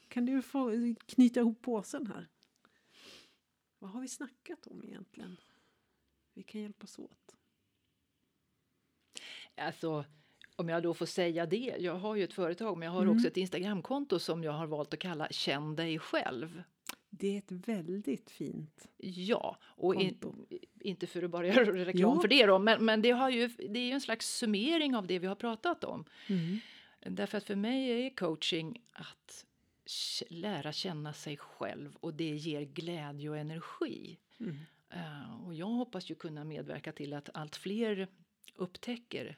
Kan 0.07 0.25
du 0.25 0.41
få 0.41 0.71
knyta 1.05 1.39
ihop 1.39 1.61
påsen 1.61 2.07
här? 2.07 2.27
Vad 3.79 3.91
har 3.91 4.01
vi 4.01 4.07
snackat 4.07 4.67
om 4.67 4.83
egentligen? 4.83 5.37
Vi 6.33 6.43
kan 6.43 6.61
hjälpas 6.61 6.99
åt. 6.99 7.35
Alltså, 9.55 10.05
om 10.61 10.69
jag 10.69 10.83
då 10.83 10.93
får 10.93 11.05
säga 11.05 11.45
det. 11.45 11.75
Jag 11.79 11.95
har 11.95 12.15
ju 12.15 12.23
ett 12.23 12.33
företag, 12.33 12.77
men 12.77 12.85
jag 12.85 12.93
har 12.93 13.01
Mm. 13.01 13.15
också 13.15 13.27
ett 13.27 13.37
Instagramkonto 13.37 14.19
som 14.19 14.43
jag 14.43 14.51
har 14.51 14.67
valt 14.67 14.93
att 14.93 14.99
kalla 14.99 15.27
Känn 15.31 15.75
dig 15.75 15.99
själv. 15.99 16.63
Det 17.09 17.27
är 17.33 17.37
ett 17.37 17.51
väldigt 17.51 18.31
fint 18.31 18.87
Ja, 18.97 19.57
och 19.63 19.95
in, 19.95 20.17
inte 20.81 21.07
för 21.07 21.23
att 21.23 21.29
bara 21.31 21.47
göra 21.53 21.85
reklam 21.85 22.13
Jo. 22.15 22.21
för 22.21 22.27
det 22.27 22.45
då, 22.45 22.59
men, 22.59 22.85
men 22.85 23.01
det, 23.01 23.11
har 23.11 23.29
ju, 23.29 23.47
det 23.47 23.79
är 23.79 23.85
ju 23.85 23.91
en 23.91 24.01
slags 24.01 24.37
summering 24.37 24.95
av 24.95 25.07
det 25.07 25.19
vi 25.19 25.27
har 25.27 25.35
pratat 25.35 25.83
om. 25.83 26.05
Mm. 26.27 26.59
Därför 27.05 27.37
att 27.37 27.43
för 27.43 27.55
mig 27.55 28.05
är 28.05 28.09
coaching 28.15 28.81
att 28.91 29.45
lära 30.29 30.71
känna 30.73 31.13
sig 31.13 31.37
själv 31.37 31.95
och 31.99 32.13
det 32.13 32.35
ger 32.35 32.61
glädje 32.61 33.29
och 33.29 33.37
energi. 33.37 34.17
Mm. 34.39 34.57
Eh, 34.89 35.45
och 35.45 35.53
jag 35.53 35.65
hoppas 35.65 36.11
ju 36.11 36.15
kunna 36.15 36.43
medverka 36.43 36.91
till 36.91 37.13
att 37.13 37.29
allt 37.33 37.55
fler 37.55 38.07
upptäcker 38.55 39.37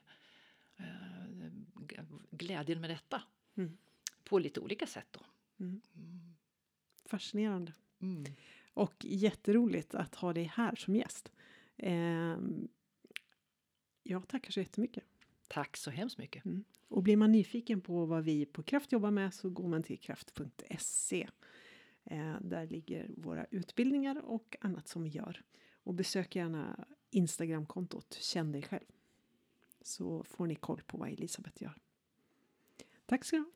glädjen 2.31 2.81
med 2.81 2.89
detta. 2.89 3.21
Mm. 3.55 3.77
På 4.23 4.39
lite 4.39 4.59
olika 4.59 4.87
sätt 4.87 5.07
då. 5.11 5.19
Mm. 5.59 5.81
Fascinerande. 7.05 7.73
Mm. 8.01 8.23
Och 8.73 9.05
jätteroligt 9.05 9.95
att 9.95 10.15
ha 10.15 10.33
dig 10.33 10.43
här 10.43 10.75
som 10.75 10.95
gäst. 10.95 11.31
Ehm, 11.77 12.67
jag 14.03 14.27
tackar 14.27 14.51
så 14.51 14.59
jättemycket. 14.59 15.03
Tack 15.47 15.77
så 15.77 15.91
hemskt 15.91 16.17
mycket. 16.17 16.43
Och 16.87 17.03
blir 17.03 17.17
man 17.17 17.31
nyfiken 17.31 17.81
på 17.81 18.05
vad 18.05 18.23
vi 18.23 18.45
på 18.45 18.63
Kraft 18.63 18.91
jobbar 18.91 19.11
med 19.11 19.33
så 19.33 19.49
går 19.49 19.67
man 19.67 19.83
till 19.83 19.99
kraft.se. 19.99 21.29
Eh, 22.03 22.35
där 22.41 22.67
ligger 22.67 23.11
våra 23.17 23.45
utbildningar 23.45 24.25
och 24.25 24.57
annat 24.61 24.87
som 24.87 25.03
vi 25.03 25.09
gör. 25.09 25.41
Och 25.73 25.93
besök 25.93 26.35
gärna 26.35 26.85
Instagramkontot 27.09 28.13
Känn 28.13 28.51
dig 28.51 28.61
själv 28.61 28.85
så 29.83 30.23
får 30.23 30.47
ni 30.47 30.55
koll 30.55 30.81
på 30.87 30.97
vad 30.97 31.09
Elisabeth 31.09 31.63
gör. 31.63 31.77
Tack 33.05 33.25
ska 33.25 33.37
du 33.37 33.43
ha. 33.43 33.49